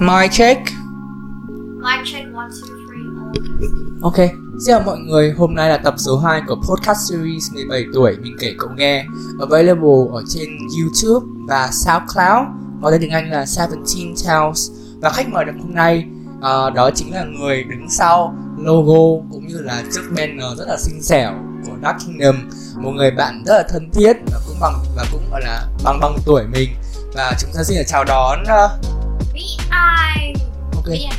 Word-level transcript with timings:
My 0.00 0.28
check. 0.28 0.58
Mic 1.78 2.04
check 2.04 2.26
one 2.34 2.50
two 2.50 2.66
three 2.86 3.04
all. 3.18 4.02
Ok, 4.02 4.16
xin 4.16 4.66
chào 4.66 4.80
mọi 4.80 4.98
người, 4.98 5.32
hôm 5.32 5.54
nay 5.54 5.68
là 5.68 5.78
tập 5.78 5.94
số 5.96 6.18
2 6.18 6.42
của 6.46 6.54
podcast 6.54 6.98
series 7.10 7.52
17 7.52 7.84
tuổi 7.94 8.16
mình 8.22 8.36
kể 8.40 8.54
cậu 8.58 8.70
nghe. 8.76 9.06
Available 9.40 10.12
ở 10.12 10.22
trên 10.28 10.48
YouTube 10.80 11.26
và 11.48 11.68
SoundCloud. 11.72 12.46
Có 12.82 12.90
tên 12.90 13.00
tiếng 13.00 13.10
Anh 13.10 13.30
là 13.30 13.44
17 13.58 14.14
Tales. 14.26 14.70
Và 15.00 15.10
khách 15.10 15.28
mời 15.28 15.44
đợt 15.44 15.52
hôm 15.60 15.74
nay 15.74 16.06
ờ, 16.40 16.70
đó 16.70 16.90
chính 16.94 17.14
là 17.14 17.24
người 17.24 17.64
đứng 17.64 17.90
sau 17.90 18.34
logo 18.58 19.26
cũng 19.32 19.46
như 19.46 19.60
là 19.60 19.82
chiếc 19.94 20.02
banner 20.16 20.58
rất 20.58 20.64
là 20.68 20.76
xinh 20.78 21.02
xẻo 21.02 21.32
của 21.66 21.76
Dark 21.82 21.96
Kingdom. 22.06 22.36
Một 22.76 22.90
người 22.90 23.10
bạn 23.10 23.42
rất 23.46 23.54
là 23.56 23.64
thân 23.68 23.90
thiết 23.92 24.12
và 24.32 24.40
cũng 24.46 24.56
bằng 24.60 24.74
và 24.96 25.04
cũng 25.12 25.22
gọi 25.30 25.40
là 25.44 25.66
bằng 25.84 26.00
bằng 26.00 26.16
tuổi 26.26 26.42
mình. 26.52 26.70
Và 27.14 27.32
chúng 27.40 27.50
ta 27.54 27.62
xin 27.62 27.76
được 27.76 27.84
chào 27.86 28.04
đón 28.04 28.44
ờ, 28.46 28.78
Anh. 29.74 30.34
Ok, 30.74 30.86
Mỹ 30.86 31.08
Anh. 31.10 31.18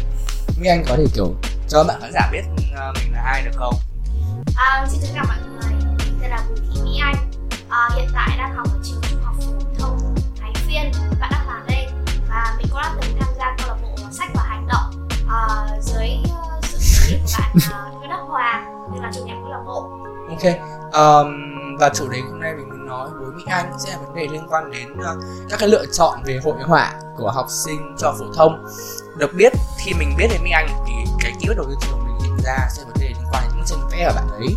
Mỹ 0.59 0.67
Anh 0.67 0.83
có 0.87 0.95
thể 0.97 1.05
kiểu 1.15 1.33
cho 1.67 1.83
bạn 1.83 2.01
khán 2.01 2.11
giả 2.13 2.29
biết 2.31 2.41
ờ, 2.75 2.93
mình 2.95 3.13
là 3.13 3.21
ai 3.21 3.41
được 3.45 3.51
không? 3.55 3.73
À, 4.55 4.85
xin 4.89 5.01
chào 5.13 5.25
mọi 5.27 5.37
người. 5.49 5.73
Mình 5.97 6.19
tên 6.21 6.29
là 6.29 6.43
Bùi 6.49 6.57
Thị 6.57 6.81
Mỹ 6.83 6.99
Anh. 7.01 7.15
À, 7.69 7.89
hiện 7.95 8.07
tại 8.13 8.37
đang 8.37 8.55
học 8.55 8.67
ở 8.73 8.79
trường 8.83 9.01
trung 9.09 9.19
học 9.23 9.35
phổ 9.39 9.53
thông 9.79 10.15
Thái 10.39 10.51
Phiên, 10.55 10.91
bạn 11.19 11.29
Đắc 11.31 11.45
Hà 11.47 11.63
đây. 11.67 11.87
Và 12.29 12.55
mình 12.57 12.67
cũng 12.71 12.81
đã 12.81 12.95
từng 13.01 13.17
tham 13.19 13.29
gia 13.37 13.55
câu 13.57 13.67
lạc 13.67 13.81
bộ 13.81 13.95
sách 14.11 14.29
và 14.33 14.43
hành 14.43 14.67
động 14.67 15.07
à, 15.29 15.67
dưới 15.81 16.09
ờ, 16.29 16.59
sự 16.63 16.77
chỉ 16.79 17.15
huy 17.15 17.19
của 17.23 17.29
bạn 17.39 17.97
Nguyễn 17.97 18.09
Đắc 18.09 18.21
Hoàng, 18.27 18.65
như 18.93 19.01
là 19.01 19.11
chủ 19.15 19.25
nhiệm 19.25 19.35
câu 19.41 19.49
lạc 19.49 19.63
bộ. 19.65 19.89
Ok, 20.29 20.43
um, 20.93 21.27
và 21.79 21.89
chủ 21.93 22.09
đề 22.09 22.19
hôm 22.19 22.39
nay 22.39 22.53
mình 22.53 22.69
muốn 22.69 22.87
nói 22.87 23.09
Mỹ 23.45 23.51
Anh 23.51 23.73
sẽ 23.79 23.91
là 23.91 23.97
vấn 23.97 24.15
đề 24.15 24.27
liên 24.31 24.47
quan 24.49 24.71
đến 24.71 24.93
uh, 24.93 25.23
các 25.49 25.59
cái 25.59 25.69
lựa 25.69 25.85
chọn 25.93 26.23
về 26.25 26.39
hội 26.43 26.55
họa 26.63 26.93
của 27.17 27.31
học 27.31 27.45
sinh 27.49 27.95
cho 27.99 28.15
phổ 28.19 28.25
thông. 28.35 28.67
Được 29.17 29.33
biết 29.33 29.53
khi 29.77 29.93
mình 29.93 30.15
biết 30.17 30.27
đến 30.31 30.43
Mỹ 30.43 30.51
Anh 30.51 30.67
thì 30.87 30.93
cái 31.19 31.31
ký 31.41 31.47
ức 31.47 31.53
đầu 31.57 31.65
tiên 31.65 31.89
của 31.91 31.97
mình 31.97 32.15
hiện 32.23 32.37
ra 32.43 32.57
sẽ 32.69 32.81
là 32.81 32.87
vấn 32.87 32.97
đề 32.99 33.07
liên 33.07 33.25
quan 33.31 33.43
đến 33.43 33.51
những 33.55 33.65
chân 33.65 33.79
vẽ 33.91 34.03
ở 34.03 34.13
bạn 34.15 34.27
ấy. 34.29 34.55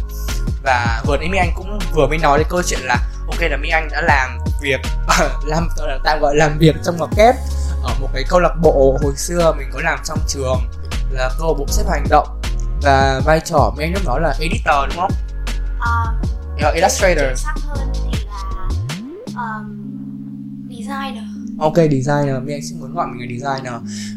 Và 0.62 1.02
vừa 1.06 1.16
nãy 1.16 1.28
Mỹ 1.28 1.38
Anh 1.38 1.52
cũng 1.56 1.78
vừa 1.94 2.06
mới 2.06 2.18
nói 2.18 2.38
đến 2.38 2.46
câu 2.50 2.62
chuyện 2.62 2.80
là 2.82 2.96
ok 3.26 3.40
là 3.40 3.56
Mỹ 3.56 3.68
Anh 3.68 3.88
đã 3.90 4.00
làm 4.00 4.38
việc 4.60 4.80
làm 5.44 5.68
tạm 6.04 6.20
gọi 6.20 6.36
làm 6.36 6.58
việc 6.58 6.76
trong 6.84 6.96
ngoặc 6.96 7.10
kép 7.16 7.34
ở 7.82 7.94
một 8.00 8.08
cái 8.14 8.24
câu 8.28 8.40
lạc 8.40 8.54
bộ 8.62 8.98
hồi 9.02 9.12
xưa 9.16 9.54
mình 9.58 9.70
có 9.72 9.80
làm 9.84 9.98
trong 10.04 10.18
trường 10.28 10.60
là 11.10 11.30
câu 11.38 11.48
lạc 11.48 11.54
bộ 11.58 11.66
xếp 11.68 11.84
hành 11.90 12.04
động 12.10 12.28
và 12.82 13.20
vai 13.24 13.40
trò 13.40 13.72
Mỹ 13.76 13.84
Anh 13.84 13.92
lúc 13.92 14.02
đó 14.06 14.18
là 14.18 14.34
editor 14.40 14.90
đúng 14.90 15.00
không? 15.00 15.12
À, 15.80 16.12
Yeah, 16.62 16.74
illustrator. 16.74 17.24
chính 17.28 17.36
xác 17.36 17.54
hơn 17.66 17.87
um, 19.38 19.88
designer. 20.70 21.24
Ok 21.58 21.74
designer, 21.76 22.42
mình 22.44 22.62
sẽ 22.62 22.76
muốn 22.80 22.94
gọi 22.94 23.06
mình 23.06 23.20
là 23.20 23.26
designer. 23.26 23.74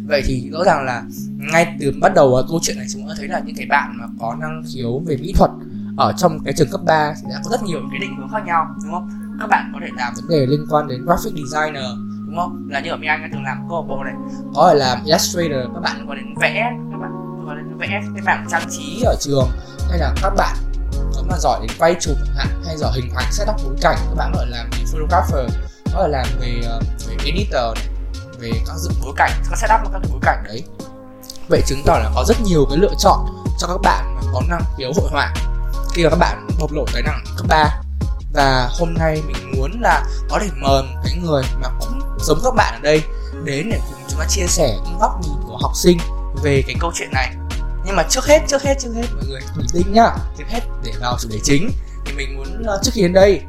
Vậy 0.07 0.21
thì 0.25 0.49
rõ 0.51 0.63
ràng 0.63 0.85
là 0.85 1.03
ngay 1.37 1.75
từ 1.79 1.93
bắt 2.01 2.13
đầu 2.15 2.35
à, 2.35 2.41
câu 2.49 2.59
chuyện 2.61 2.77
này 2.77 2.85
chúng 2.93 3.07
ta 3.07 3.13
thấy 3.17 3.27
là 3.27 3.39
những 3.39 3.55
cái 3.55 3.65
bạn 3.65 3.97
mà 3.97 4.05
có 4.19 4.35
năng 4.39 4.63
khiếu 4.73 4.99
về 4.99 5.17
mỹ 5.17 5.33
thuật 5.37 5.51
ở 5.97 6.13
trong 6.17 6.39
cái 6.43 6.53
trường 6.53 6.69
cấp 6.71 6.81
3 6.85 7.13
thì 7.15 7.27
đã 7.29 7.41
có 7.43 7.51
rất 7.51 7.63
nhiều 7.63 7.79
cái 7.91 7.99
định 7.99 8.15
hướng 8.17 8.29
khác 8.29 8.43
nhau 8.45 8.67
đúng 8.83 8.91
không? 8.91 9.09
Các 9.39 9.47
bạn 9.47 9.71
có 9.73 9.79
thể 9.81 9.87
làm 9.97 10.13
vấn 10.15 10.27
đề 10.29 10.45
liên 10.45 10.65
quan 10.69 10.87
đến 10.87 11.05
graphic 11.05 11.33
designer 11.33 11.85
đúng 12.27 12.35
không? 12.35 12.67
Là 12.69 12.79
như 12.79 12.89
ở 12.89 12.97
Mỹ 12.97 13.07
Anh 13.07 13.21
đã 13.21 13.29
từng 13.31 13.43
làm 13.43 13.57
câu 13.69 13.81
lạc 13.81 13.87
bộ 13.87 14.03
này, 14.03 14.13
có 14.55 14.69
thể 14.69 14.79
làm 14.79 14.97
illustrator, 15.05 15.73
các 15.73 15.79
bạn 15.79 16.05
có 16.07 16.15
đến 16.15 16.25
vẽ, 16.41 16.71
các 16.91 16.97
bạn 16.97 17.11
có 17.47 17.55
đến 17.55 17.77
vẽ 17.77 18.01
cái 18.13 18.23
bảng 18.25 18.47
trang 18.51 18.63
trí 18.69 19.01
ở 19.05 19.15
trường 19.19 19.47
hay 19.89 19.99
là 19.99 20.13
các 20.21 20.33
bạn 20.37 20.55
mà 21.31 21.37
giỏi 21.39 21.59
đến 21.61 21.77
quay 21.79 21.95
chụp 21.99 22.15
chẳng 22.25 22.35
hạn, 22.35 22.63
hay 22.65 22.77
giỏi 22.77 22.91
hình 22.95 23.11
ảnh, 23.15 23.31
setup 23.31 23.55
bối 23.63 23.75
cảnh, 23.81 23.97
các 24.09 24.15
bạn 24.15 24.31
có 24.35 24.45
thể 24.45 24.51
làm 24.51 24.69
về 24.71 24.77
photographer 24.91 25.51
có 25.93 26.03
thể 26.03 26.07
làm 26.07 26.25
về 26.39 26.61
về 27.07 27.15
editor 27.25 27.77
này, 27.77 27.87
về 28.39 28.51
các 28.67 28.75
dựng 28.77 28.93
bối 29.03 29.13
cảnh, 29.17 29.31
các 29.49 29.57
setup 29.57 29.79
các 29.93 29.99
cái 30.03 30.11
bối 30.11 30.19
cảnh 30.21 30.43
đấy. 30.47 30.63
Vậy 31.49 31.61
chứng 31.65 31.83
tỏ 31.85 31.97
là 31.97 32.11
có 32.15 32.23
rất 32.27 32.41
nhiều 32.41 32.65
cái 32.69 32.77
lựa 32.77 32.93
chọn 32.99 33.19
cho 33.57 33.67
các 33.67 33.77
bạn 33.83 34.15
mà 34.15 34.21
có 34.33 34.41
năng 34.49 34.61
khiếu 34.77 34.91
hội 34.95 35.09
họa 35.11 35.33
khi 35.93 36.03
mà 36.03 36.09
các 36.09 36.15
bạn 36.19 36.47
bộc 36.59 36.71
lộ 36.71 36.85
tài 36.93 37.01
năng 37.01 37.23
cấp 37.37 37.45
3 37.49 37.81
và 38.33 38.69
hôm 38.79 38.93
nay 38.93 39.21
mình 39.27 39.51
muốn 39.57 39.81
là 39.81 40.05
có 40.29 40.39
thể 40.39 40.47
mời 40.61 40.83
một 40.83 41.01
cái 41.03 41.13
người 41.23 41.43
mà 41.61 41.69
cũng 41.79 41.99
giống 42.19 42.39
các 42.43 42.55
bạn 42.55 42.73
ở 42.73 42.79
đây 42.83 43.03
đến 43.43 43.69
để 43.71 43.79
cùng 43.87 44.03
chúng 44.09 44.19
ta 44.19 44.25
chia 44.29 44.47
sẻ 44.47 44.77
những 44.85 44.97
góc 44.99 45.21
nhìn 45.21 45.35
của 45.47 45.57
học 45.61 45.71
sinh 45.75 45.97
về 46.43 46.63
cái 46.67 46.75
câu 46.79 46.91
chuyện 46.95 47.09
này 47.13 47.35
nhưng 47.91 47.97
mà 47.97 48.03
trước 48.09 48.25
hết 48.25 48.39
trước 48.47 48.61
hết 48.61 48.75
trước 48.79 48.93
hết. 48.95 49.07
Mọi 49.15 49.23
người 49.29 49.41
bình 49.57 49.67
tĩnh 49.73 49.93
nhá. 49.93 50.09
Trước 50.37 50.43
hết. 50.47 50.59
Để 50.83 50.91
vào 51.01 51.17
chủ 51.19 51.29
đề 51.31 51.39
chính 51.43 51.69
thì 52.05 52.13
mình 52.15 52.37
muốn 52.37 52.63
ờ, 52.65 52.79
trước 52.83 52.91
khi 52.93 53.01
đến 53.01 53.13
đây 53.13 53.41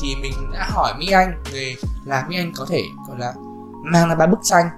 thì 0.00 0.16
mình 0.22 0.32
đã 0.52 0.68
hỏi 0.70 0.94
Mỹ 0.98 1.10
Anh 1.10 1.42
về 1.52 1.74
là 2.06 2.24
Mỹ 2.28 2.36
Anh 2.36 2.52
có 2.56 2.66
thể 2.70 2.82
gọi 3.08 3.18
là 3.18 3.32
mang 3.84 4.08
ra 4.08 4.14
ba 4.14 4.26
bức 4.26 4.38
tranh 4.42 4.68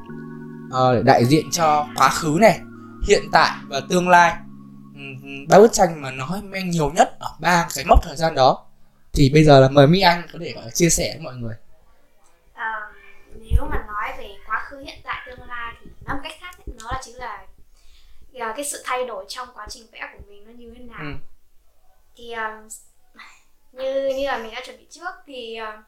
ờ, 0.70 0.94
để 0.94 1.02
đại 1.02 1.24
diện 1.24 1.50
cho 1.52 1.86
quá 1.96 2.08
khứ 2.08 2.38
này 2.40 2.60
hiện 3.08 3.22
tại 3.32 3.50
và 3.68 3.80
tương 3.88 4.08
lai. 4.08 4.36
Ừm, 4.94 5.48
ba 5.48 5.58
bức 5.58 5.72
tranh 5.72 6.02
mà 6.02 6.10
nói 6.10 6.42
Mỹ 6.42 6.58
Anh 6.58 6.70
nhiều 6.70 6.90
nhất 6.90 7.16
ở 7.18 7.30
ba 7.40 7.68
cái 7.74 7.84
mốc 7.88 7.98
thời 8.02 8.16
gian 8.16 8.34
đó. 8.34 8.66
Thì 9.12 9.30
bây 9.34 9.44
giờ 9.44 9.60
là 9.60 9.68
mời 9.68 9.86
Mỹ 9.86 10.00
Anh 10.00 10.22
có 10.32 10.38
thể 10.42 10.52
gọi 10.52 10.64
là 10.64 10.70
chia 10.70 10.90
sẻ 10.90 11.14
với 11.14 11.24
mọi 11.24 11.34
người. 11.34 11.54
Ờ, 12.54 12.72
nếu 13.40 13.68
mà 13.70 13.76
nói 13.86 14.18
về 14.18 14.28
quá 14.46 14.62
khứ 14.68 14.78
hiện 14.78 14.98
tại 15.04 15.16
tương 15.26 15.48
lai 15.48 15.74
thì 15.80 15.90
nói 16.06 16.16
một 16.16 16.20
cách 16.24 16.32
khác 16.40 16.58
ấy, 16.58 16.74
nó 16.82 16.92
là 16.92 17.00
chính 17.04 17.16
là 17.16 17.38
ờ, 18.40 18.52
cái 18.56 18.64
sự 18.64 18.82
thay 18.84 19.04
đổi 19.06 19.24
trong 19.28 19.48
quá 19.54 19.66
trình 19.70 19.86
vẽ 19.92 20.08
của 20.12 20.18
mình 20.28 20.44
nó 20.46 20.52
như 20.52 20.74
thế 20.78 20.84
nào 20.84 21.00
Ừ. 21.00 21.06
thì 22.16 22.32
ờ, 22.32 22.62
như 23.72 24.08
như 24.16 24.26
là 24.26 24.38
mình 24.38 24.54
đã 24.54 24.60
chuẩn 24.66 24.78
bị 24.78 24.86
trước 24.90 25.10
thì 25.26 25.56
ờ, 25.56 25.82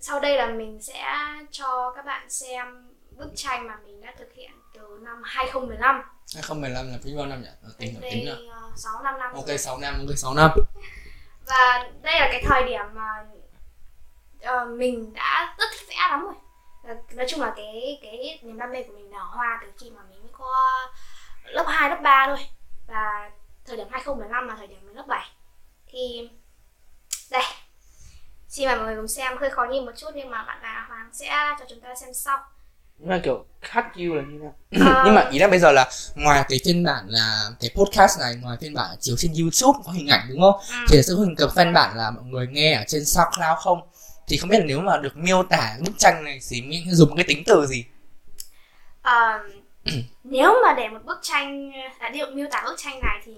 sau 0.00 0.20
đây 0.20 0.36
là 0.36 0.46
mình 0.46 0.82
sẽ 0.82 1.04
cho 1.50 1.92
các 1.96 2.04
bạn 2.04 2.30
xem 2.30 2.88
bức 3.10 3.30
tranh 3.36 3.66
mà 3.66 3.76
mình 3.84 4.00
đã 4.00 4.14
thực 4.18 4.32
hiện 4.34 4.50
từ 4.74 4.98
năm 5.02 5.22
2015 5.24 6.02
2015 6.34 6.88
là 6.90 6.98
bao 7.16 7.26
năm 7.26 7.42
nhỉ? 7.42 7.48
Ờ, 7.62 7.70
tính 7.78 7.94
là 7.94 8.00
tính 8.10 8.24
đây 8.26 8.36
là 8.42 8.54
ờ, 8.54 8.70
6 8.76 9.02
năm 9.02 9.18
năm 9.18 9.32
Ok 9.34 9.46
rồi. 9.46 9.58
6 9.58 9.78
năm, 9.78 9.94
ok 10.08 10.18
6 10.18 10.34
năm 10.34 10.50
và 11.46 11.90
đây 12.02 12.20
là 12.20 12.28
cái 12.32 12.42
thời 12.46 12.62
điểm 12.64 12.84
mà 12.94 13.26
ờ, 14.42 14.64
mình 14.64 15.12
đã 15.12 15.54
rất 15.58 15.64
thích 15.72 15.86
vẽ 15.88 15.94
lắm 16.10 16.24
rồi 16.24 16.34
nói 17.14 17.26
chung 17.28 17.40
là 17.40 17.52
cái 17.56 17.98
cái 18.02 18.38
niềm 18.42 18.58
đam 18.58 18.70
mê 18.72 18.82
của 18.82 18.92
mình 18.92 19.10
nở 19.10 19.18
hoa 19.22 19.58
từ 19.62 19.72
khi 19.78 19.90
mà 19.90 20.02
mình 20.10 20.17
có 20.38 20.88
lớp 21.44 21.64
2, 21.68 21.90
lớp 21.90 21.98
3 22.02 22.24
thôi 22.26 22.46
và 22.86 23.30
thời 23.66 23.76
điểm 23.76 23.86
2015 23.90 24.48
là 24.48 24.54
thời 24.58 24.66
điểm 24.66 24.78
mình 24.86 24.96
lớp 24.96 25.04
7 25.08 25.26
thì 25.92 26.30
đây 27.30 27.42
xin 28.48 28.66
mời 28.66 28.76
mọi 28.76 28.86
người 28.86 28.96
cùng 28.96 29.08
xem 29.08 29.38
hơi 29.40 29.50
khó 29.50 29.64
nhìn 29.64 29.86
một 29.86 29.92
chút 29.96 30.10
nhưng 30.14 30.30
mà 30.30 30.44
bạn 30.44 30.62
là 30.62 30.84
Hoàng 30.88 31.10
sẽ 31.12 31.26
cho 31.58 31.64
chúng 31.68 31.80
ta 31.80 31.94
xem 31.94 32.14
sau 32.14 32.38
Nhưng 32.98 33.08
mà 33.08 33.20
kiểu 33.24 33.44
cut 33.74 33.84
you 33.96 34.14
là 34.14 34.22
như 34.22 34.38
nào? 34.38 34.54
Ờ, 34.94 35.02
Nhưng 35.06 35.14
mà 35.14 35.28
ý 35.30 35.38
là 35.38 35.48
bây 35.48 35.58
giờ 35.58 35.72
là 35.72 35.90
ngoài 36.14 36.44
cái 36.48 36.58
phiên 36.64 36.84
bản 36.84 37.04
là 37.08 37.50
cái 37.60 37.70
podcast 37.76 38.20
này 38.20 38.34
ngoài 38.42 38.56
phiên 38.60 38.74
bản 38.74 38.96
chiếu 39.00 39.16
trên 39.18 39.32
YouTube 39.40 39.78
có 39.86 39.92
hình 39.92 40.08
ảnh 40.08 40.26
đúng 40.28 40.40
không? 40.40 40.60
ừ. 40.70 40.86
Thì 40.88 41.02
sẽ 41.02 41.12
hình 41.18 41.34
cầm 41.36 41.50
phiên 41.56 41.72
bản 41.72 41.96
là 41.96 42.10
mọi 42.10 42.24
người 42.24 42.46
nghe 42.46 42.74
ở 42.74 42.84
trên 42.88 43.04
SoundCloud 43.04 43.58
không? 43.62 43.80
Thì 44.28 44.36
không 44.36 44.48
biết 44.50 44.58
là 44.58 44.64
nếu 44.64 44.80
mà 44.80 44.96
được 44.96 45.16
miêu 45.16 45.42
tả 45.42 45.76
bức 45.84 45.98
tranh 45.98 46.24
này 46.24 46.40
thì 46.48 46.62
mình 46.62 46.84
sẽ 46.86 46.94
dùng 46.94 47.16
cái 47.16 47.24
tính 47.28 47.42
từ 47.46 47.66
gì? 47.66 47.84
Ờ, 49.02 49.40
nếu 50.30 50.54
mà 50.62 50.74
để 50.74 50.88
một 50.88 51.04
bức 51.04 51.18
tranh 51.22 51.70
là 52.00 52.08
điệu 52.08 52.26
miêu 52.30 52.46
tả 52.50 52.62
bức 52.64 52.74
tranh 52.78 53.00
này 53.00 53.20
thì 53.24 53.32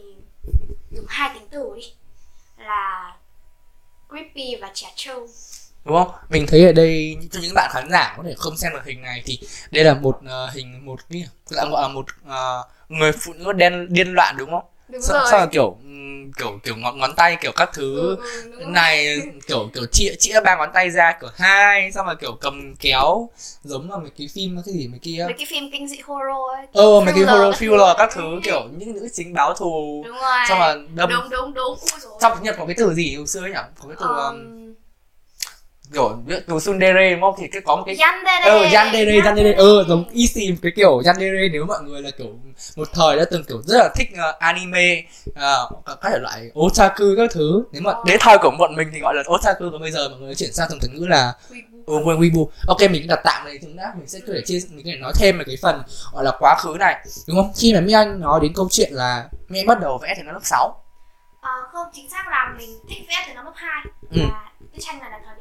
dùng 0.90 1.04
hai 1.08 1.30
tính 1.34 1.48
từ 1.50 1.72
đi. 1.76 1.92
Là 2.56 3.14
creepy 4.08 4.56
và 4.60 4.70
trẻ 4.74 4.92
trâu. 4.96 5.26
Đúng 5.84 5.96
không? 5.96 6.10
Mình 6.28 6.46
thấy 6.48 6.66
ở 6.66 6.72
đây 6.72 7.16
cho 7.30 7.40
những 7.42 7.54
bạn 7.54 7.70
khán 7.72 7.90
giả 7.90 8.14
có 8.16 8.22
thể 8.22 8.34
không 8.36 8.56
xem 8.56 8.72
được 8.72 8.84
hình 8.84 9.02
này 9.02 9.22
thì 9.26 9.38
đây 9.70 9.84
là 9.84 9.94
một 9.94 10.18
uh, 10.18 10.54
hình 10.54 10.86
một 10.86 11.00
cái 11.10 11.24
gọi 11.50 11.82
là 11.82 11.88
một 11.88 12.06
uh, 12.26 12.66
người 12.88 13.12
phụ 13.12 13.32
nữ 13.32 13.52
đen 13.52 13.86
điên 13.90 14.12
loạn 14.14 14.36
đúng 14.38 14.50
không? 14.50 14.64
Đúng 14.92 15.00
sao, 15.02 15.16
rồi. 15.16 15.26
sao 15.30 15.40
là 15.40 15.46
kiểu 15.46 15.76
kiểu 16.38 16.60
kiểu 16.62 16.76
ngón 16.76 16.98
ngón 16.98 17.14
tay 17.16 17.36
kiểu 17.40 17.52
các 17.56 17.70
thứ 17.72 17.96
ừ, 18.00 18.16
ừ, 18.58 18.64
rồi. 18.64 18.72
này 18.72 19.22
kiểu 19.46 19.70
kiểu 19.74 19.86
chia 19.92 20.14
chia 20.18 20.40
ba 20.44 20.56
ngón 20.56 20.68
tay 20.74 20.90
ra 20.90 21.18
kiểu 21.20 21.30
hai 21.34 21.92
xong 21.92 22.06
rồi 22.06 22.16
kiểu 22.20 22.32
cầm 22.40 22.74
kéo 22.80 23.28
giống 23.62 23.90
là 23.90 23.96
mấy 23.96 24.10
cái 24.18 24.28
phim 24.34 24.62
cái 24.66 24.74
gì 24.74 24.88
mấy 24.88 24.98
kia. 24.98 25.24
Mấy 25.24 25.32
cái 25.32 25.46
phim 25.50 25.70
kinh 25.72 25.88
dị 25.88 25.96
horror 26.04 26.56
ấy 26.56 26.66
ờ 26.72 27.00
mấy 27.00 27.14
cái 27.14 27.24
horror 27.24 27.56
thriller 27.58 27.96
các 27.98 28.10
thứ 28.14 28.40
kiểu 28.44 28.68
những 28.78 28.94
nữ 28.94 29.08
chính 29.12 29.34
báo 29.34 29.54
thù. 29.54 30.02
Đúng 30.06 30.16
rồi. 30.16 30.46
Xong 30.48 30.58
rồi 30.58 30.88
đâm 30.94 31.08
đúng 31.10 31.30
đúng 31.30 31.54
đúng. 31.54 31.78
Ui 31.80 32.30
tiếng 32.34 32.42
nhật 32.42 32.54
có 32.58 32.66
cái 32.66 32.74
từ 32.78 32.94
gì 32.94 33.16
hồi 33.16 33.26
xưa 33.26 33.40
ấy 33.40 33.50
nhỉ? 33.50 33.56
Có 33.78 33.88
cái 33.88 33.96
từ 34.00 34.06
um, 34.06 34.69
kiểu 35.92 36.16
từ 36.48 36.58
sundere 36.60 37.10
đúng 37.10 37.20
không? 37.20 37.34
Thì 37.38 37.46
cái 37.52 37.62
có 37.64 37.76
một 37.76 37.82
cái 37.86 37.96
yandere. 38.00 38.44
Ờ 38.50 38.64
yandere 38.72 39.20
yandere. 39.24 39.52
Ờ 39.52 39.84
giống 39.88 40.04
y 40.12 40.26
xì 40.26 40.54
cái 40.62 40.72
kiểu 40.76 41.02
yandere 41.04 41.48
nếu 41.52 41.64
mọi 41.66 41.82
người 41.82 42.02
là 42.02 42.10
kiểu 42.18 42.26
một 42.76 42.88
thời 42.92 43.16
đã 43.16 43.24
từng 43.30 43.44
kiểu 43.44 43.62
rất 43.66 43.78
là 43.78 43.88
thích 43.96 44.08
ờ, 44.18 44.36
anime 44.40 45.02
uh, 45.28 45.84
các 45.86 45.98
thể 46.10 46.18
loại 46.18 46.50
otaku 46.60 47.04
các 47.16 47.30
thứ. 47.32 47.64
Nếu 47.72 47.82
mà 47.82 47.90
Ờ. 47.92 48.02
đến 48.06 48.16
thời 48.20 48.38
của 48.38 48.50
bọn 48.58 48.76
mình 48.76 48.88
thì 48.92 49.00
gọi 49.00 49.14
là 49.14 49.22
otaku 49.34 49.64
còn 49.72 49.80
bây 49.80 49.90
giờ 49.90 50.08
mọi 50.08 50.18
người 50.20 50.34
chuyển 50.34 50.52
sang 50.52 50.68
thành 50.70 50.78
từ 50.82 50.88
ngữ 50.88 51.06
là 51.06 51.32
ừ, 51.86 51.94
quên 52.04 52.20
weibo 52.20 52.46
ok 52.68 52.80
mình 52.90 53.06
đặt 53.08 53.20
tạm 53.24 53.44
này 53.44 53.58
chúng 53.62 53.76
đã 53.76 53.92
mình 53.98 54.08
sẽ 54.08 54.18
có 54.26 54.32
thể 54.34 54.40
chia 54.46 54.58
mình 54.70 54.84
có 54.84 54.90
thể 54.92 54.96
nói 55.00 55.12
thêm 55.18 55.38
về 55.38 55.44
cái 55.46 55.56
phần 55.62 55.82
gọi 56.12 56.24
là 56.24 56.32
quá 56.38 56.54
khứ 56.58 56.76
này 56.80 57.06
đúng 57.28 57.36
không? 57.36 57.52
Khi 57.56 57.74
mà 57.74 57.80
mi 57.80 57.92
anh 57.92 58.20
nói 58.20 58.40
đến 58.42 58.52
câu 58.56 58.68
chuyện 58.70 58.92
là 58.92 59.28
anh 59.54 59.66
bắt 59.66 59.80
đầu 59.80 59.98
vẽ 60.02 60.14
từ 60.16 60.22
năm 60.22 60.34
lớp 60.34 60.40
6 60.44 60.76
Ờ, 61.40 61.50
không 61.72 61.86
chính 61.94 62.10
xác 62.10 62.28
là 62.30 62.54
mình 62.58 62.70
thích 62.88 62.98
vẽ 63.08 63.14
từ 63.28 63.34
năm 63.34 63.44
lớp 63.44 63.52
2 63.54 63.84
Ừ. 64.10 64.20
và 64.32 64.40
cái 64.72 64.80
tranh 64.80 64.98
này 64.98 65.10
là 65.10 65.18
thời 65.24 65.34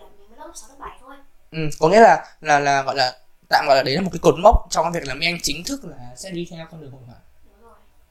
lớp 0.49 0.55
6 0.55 0.69
lớp 0.69 0.75
7 0.79 0.97
thôi. 1.01 1.15
Ừ, 1.51 1.59
có 1.79 1.89
nghĩa 1.89 1.99
là 1.99 2.25
là 2.41 2.59
là 2.59 2.83
gọi 2.83 2.95
là 2.95 3.17
tạm 3.49 3.65
gọi 3.67 3.75
là 3.75 3.83
đấy 3.83 3.95
là 3.95 4.01
một 4.01 4.09
cái 4.13 4.19
cột 4.19 4.35
mốc 4.43 4.67
trong 4.69 4.85
cái 4.85 5.01
việc 5.01 5.07
là 5.07 5.13
mấy 5.13 5.25
anh 5.25 5.37
chính 5.43 5.63
thức 5.63 5.85
là 5.85 5.97
sẽ 6.15 6.31
đi 6.31 6.47
theo 6.51 6.67
con 6.71 6.81
đường 6.81 6.91
hội 6.91 7.01
họa. 7.07 7.15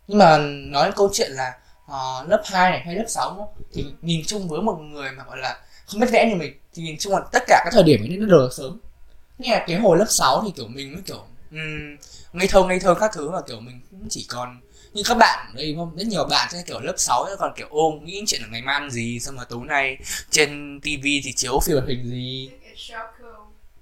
Nhưng 0.09 0.19
mà 0.19 0.39
nói 0.71 0.85
đến 0.85 0.95
câu 0.97 1.11
chuyện 1.13 1.31
là 1.33 1.59
ờ, 1.87 2.25
lớp 2.29 2.43
2 2.45 2.71
này 2.71 2.81
hay 2.85 2.95
lớp 2.95 3.05
6 3.09 3.37
nữa, 3.37 3.65
thì 3.73 3.87
nhìn 4.03 4.23
chung 4.27 4.49
với 4.49 4.63
một 4.63 4.77
người 4.77 5.11
mà 5.13 5.25
gọi 5.25 5.39
là 5.39 5.61
không 5.87 6.01
biết 6.01 6.07
vẽ 6.13 6.27
như 6.29 6.35
mình 6.35 6.59
thì 6.75 6.83
nhìn 6.83 6.97
chung 6.99 7.13
là 7.13 7.21
tất 7.33 7.43
cả 7.47 7.63
các 7.65 7.71
thời 7.73 7.83
điểm 7.83 8.01
ấy 8.03 8.09
nó 8.09 8.27
đều 8.27 8.51
sớm. 8.51 8.81
Nghe 9.39 9.51
là 9.51 9.65
cái 9.67 9.77
hồi 9.77 9.99
lớp 9.99 10.07
6 10.09 10.43
thì 10.45 10.53
kiểu 10.57 10.69
mình 10.69 10.93
mới 10.93 11.03
kiểu 11.07 11.25
um, 11.51 11.97
ngây 12.33 12.49
thơ 12.49 12.65
ngây 12.65 12.81
thơ 12.81 12.95
các 12.95 13.11
thứ 13.15 13.31
và 13.31 13.41
kiểu 13.49 13.61
mình 13.61 13.81
cũng 13.91 14.07
chỉ 14.11 14.27
còn 14.29 14.61
như 14.99 15.03
các 15.09 15.15
bạn 15.19 15.51
đây 15.55 15.75
không 15.79 15.97
rất 15.97 16.07
nhiều 16.07 16.25
bạn 16.25 16.49
sẽ 16.53 16.63
kiểu 16.67 16.81
lớp 16.81 16.95
6 16.97 17.27
còn 17.39 17.53
kiểu 17.57 17.67
ôm 17.71 18.05
nghĩ 18.05 18.25
chuyện 18.27 18.41
là 18.43 18.49
ngày 18.51 18.63
mai 18.63 18.75
ăn 18.75 18.91
gì 18.91 19.21
xong 19.21 19.37
mà 19.37 19.45
tối 19.45 19.61
nay 19.67 19.99
trên 20.31 20.81
tivi 20.83 21.21
thì 21.25 21.33
chiếu 21.33 21.61
phim 21.61 21.77
hoạt 21.77 21.89
hình 21.89 22.11
gì. 22.11 22.51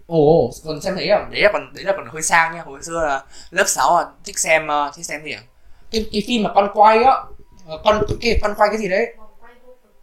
Ồ 0.06 0.50
còn 0.64 0.80
xem 0.80 0.94
thấy 0.96 1.08
à 1.08 1.28
đấy 1.32 1.40
là 1.42 1.50
còn 1.52 1.72
đấy 1.74 1.84
là 1.84 1.92
còn 1.96 2.08
hơi 2.12 2.22
sang 2.22 2.54
nha 2.54 2.62
hồi 2.62 2.82
xưa 2.82 3.02
là 3.06 3.24
lớp 3.50 3.64
6 3.66 3.96
là 3.98 4.06
thích 4.24 4.38
xem 4.38 4.66
uh, 4.66 4.94
thích 4.96 5.06
xem 5.06 5.24
gì 5.24 5.32
à 5.32 5.42
cái 5.90 6.06
cái 6.12 6.22
phim 6.28 6.42
mà 6.42 6.50
con 6.54 6.70
quay 6.74 7.02
á 7.04 7.12
ờ, 7.66 7.78
con 7.84 8.02
cái 8.20 8.38
con 8.42 8.54
quay 8.56 8.68
cái 8.70 8.78
gì 8.78 8.88
đấy? 8.88 9.14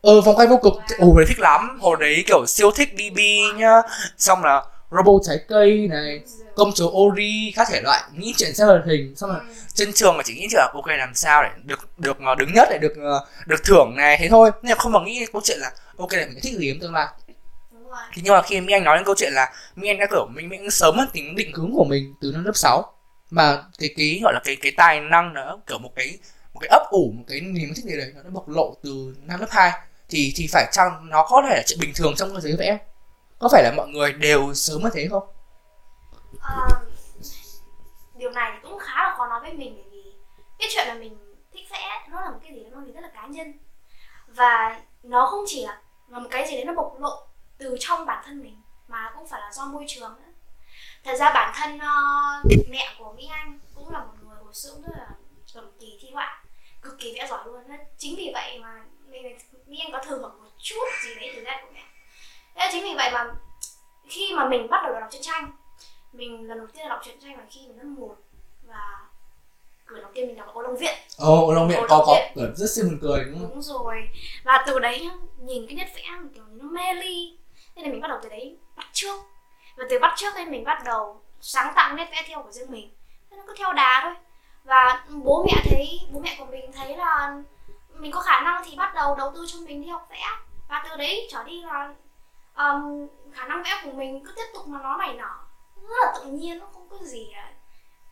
Ờ 0.01 0.21
vòng 0.21 0.35
quay 0.35 0.47
vô 0.47 0.57
cực. 0.63 0.73
Ồ 0.97 1.05
hồi 1.07 1.15
đấy 1.17 1.25
thích 1.27 1.39
lắm 1.39 1.79
hồi 1.81 1.97
đấy 1.99 2.23
kiểu 2.27 2.45
siêu 2.47 2.71
thích 2.71 2.89
bb 2.95 3.19
nhá. 3.57 3.81
Xong 4.17 4.43
là 4.43 4.63
robot 4.95 5.21
trái 5.25 5.37
cây 5.47 5.87
này 5.89 6.21
công 6.55 6.71
chúa 6.75 6.91
ori 6.91 7.53
các 7.55 7.67
thể 7.71 7.81
loại 7.81 8.01
nghĩ 8.17 8.33
chuyện 8.37 8.53
xem 8.55 8.67
hoạt 8.67 8.81
hình. 8.85 9.15
Xong 9.15 9.29
là 9.29 9.35
Ừ. 9.39 9.45
trên 9.73 9.93
trường 9.93 10.17
mà 10.17 10.23
chỉ 10.25 10.33
nghĩ 10.33 10.47
là 10.53 10.71
ok 10.73 10.87
làm 10.87 11.15
sao 11.15 11.43
để 11.43 11.49
được 11.63 11.79
được 11.97 12.17
ờ, 12.25 12.35
đứng 12.35 12.53
nhất 12.53 12.67
để 12.71 12.77
được 12.77 12.93
ờ, 13.03 13.25
được 13.47 13.63
thưởng 13.65 13.93
này 13.95 14.17
thế 14.19 14.27
thôi. 14.29 14.51
Nhưng 14.61 14.69
mà 14.69 14.75
không 14.75 14.91
mà 14.91 14.99
nghĩ 15.05 15.25
câu 15.33 15.41
chuyện 15.45 15.57
là 15.59 15.71
ok 15.97 16.11
là 16.11 16.25
mình 16.25 16.39
thích 16.43 16.53
gì 16.57 16.71
trong 16.71 16.79
tương 16.81 16.93
lai. 16.93 17.07
Rồi. 17.89 17.97
Thì 18.13 18.21
nhưng 18.25 18.33
mà 18.33 18.41
khi 18.41 18.61
Mỹ 18.61 18.73
Anh 18.73 18.83
nói 18.83 18.97
đến 18.97 19.05
câu 19.05 19.15
chuyện 19.17 19.33
là 19.33 19.53
Mỹ 19.75 19.87
Anh 19.87 19.99
đã 19.99 20.05
kiểu 20.11 20.27
mình 20.33 20.49
mình 20.49 20.71
sớm 20.71 20.97
mất 20.97 21.05
tính 21.13 21.35
định 21.35 21.53
hướng 21.53 21.71
của 21.73 21.83
mình 21.83 22.13
từ 22.21 22.31
năm 22.33 22.45
lớp 22.45 22.51
6 22.55 22.93
mà 23.29 23.63
cái 23.79 23.89
cái 23.97 24.19
gọi 24.23 24.33
là 24.33 24.39
cái 24.43 24.55
cái 24.61 24.71
tài 24.77 24.99
năng 24.99 25.33
đó 25.33 25.59
kiểu 25.67 25.77
một 25.79 25.91
cái 25.95 26.17
một 26.53 26.59
cái 26.59 26.67
ấp 26.71 26.81
ủ 26.89 27.11
một 27.17 27.23
cái 27.27 27.39
niềm 27.41 27.69
thích 27.75 27.85
gì 27.85 27.97
đấy 27.97 28.11
nó 28.15 28.21
đã 28.23 28.29
bộc 28.29 28.49
lộ 28.49 28.75
từ 28.83 29.15
năm 29.21 29.39
lớp 29.39 29.47
2 29.49 29.71
thì 30.09 30.33
thì 30.35 30.47
phải 30.51 30.65
chăng 30.71 31.09
nó 31.09 31.25
có 31.29 31.43
thể 31.49 31.55
là 31.55 31.63
chuyện 31.67 31.79
bình 31.79 31.91
thường 31.95 32.13
trong 32.17 32.31
cái 32.31 32.41
giới 32.41 32.55
vẽ 32.57 32.77
có 33.43 33.49
phải 33.51 33.63
là 33.63 33.71
mọi 33.77 33.87
người 33.87 34.13
đều 34.13 34.53
sớm 34.53 34.81
như 34.83 34.89
thế 34.93 35.07
không? 35.11 35.23
À, 36.41 36.67
điều 38.15 38.31
này 38.31 38.51
thì 38.53 38.69
cũng 38.69 38.79
khá 38.79 39.03
là 39.03 39.15
khó 39.17 39.27
nói 39.27 39.39
với 39.39 39.53
mình 39.53 39.75
bởi 39.75 39.85
vì 39.91 40.13
cái 40.59 40.67
chuyện 40.71 40.87
là 40.87 40.93
mình 40.93 41.35
thích 41.53 41.65
vẽ 41.71 42.07
nó 42.09 42.21
là 42.21 42.29
một 42.31 42.37
cái 42.43 42.51
gì 42.53 42.63
đó 42.63 42.69
nó 42.73 42.81
rất 42.93 43.01
là 43.01 43.09
cá 43.13 43.27
nhân. 43.27 43.53
Và 44.27 44.81
nó 45.03 45.25
không 45.25 45.43
chỉ 45.47 45.65
là 45.65 45.81
một 46.07 46.27
cái 46.31 46.47
gì 46.47 46.55
đấy 46.55 46.65
nó 46.65 46.73
bộc 46.73 46.99
lộ 46.99 47.27
từ 47.57 47.77
trong 47.79 48.05
bản 48.05 48.23
thân 48.25 48.43
mình 48.43 48.61
mà 48.87 49.11
cũng 49.17 49.27
phải 49.27 49.41
là 49.41 49.51
do 49.51 49.65
môi 49.65 49.85
trường 49.87 50.15
nữa. 50.15 50.31
Thật 51.03 51.15
ra 51.15 51.33
bản 51.33 51.53
thân 51.55 51.75
uh, 51.75 52.69
mẹ 52.69 52.95
của 52.99 53.13
mỹ 53.13 53.27
anh 53.31 53.59
cũng 53.75 53.89
là 53.89 53.99
một 53.99 54.13
người 54.21 54.37
hồi 54.43 54.53
xưa 54.53 54.71
rất 54.83 54.93
là 54.97 55.07
cầm 55.53 55.71
kỳ 55.79 55.97
thi 56.01 56.09
họa 56.13 56.43
cực 56.81 56.99
kỳ 56.99 57.13
vẽ 57.15 57.27
giỏi 57.29 57.43
luôn. 57.45 57.63
Chính 57.97 58.15
vì 58.17 58.31
vậy 58.33 58.59
mà 58.59 58.85
mình 59.07 59.37
mỹ 59.65 59.79
anh 59.85 59.91
có 59.91 60.03
thừa 60.07 60.17
hưởng 60.17 60.43
một 60.43 60.49
chút 60.57 60.85
gì 61.03 61.15
đấy 61.15 61.31
từ 61.35 61.43
ra 61.43 61.59
của 61.61 61.71
mẹ. 61.73 61.83
Thế 62.55 62.69
chính 62.71 62.83
vì 62.83 62.93
vậy 62.95 63.09
mà 63.13 63.25
khi 64.09 64.33
mà 64.35 64.45
mình 64.49 64.69
bắt 64.69 64.81
đầu 64.83 64.93
đọc 64.99 65.09
truyện 65.11 65.21
tranh 65.21 65.51
mình 66.13 66.47
lần 66.47 66.57
đầu 66.57 66.67
tiên 66.73 66.89
đọc 66.89 66.99
truyện 67.03 67.19
tranh 67.19 67.37
là 67.37 67.43
khi 67.49 67.61
mình 67.67 67.77
lớp 67.77 67.83
một 67.83 68.15
và 68.67 68.99
quyển 69.87 70.01
đầu 70.01 70.11
tiên 70.13 70.27
mình 70.27 70.35
đọc 70.35 70.53
ô 70.53 70.61
long 70.61 70.77
viện. 70.77 70.95
Ồ 71.17 71.53
Long 71.53 71.67
Viện 71.67 71.79
Ồ, 71.79 71.85
có 71.89 72.03
có. 72.07 72.13
Viện. 72.13 72.31
kiểu 72.35 72.55
rất 72.55 72.67
siêu 72.75 72.85
buồn 72.85 72.99
cười 73.01 73.23
đúng 73.25 73.39
không? 73.39 73.49
Đúng 73.49 73.61
rồi. 73.61 74.09
Và 74.43 74.63
từ 74.67 74.79
đấy 74.79 75.09
nhìn 75.41 75.67
cái 75.67 75.75
nét 75.75 75.91
vẽ 75.95 76.03
kiểu 76.33 76.43
nó 76.49 76.65
mê 76.65 76.93
ly. 76.93 77.37
Nên 77.75 77.85
là 77.85 77.91
mình 77.91 78.01
bắt 78.01 78.07
đầu 78.07 78.19
từ 78.23 78.29
đấy 78.29 78.57
bắt 78.75 78.87
trước. 78.93 79.21
Và 79.77 79.85
từ 79.89 79.99
bắt 79.99 80.13
trước 80.17 80.33
nên 80.35 80.51
mình 80.51 80.63
bắt 80.63 80.81
đầu 80.85 81.21
sáng 81.41 81.73
tạo 81.75 81.93
nét 81.95 82.07
vẽ 82.11 82.23
theo 82.27 82.43
của 82.43 82.51
riêng 82.51 82.71
mình. 82.71 82.91
Thế 83.31 83.37
nó 83.37 83.43
cứ 83.47 83.53
theo 83.57 83.73
đà 83.73 83.99
thôi. 84.03 84.13
Và 84.63 85.05
bố 85.23 85.45
mẹ 85.47 85.61
thấy 85.69 85.99
bố 86.11 86.19
mẹ 86.19 86.35
của 86.39 86.45
mình 86.45 86.71
thấy 86.71 86.97
là 86.97 87.41
mình 87.93 88.11
có 88.11 88.21
khả 88.21 88.39
năng 88.41 88.63
thì 88.65 88.75
bắt 88.77 88.93
đầu 88.95 89.15
đầu 89.15 89.31
tư 89.35 89.45
cho 89.47 89.59
mình 89.59 89.81
đi 89.81 89.87
học 89.87 90.07
vẽ. 90.09 90.23
Và 90.69 90.85
từ 90.89 90.95
đấy 90.97 91.27
trở 91.31 91.43
đi 91.43 91.61
là 91.61 91.93
um, 92.57 93.07
khả 93.33 93.47
năng 93.47 93.63
vẽ 93.63 93.71
của 93.83 93.91
mình 93.91 94.23
cứ 94.25 94.33
tiếp 94.35 94.45
tục 94.53 94.67
mà 94.67 94.79
nó 94.83 94.97
nảy 94.97 95.13
nở 95.13 95.29
rất 95.89 95.95
là 96.05 96.13
tự 96.15 96.31
nhiên 96.31 96.59
nó 96.59 96.65
không 96.73 96.87
có 96.89 96.97
gì 97.05 97.27
là 97.33 97.51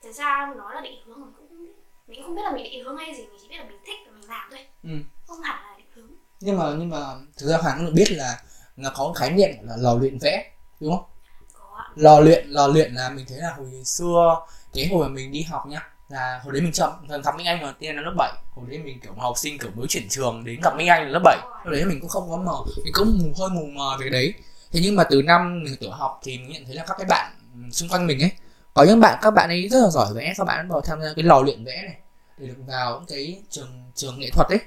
thật 0.03 0.11
ra 0.11 0.53
nói 0.57 0.75
là 0.75 0.81
định 0.81 1.01
hướng 1.05 1.21
mình 1.21 1.33
cũng 1.37 1.47
không 1.49 1.65
biết 1.65 1.71
mình 2.07 2.23
không 2.23 2.35
biết 2.35 2.41
là 2.43 2.51
mình 2.51 2.63
định 2.63 2.85
hướng 2.85 2.97
hay 2.97 3.15
gì 3.15 3.21
mình 3.21 3.39
chỉ 3.41 3.47
biết 3.47 3.57
là 3.57 3.63
mình 3.63 3.79
thích 3.85 3.97
và 4.05 4.11
mình 4.11 4.29
làm 4.29 4.49
thôi. 4.51 4.65
Ừ. 4.83 4.89
không 5.27 5.41
hẳn 5.41 5.63
là 5.63 5.77
định 5.77 5.87
hướng. 5.95 6.11
Nhưng 6.39 6.57
mà 6.57 6.65
nhưng 6.77 6.89
mà 6.89 6.97
thực 7.37 7.47
ra 7.47 7.57
Hoàng 7.57 7.77
cũng 7.77 7.85
được 7.85 7.93
biết 7.95 8.11
là 8.11 8.41
là 8.77 8.91
có 8.95 9.13
khái 9.15 9.31
niệm 9.31 9.49
là 9.61 9.77
lò 9.77 9.93
luyện 9.93 10.17
vẽ 10.21 10.51
đúng 10.79 10.91
không? 10.91 11.05
Có 11.53 11.83
lò 11.95 12.19
luyện 12.19 12.47
lò 12.49 12.67
luyện 12.67 12.93
là 12.93 13.09
mình 13.09 13.25
thấy 13.29 13.37
là 13.37 13.53
hồi 13.57 13.83
xưa 13.85 14.45
cái 14.73 14.87
hồi 14.87 15.09
mà 15.09 15.13
mình 15.13 15.31
đi 15.31 15.41
học 15.41 15.67
nhá 15.67 15.90
là 16.11 16.41
hồi 16.43 16.53
đấy 16.53 16.61
mình 16.61 16.71
chậm 16.71 16.91
gặp 17.23 17.35
Minh 17.37 17.47
Anh 17.47 17.61
mà 17.61 17.73
tiên 17.79 17.95
là 17.95 18.01
lớp 18.01 18.13
7 18.17 18.31
hồi 18.51 18.65
đấy 18.69 18.79
mình 18.79 18.99
kiểu 18.99 19.13
học 19.17 19.37
sinh 19.37 19.57
kiểu 19.57 19.71
mới 19.75 19.87
chuyển 19.87 20.09
trường 20.09 20.43
đến 20.45 20.59
gặp 20.63 20.75
Minh 20.77 20.87
Anh 20.87 21.03
là 21.03 21.09
lớp 21.09 21.21
7 21.23 21.37
hồi 21.65 21.75
đấy 21.75 21.85
mình 21.85 21.99
cũng 21.99 22.09
không 22.09 22.29
có 22.29 22.37
mờ 22.37 22.53
mình 22.83 22.93
cũng 22.93 23.19
mù 23.19 23.33
hơi 23.39 23.49
mù 23.49 23.65
mờ 23.65 23.97
về 23.99 24.03
cái 24.03 24.09
đấy. 24.09 24.33
Thế 24.71 24.79
nhưng 24.83 24.95
mà 24.95 25.03
từ 25.03 25.21
năm 25.21 25.63
mình 25.63 25.75
tiểu 25.79 25.91
học 25.91 26.19
thì 26.23 26.37
mình 26.37 26.49
nhận 26.49 26.65
thấy 26.65 26.75
là 26.75 26.83
các 26.87 26.95
cái 26.97 27.05
bạn 27.09 27.31
ừ, 27.55 27.59
xung 27.71 27.89
quanh 27.89 28.07
mình 28.07 28.23
ấy 28.23 28.31
có 28.73 28.83
những 28.83 28.99
bạn 28.99 29.19
các 29.21 29.31
bạn 29.31 29.49
ấy 29.49 29.69
rất 29.69 29.79
là 29.83 29.89
giỏi 29.89 30.13
vẽ 30.13 30.33
các 30.37 30.43
bạn 30.43 30.67
vào 30.69 30.81
tham 30.81 31.01
gia 31.01 31.13
cái 31.15 31.23
lò 31.23 31.41
luyện 31.41 31.65
vẽ 31.65 31.81
này 31.85 31.95
để 32.37 32.47
được 32.47 32.63
vào 32.67 32.99
những 32.99 33.17
cái 33.17 33.41
trường 33.49 33.91
trường 33.95 34.19
nghệ 34.19 34.29
thuật 34.29 34.47
ấy. 34.49 34.59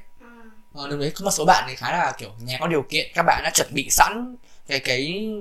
Ờ, 0.74 0.88
lúc 0.88 1.00
đấy 1.00 1.12
có 1.14 1.24
một 1.24 1.30
số 1.30 1.44
bạn 1.44 1.64
thì 1.68 1.74
khá 1.74 1.92
là 1.92 2.12
kiểu 2.18 2.30
nhà 2.38 2.56
có 2.60 2.66
điều 2.66 2.82
kiện 2.82 3.06
các 3.14 3.22
bạn 3.22 3.40
đã 3.44 3.50
chuẩn 3.54 3.68
bị 3.74 3.88
sẵn 3.90 4.36
cái 4.66 4.80
cái 4.80 5.32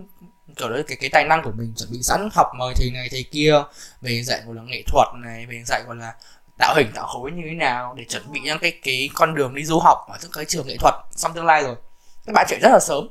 kiểu 0.57 0.69
đấy 0.69 0.83
cái 0.87 0.97
cái 1.01 1.09
tài 1.09 1.25
năng 1.25 1.43
của 1.43 1.51
mình 1.57 1.73
chuẩn 1.77 1.91
bị 1.91 1.99
sẵn 2.03 2.29
học 2.33 2.47
mời 2.57 2.73
thầy 2.77 2.91
này 2.91 3.07
thầy 3.11 3.23
kia 3.31 3.53
về 4.01 4.23
dạy 4.23 4.41
gọi 4.45 4.55
là 4.55 4.61
nghệ 4.61 4.83
thuật 4.87 5.07
này 5.23 5.45
về 5.45 5.63
dạy 5.65 5.83
gọi 5.87 5.95
là 5.95 6.13
tạo 6.57 6.75
hình 6.77 6.91
tạo 6.95 7.07
khối 7.07 7.31
như 7.31 7.41
thế 7.45 7.53
nào 7.53 7.93
để 7.97 8.05
chuẩn 8.09 8.31
bị 8.31 8.39
những 8.39 8.59
cái 8.59 8.71
cái 8.83 9.09
con 9.13 9.35
đường 9.35 9.55
đi 9.55 9.65
du 9.65 9.79
học 9.79 9.97
ở 10.09 10.17
những 10.21 10.31
cái 10.31 10.45
trường 10.45 10.67
nghệ 10.67 10.77
thuật 10.79 10.93
trong 11.15 11.33
tương 11.33 11.45
lai 11.45 11.63
rồi 11.63 11.75
các 12.25 12.33
bạn 12.33 12.45
chạy 12.49 12.59
rất 12.61 12.69
là 12.71 12.79
sớm 12.79 13.07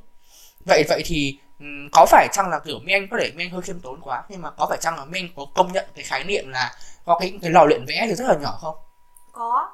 vậy 0.67 0.85
vậy 0.89 1.03
thì 1.07 1.39
ừm, 1.61 1.89
có 1.93 2.07
phải 2.07 2.29
chăng 2.33 2.49
là 2.51 2.59
kiểu 2.59 2.79
Minh 2.79 2.95
Anh 2.95 3.09
có 3.11 3.17
thể 3.21 3.31
Minh 3.31 3.47
Anh 3.47 3.51
hơi 3.51 3.63
khiêm 3.63 3.81
tốn 3.81 4.01
quá 4.01 4.23
nhưng 4.29 4.43
mà 4.43 4.51
có 4.51 4.67
phải 4.69 4.79
chăng 4.81 4.97
là 4.97 5.05
Minh 5.05 5.25
Anh 5.25 5.33
có 5.37 5.47
công 5.55 5.73
nhận 5.73 5.85
cái 5.95 6.05
khái 6.05 6.25
niệm 6.25 6.49
là 6.49 6.75
có 7.05 7.19
cái 7.21 7.39
cái 7.43 7.51
lò 7.51 7.65
luyện 7.65 7.85
vẽ 7.87 8.07
thì 8.09 8.15
rất 8.15 8.25
là 8.29 8.35
nhỏ 8.43 8.59
không? 8.61 8.77
có 9.33 9.69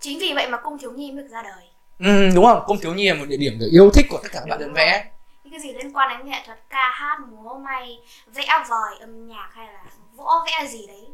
chính 0.00 0.18
vì 0.18 0.32
vậy 0.34 0.48
mà 0.48 0.58
cung 0.62 0.78
thiếu 0.78 0.92
nhi 0.92 1.12
mới 1.12 1.22
được 1.22 1.28
ra 1.32 1.42
đời 1.42 1.64
Ừ, 1.98 2.30
đúng 2.34 2.44
không? 2.44 2.62
Cung 2.66 2.78
thiếu 2.80 2.94
nhi 2.94 3.08
là 3.08 3.14
một 3.14 3.24
địa 3.28 3.36
điểm 3.36 3.56
kiểu 3.60 3.68
yêu 3.72 3.90
thích 3.94 4.06
của 4.10 4.18
tất 4.22 4.28
cả 4.32 4.40
các 4.40 4.46
bạn 4.50 4.58
luyện 4.58 4.72
vẽ. 4.72 5.04
Những 5.48 5.60
cái 5.60 5.60
gì 5.60 5.72
liên 5.78 5.92
quan 5.96 6.08
đến 6.18 6.30
nghệ 6.30 6.42
thuật 6.46 6.58
ca 6.70 6.90
hát 6.94 7.18
múa 7.20 7.54
may 7.58 7.98
vẽ 8.26 8.46
vời 8.68 8.98
âm 9.00 9.28
nhạc 9.28 9.50
hay 9.52 9.66
là 9.72 9.84
võ 10.16 10.44
vẽ 10.46 10.66
gì 10.66 10.86
đấy 10.86 11.06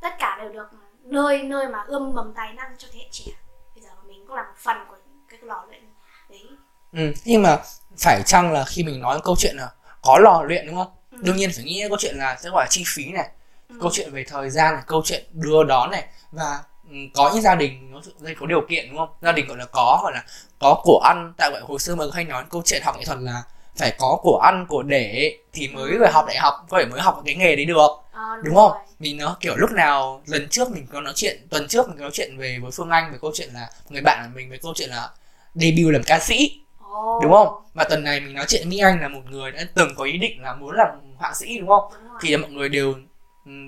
tất 0.00 0.10
cả 0.18 0.38
đều 0.40 0.52
được 0.52 0.68
nơi 1.02 1.42
nơi 1.42 1.68
mà 1.68 1.84
ươm 1.86 2.14
mầm 2.14 2.32
tài 2.34 2.52
năng 2.52 2.74
cho 2.78 2.88
thế 2.92 2.98
hệ 2.98 3.08
trẻ 3.10 3.32
bây 3.74 3.84
giờ 3.84 3.90
mình 4.06 4.24
cũng 4.26 4.36
là 4.36 4.42
một 4.42 4.54
phần 4.56 4.76
của 4.88 4.96
cái 5.28 5.38
lò 5.42 5.64
luyện 5.68 5.82
đấy 6.28 6.46
Ừ, 6.92 7.12
nhưng 7.24 7.42
mà 7.42 7.58
phải 7.98 8.22
chăng 8.26 8.52
là 8.52 8.64
khi 8.64 8.82
mình 8.84 9.00
nói 9.00 9.20
câu 9.24 9.34
chuyện 9.38 9.56
là 9.56 9.70
có 10.02 10.18
lò 10.18 10.42
luyện 10.42 10.66
đúng 10.66 10.76
không? 10.76 10.90
Ừ. 11.10 11.18
Đương 11.22 11.36
nhiên 11.36 11.50
phải 11.54 11.64
nghĩ 11.64 11.80
đến 11.80 11.88
câu 11.88 11.98
chuyện 12.00 12.16
là 12.18 12.36
sẽ 12.42 12.50
gọi 12.50 12.64
là 12.64 12.68
chi 12.70 12.84
phí 12.86 13.12
này, 13.12 13.28
Ừ. 13.68 13.76
câu 13.80 13.90
chuyện 13.92 14.12
về 14.12 14.24
thời 14.28 14.50
gian 14.50 14.74
này, 14.74 14.82
câu 14.86 15.02
chuyện 15.04 15.24
đưa 15.32 15.64
đón 15.64 15.90
này 15.90 16.04
và 16.32 16.62
ừ, 16.90 16.96
có 17.14 17.30
những 17.34 17.42
gia 17.42 17.54
đình 17.54 17.92
nó 17.92 18.00
có 18.40 18.46
điều 18.46 18.60
kiện 18.68 18.88
đúng 18.88 18.98
không? 18.98 19.08
Gia 19.22 19.32
đình 19.32 19.46
gọi 19.46 19.56
là 19.58 19.64
có 19.72 20.00
gọi 20.02 20.12
là 20.14 20.24
có 20.58 20.80
của 20.84 21.00
ăn, 21.04 21.32
tại 21.36 21.50
vậy 21.50 21.60
hồi 21.64 21.78
xưa 21.78 21.94
mà 21.94 22.04
hay 22.14 22.24
nói 22.24 22.44
câu 22.50 22.62
chuyện 22.64 22.82
học 22.84 22.96
nghệ 22.98 23.04
thuật 23.04 23.18
là 23.18 23.42
phải 23.78 23.94
có 23.98 24.18
của 24.22 24.38
ăn 24.38 24.66
của 24.68 24.82
để 24.82 25.36
thì 25.52 25.68
mới 25.68 25.98
về 25.98 26.08
học 26.12 26.24
đại 26.28 26.38
học 26.38 26.54
có 26.68 26.78
thể 26.78 26.84
mới 26.84 27.00
học 27.00 27.22
cái 27.24 27.34
nghề 27.34 27.56
đấy 27.56 27.64
được. 27.64 27.90
Ờ, 28.12 28.22
đúng 28.44 28.54
không? 28.54 28.70
rồi. 28.70 28.80
mình 28.98 29.16
nó 29.16 29.36
kiểu 29.40 29.56
lúc 29.56 29.70
nào 29.72 30.22
lần 30.26 30.48
trước 30.48 30.70
mình 30.70 30.86
có 30.92 31.00
nói 31.00 31.12
chuyện 31.16 31.46
tuần 31.50 31.68
trước 31.68 31.88
mình 31.88 31.96
có 31.96 32.02
nói 32.02 32.10
chuyện 32.12 32.38
về 32.38 32.58
với 32.62 32.70
phương 32.70 32.90
anh 32.90 33.12
về 33.12 33.18
câu 33.22 33.30
chuyện 33.34 33.48
là 33.54 33.70
người 33.88 34.02
bạn 34.02 34.24
của 34.24 34.36
mình 34.36 34.50
về 34.50 34.58
câu 34.62 34.72
chuyện 34.76 34.90
là 34.90 35.10
debut 35.54 35.92
làm 35.92 36.02
ca 36.02 36.18
sĩ. 36.18 36.60
Ồ, 36.80 37.20
đúng 37.22 37.32
không? 37.32 37.48
Và 37.74 37.84
tuần 37.84 38.04
này 38.04 38.20
mình 38.20 38.34
nói 38.34 38.44
chuyện 38.48 38.62
với 38.62 38.70
Mỹ 38.70 38.78
Anh 38.78 39.00
là 39.00 39.08
một 39.08 39.20
người 39.30 39.52
đã 39.52 39.64
từng 39.74 39.94
có 39.96 40.04
ý 40.04 40.18
định 40.18 40.42
là 40.42 40.54
muốn 40.54 40.74
làm 40.74 40.88
họa 41.16 41.34
sĩ 41.34 41.58
đúng 41.58 41.68
không? 41.68 41.92
Đúng 41.92 42.08
rồi. 42.10 42.18
thì 42.22 42.36
mọi 42.36 42.50
người 42.50 42.68
đều 42.68 42.94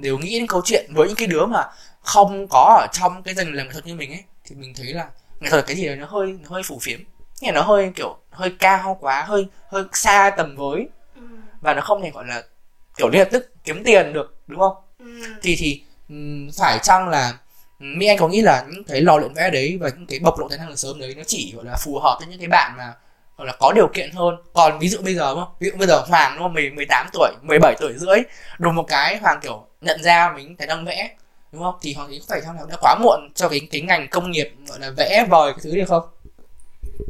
đều 0.00 0.18
nghĩ 0.18 0.38
đến 0.38 0.46
câu 0.46 0.62
chuyện 0.64 0.90
với 0.94 1.08
những 1.08 1.16
cái 1.16 1.26
đứa 1.26 1.46
mà 1.46 1.64
không 2.00 2.46
có 2.50 2.78
ở 2.80 2.86
trong 2.92 3.22
cái 3.22 3.34
ngành 3.34 3.54
làm 3.54 3.66
nghệ 3.66 3.72
thuật 3.72 3.86
như 3.86 3.94
mình 3.94 4.12
ấy. 4.12 4.22
Thì 4.44 4.56
mình 4.56 4.74
thấy 4.76 4.86
là 4.86 5.08
nghệ 5.40 5.50
thuật 5.50 5.66
cái 5.66 5.76
gì 5.76 5.86
đấy 5.86 5.96
nó 5.96 6.06
hơi 6.06 6.38
nó 6.42 6.48
hơi 6.50 6.62
phủ 6.62 6.78
phiếm. 6.82 7.00
Nghĩa 7.40 7.52
là 7.52 7.54
nó 7.54 7.62
hơi 7.62 7.92
kiểu 7.94 8.16
hơi 8.38 8.52
cao 8.58 8.96
quá 9.00 9.22
hơi 9.22 9.46
hơi 9.68 9.84
xa 9.92 10.30
tầm 10.36 10.56
với. 10.56 10.88
Ừ. 11.16 11.22
và 11.60 11.74
nó 11.74 11.80
không 11.80 12.02
thể 12.02 12.10
gọi 12.10 12.26
là 12.26 12.42
kiểu 12.96 13.08
lập 13.08 13.28
tức 13.32 13.52
kiếm 13.64 13.84
tiền 13.84 14.12
được 14.12 14.36
đúng 14.46 14.60
không? 14.60 14.76
Ừ. 14.98 15.06
thì 15.42 15.56
thì 15.56 15.82
phải 16.58 16.78
chăng 16.82 17.08
là 17.08 17.38
Mỹ 17.78 18.06
Anh 18.06 18.18
có 18.18 18.28
nghĩ 18.28 18.40
là 18.42 18.64
những 18.68 18.84
cái 18.84 19.00
lò 19.00 19.18
luyện 19.18 19.34
vẽ 19.34 19.50
đấy 19.50 19.78
và 19.80 19.88
những 19.88 20.06
cái 20.06 20.18
bộc 20.18 20.38
lộ 20.38 20.48
tài 20.48 20.58
năng 20.58 20.76
sớm 20.76 21.00
đấy 21.00 21.14
nó 21.16 21.22
chỉ 21.26 21.52
gọi 21.56 21.64
là 21.64 21.76
phù 21.76 21.98
hợp 21.98 22.16
với 22.20 22.28
những 22.28 22.38
cái 22.38 22.48
bạn 22.48 22.74
mà 22.76 22.94
gọi 23.38 23.46
là 23.46 23.52
có 23.60 23.72
điều 23.72 23.88
kiện 23.94 24.10
hơn? 24.12 24.36
Còn 24.54 24.78
ví 24.78 24.88
dụ 24.88 24.98
bây 25.02 25.14
giờ 25.14 25.30
đúng 25.30 25.44
không? 25.44 25.54
Ví 25.60 25.70
dụ 25.70 25.76
bây 25.78 25.88
giờ 25.88 26.02
Hoàng 26.08 26.32
đúng 26.34 26.42
không? 26.42 26.54
Mình 26.54 26.74
18 26.74 27.06
tuổi 27.12 27.30
17 27.42 27.74
tuổi 27.80 27.94
rưỡi 27.96 28.18
đùng 28.58 28.74
một 28.74 28.84
cái 28.88 29.16
Hoàng 29.16 29.40
kiểu 29.42 29.66
nhận 29.80 30.02
ra 30.02 30.32
mình 30.36 30.56
tài 30.56 30.66
năng 30.66 30.84
vẽ 30.84 31.10
đúng 31.52 31.62
không? 31.62 31.74
Thì 31.82 31.94
Hoàng 31.94 32.10
nghĩ 32.10 32.18
có 32.18 32.24
phải 32.28 32.40
chăng 32.40 32.56
là 32.56 32.62
đã 32.68 32.76
quá 32.80 32.94
muộn 33.00 33.28
cho 33.34 33.48
cái 33.48 33.60
cái 33.70 33.80
ngành 33.80 34.08
công 34.08 34.30
nghiệp 34.30 34.54
gọi 34.68 34.78
là 34.80 34.90
vẽ 34.96 35.26
vời 35.30 35.52
cái 35.52 35.60
thứ 35.62 35.74
đi 35.74 35.84
không 35.84 36.02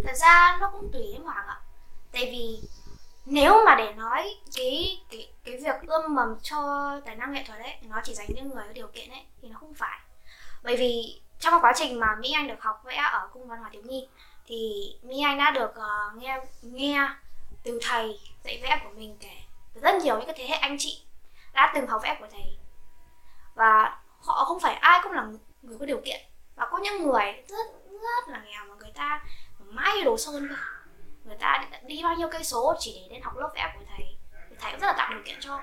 thật 0.05 0.15
ra 0.15 0.59
nó 0.61 0.71
cũng 0.73 0.91
tùy 0.93 1.03
đến 1.13 1.23
hoàng 1.23 1.47
ạ. 1.47 1.61
Tại 2.13 2.25
vì 2.25 2.69
nếu 3.27 3.65
mà 3.67 3.75
để 3.75 3.93
nói 3.93 4.37
cái 4.57 5.01
cái 5.11 5.33
cái 5.45 5.57
việc 5.57 5.75
ươm 5.87 6.15
mầm 6.15 6.37
cho 6.43 6.91
tài 7.05 7.17
năng 7.17 7.33
nghệ 7.33 7.45
thuật 7.47 7.61
ấy 7.61 7.77
nó 7.83 8.01
chỉ 8.05 8.15
dành 8.15 8.29
cho 8.37 8.43
người 8.43 8.65
có 8.67 8.73
điều 8.73 8.87
kiện 8.87 9.11
ấy 9.11 9.25
thì 9.43 9.49
nó 9.49 9.59
không 9.61 9.75
phải. 9.75 10.01
Bởi 10.63 10.77
vì 10.77 11.21
trong 11.41 11.61
quá 11.61 11.73
trình 11.77 12.01
mà 12.01 12.17
Mỹ 12.21 12.33
Anh 12.33 12.49
được 12.49 12.61
học 12.61 12.83
vẽ 12.85 12.97
ở 12.97 13.29
cung 13.33 13.49
văn 13.49 13.59
hóa 13.59 13.71
thiếu 13.73 13.83
nhi 13.83 14.09
thì 14.47 14.93
Mỹ 15.03 15.23
Anh 15.25 15.39
đã 15.39 15.51
được 15.51 15.71
uh, 15.71 16.23
nghe 16.23 16.41
nghe 16.63 17.09
từ 17.65 17.79
thầy 17.83 18.21
dạy 18.45 18.61
vẽ 18.63 18.81
của 18.85 18.91
mình 18.97 19.17
kể 19.21 19.37
rất 19.75 19.95
nhiều 19.95 20.17
những 20.17 20.27
cái 20.27 20.35
thế 20.39 20.47
hệ 20.49 20.57
anh 20.57 20.77
chị 20.79 21.03
đã 21.53 21.73
từng 21.75 21.87
học 21.87 22.01
vẽ 22.03 22.17
của 22.21 22.27
thầy. 22.33 22.59
Và 23.55 23.99
họ 24.21 24.45
không 24.45 24.61
phải 24.61 24.75
ai 24.75 25.01
cũng 25.03 25.13
là 25.13 25.27
người 25.63 25.79
có 25.79 25.87
điều 25.87 26.01
kiện 26.05 26.21
và 26.57 26.69
có 26.71 26.79
những 26.79 27.03
người 27.03 27.45
rất 27.49 27.67
rất 28.03 28.29
là 28.29 28.43
nghèo 28.45 28.65
mà 28.65 28.75
người 28.75 28.93
ta 28.95 29.25
mãi 29.71 30.03
đồ 30.05 30.17
sơn 30.17 30.49
cơ. 30.49 30.55
Người 31.25 31.37
ta 31.37 31.65
đi 31.87 32.01
bao 32.03 32.15
nhiêu 32.15 32.29
cây 32.33 32.45
số 32.45 32.75
chỉ 32.79 32.99
để 33.01 33.15
đến 33.15 33.23
học 33.23 33.37
lớp 33.37 33.51
vẽ 33.55 33.73
của 33.75 33.85
thầy. 33.89 34.17
Thì 34.51 34.57
thầy 34.61 34.73
cũng 34.73 34.81
rất 34.81 34.87
là 34.87 34.95
tạo 34.99 35.11
điều 35.11 35.23
kiện 35.25 35.37
cho. 35.41 35.61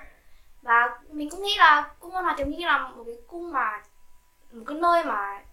Và 0.61 0.99
mình 1.09 1.29
cũng 1.29 1.43
nghĩ 1.43 1.55
là 1.57 1.93
cung 1.99 2.11
văn 2.11 2.23
hóa 2.23 2.35
thiếu 2.37 2.47
nhi 2.47 2.65
là 2.65 2.77
một 2.77 3.03
cái 3.05 3.15
cung 3.27 3.51
mà 3.51 3.81
một 4.51 4.63
cái 4.67 4.77
nơi 4.77 5.03
mà 5.03 5.43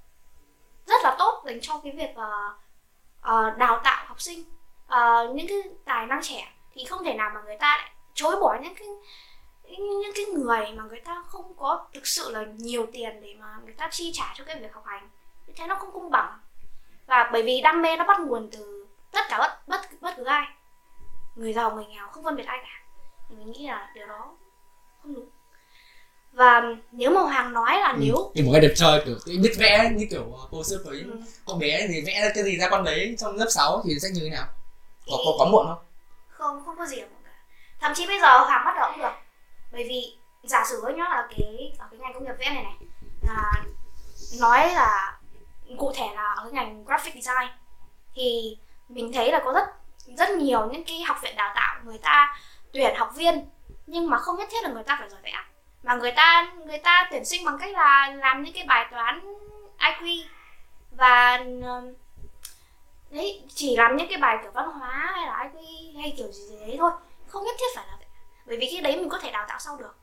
rất 0.87 1.05
là 1.05 1.17
tốt 1.19 1.43
dành 1.47 1.59
cho 1.61 1.81
cái 1.85 1.93
việc 1.93 2.11
uh, 2.11 2.55
uh, 3.21 3.59
đào 3.59 3.81
tạo 3.85 4.05
học 4.07 4.21
sinh. 4.21 4.45
Uh, 4.87 5.35
những 5.35 5.47
cái 5.49 5.59
tài 5.85 6.07
năng 6.07 6.23
trẻ 6.23 6.53
thì 6.73 6.85
không 6.85 7.05
thể 7.05 7.15
nào 7.15 7.31
mà 7.35 7.41
người 7.43 7.57
ta 7.57 7.77
lại 7.77 7.91
chối 8.15 8.37
bỏ 8.41 8.59
những 8.63 8.75
cái 8.75 8.89
những 9.79 10.13
cái 10.15 10.25
người 10.25 10.73
mà 10.73 10.85
người 10.85 11.01
ta 11.01 11.23
không 11.27 11.57
có 11.57 11.87
thực 11.95 12.07
sự 12.07 12.33
là 12.33 12.45
nhiều 12.57 12.87
tiền 12.93 13.21
để 13.21 13.35
mà 13.41 13.59
người 13.65 13.75
ta 13.75 13.89
chi 13.91 14.11
trả 14.15 14.33
cho 14.35 14.45
cái 14.45 14.61
việc 14.61 14.75
học 14.75 14.85
hành. 14.87 15.11
Như 15.47 15.53
thế 15.57 15.67
nó 15.67 15.75
không 15.75 15.93
công 15.93 16.11
bằng 16.11 16.39
và 17.07 17.31
bởi 17.33 17.43
vì 17.43 17.61
đam 17.61 17.83
mê 17.83 17.97
nó 17.97 18.05
bắt 18.05 18.21
nguồn 18.21 18.51
từ 18.53 18.87
tất 19.13 19.21
cả 19.29 19.39
bất 19.39 19.69
bất 19.69 19.81
bất 20.01 20.15
cứ 20.17 20.25
ai. 20.25 20.47
Người 21.37 21.53
giàu 21.53 21.75
người 21.75 21.85
nghèo 21.87 22.09
không 22.13 22.25
phân 22.25 22.37
biệt 22.37 22.47
ai 22.47 22.59
cả. 22.63 22.83
Thì 23.29 23.37
mình 23.37 23.53
nghĩ 23.53 23.67
là 23.67 23.91
điều 23.95 24.07
đó 24.07 24.37
không 25.03 25.15
đúng. 25.15 25.29
Và 26.33 26.63
nếu 26.93 27.11
mà 27.11 27.21
hoàng 27.21 27.53
nói 27.53 27.81
là 27.81 27.89
ừ. 27.89 27.97
nếu 28.01 28.33
thì 28.35 28.43
một 28.43 28.51
cái 28.53 28.61
đẹp 28.61 28.73
trời 28.77 29.03
kiểu 29.07 29.17
biết 29.43 29.53
vẽ 29.59 29.91
như 29.97 30.07
kiểu 30.11 30.39
cô 30.51 30.65
xưa 30.65 30.79
với 30.85 31.01
ừ. 31.01 31.21
con 31.47 31.59
bé 31.59 31.87
thì 31.89 32.03
vẽ 32.07 32.21
ra 32.23 32.29
cái 32.35 32.45
gì 32.45 32.59
ra 32.59 32.69
con 32.71 32.85
đấy 32.85 33.17
trong 33.19 33.37
lớp 33.37 33.47
6 33.51 33.83
thì 33.85 33.99
sẽ 34.03 34.09
như 34.15 34.21
thế 34.25 34.31
nào? 34.31 34.47
Có 35.07 35.17
có, 35.25 35.33
có 35.39 35.45
muộn 35.45 35.67
không? 35.67 35.85
không 36.29 36.65
không 36.65 36.77
có 36.79 36.87
gì 36.87 37.01
cả. 37.01 37.07
Thậm 37.81 37.93
chí 37.95 38.07
bây 38.07 38.21
giờ 38.21 38.39
hoàng 38.39 38.63
bắt 38.65 38.75
đầu 38.81 38.91
cũng 38.93 39.01
được. 39.03 39.13
Bởi 39.73 39.85
vì 39.89 40.17
giả 40.43 40.65
sử 40.71 40.83
nhá 40.97 41.05
là 41.05 41.29
cái 41.31 41.73
ở 41.79 41.87
cái 41.91 42.01
ngành 42.01 42.15
công 42.15 42.25
nghiệp 42.25 42.35
vẽ 42.39 42.51
này 42.51 42.65
này 42.65 42.75
là 43.23 43.65
nói 44.41 44.75
là 44.75 45.19
cụ 45.79 45.93
thể 45.95 46.09
là 46.15 46.35
ở 46.37 46.43
cái 46.43 46.53
ngành 46.53 46.85
graphic 46.85 47.15
design. 47.15 47.49
Thì 48.15 48.57
mình 48.89 49.13
thấy 49.13 49.33
là 49.33 49.41
có 49.45 49.53
rất 49.53 49.65
rất 50.17 50.31
nhiều 50.31 50.69
những 50.73 50.85
cái 50.85 51.03
học 51.03 51.17
viện 51.23 51.37
đào 51.37 51.53
tạo 51.55 51.81
người 51.85 51.99
ta 51.99 52.37
tuyển 52.73 52.95
học 52.97 53.11
viên 53.15 53.51
nhưng 53.87 54.11
mà 54.11 54.19
không 54.19 54.37
nhất 54.37 54.49
thiết 54.51 54.63
là 54.63 54.69
người 54.69 54.83
ta 54.83 54.97
phải 54.99 55.11
giỏi 55.11 55.21
vẽ 55.23 55.33
mà 55.83 55.95
người 55.95 56.13
ta 56.13 56.53
người 56.67 56.79
ta 56.79 57.09
tuyển 57.11 57.25
sinh 57.25 57.45
bằng 57.45 57.59
cách 57.59 57.71
là 57.73 58.15
làm 58.17 58.43
những 58.43 58.55
cái 58.55 58.65
bài 58.69 58.87
toán 58.91 59.35
IQ 59.79 60.25
và 60.91 61.45
đấy 63.11 63.43
chỉ 63.55 63.77
làm 63.77 63.97
những 63.97 64.09
cái 64.09 64.19
bài 64.19 64.39
kiểu 64.43 64.51
văn 64.51 64.69
hóa 64.69 65.13
hay 65.15 65.27
là 65.27 65.51
IQ 65.53 65.63
hay 66.01 66.15
kiểu 66.17 66.33
gì, 66.33 66.43
gì 66.43 66.57
đấy 66.61 66.77
thôi. 66.79 66.91
Không 67.29 67.45
nhất 67.45 67.57
thiết 67.59 67.77
phải 67.77 67.87
là 67.89 67.97
vậy 67.99 68.09
bởi 68.47 68.57
vì 68.57 68.69
cái 68.73 68.81
đấy 68.81 68.97
mình 68.97 69.09
có 69.09 69.19
thể 69.19 69.31
đào 69.31 69.45
tạo 69.49 69.59
sau 69.59 69.77
được 69.77 69.97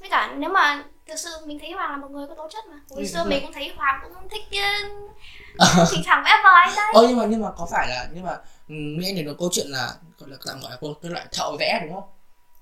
với 0.00 0.08
cả 0.10 0.34
nếu 0.38 0.50
mà 0.50 0.84
thực 1.06 1.18
sự 1.18 1.30
mình 1.46 1.58
thấy 1.58 1.70
hoàng 1.70 1.90
là 1.90 1.96
một 1.96 2.10
người 2.10 2.26
có 2.28 2.34
tố 2.34 2.48
chất 2.50 2.66
mà. 2.66 2.76
Hồi 2.90 3.04
ừ, 3.04 3.06
xưa 3.06 3.24
mình 3.24 3.42
cũng 3.42 3.52
thấy 3.52 3.72
hoàng 3.76 4.00
cũng 4.02 4.28
thích 4.28 4.42
uh, 4.42 5.88
thỉnh 5.92 6.02
thoảng 6.06 6.22
vẽ 6.24 6.30
vời 6.44 6.76
đấy. 6.76 6.92
Ơ 6.94 7.06
nhưng 7.08 7.18
mà 7.18 7.26
nhưng 7.26 7.42
mà 7.42 7.50
có 7.56 7.68
phải 7.70 7.88
là 7.88 8.08
nhưng 8.14 8.24
mà 8.24 8.36
nghe 8.68 9.08
anh 9.08 9.24
nói 9.24 9.34
câu 9.38 9.48
chuyện 9.52 9.66
là 9.68 9.94
gọi 10.18 10.30
là 10.30 10.36
tạm 10.46 10.60
gọi 10.60 10.70
là 10.70 10.78
cái 11.02 11.10
loại 11.10 11.26
thợ 11.32 11.56
vẽ 11.58 11.80
đúng 11.84 11.94
không? 11.94 12.08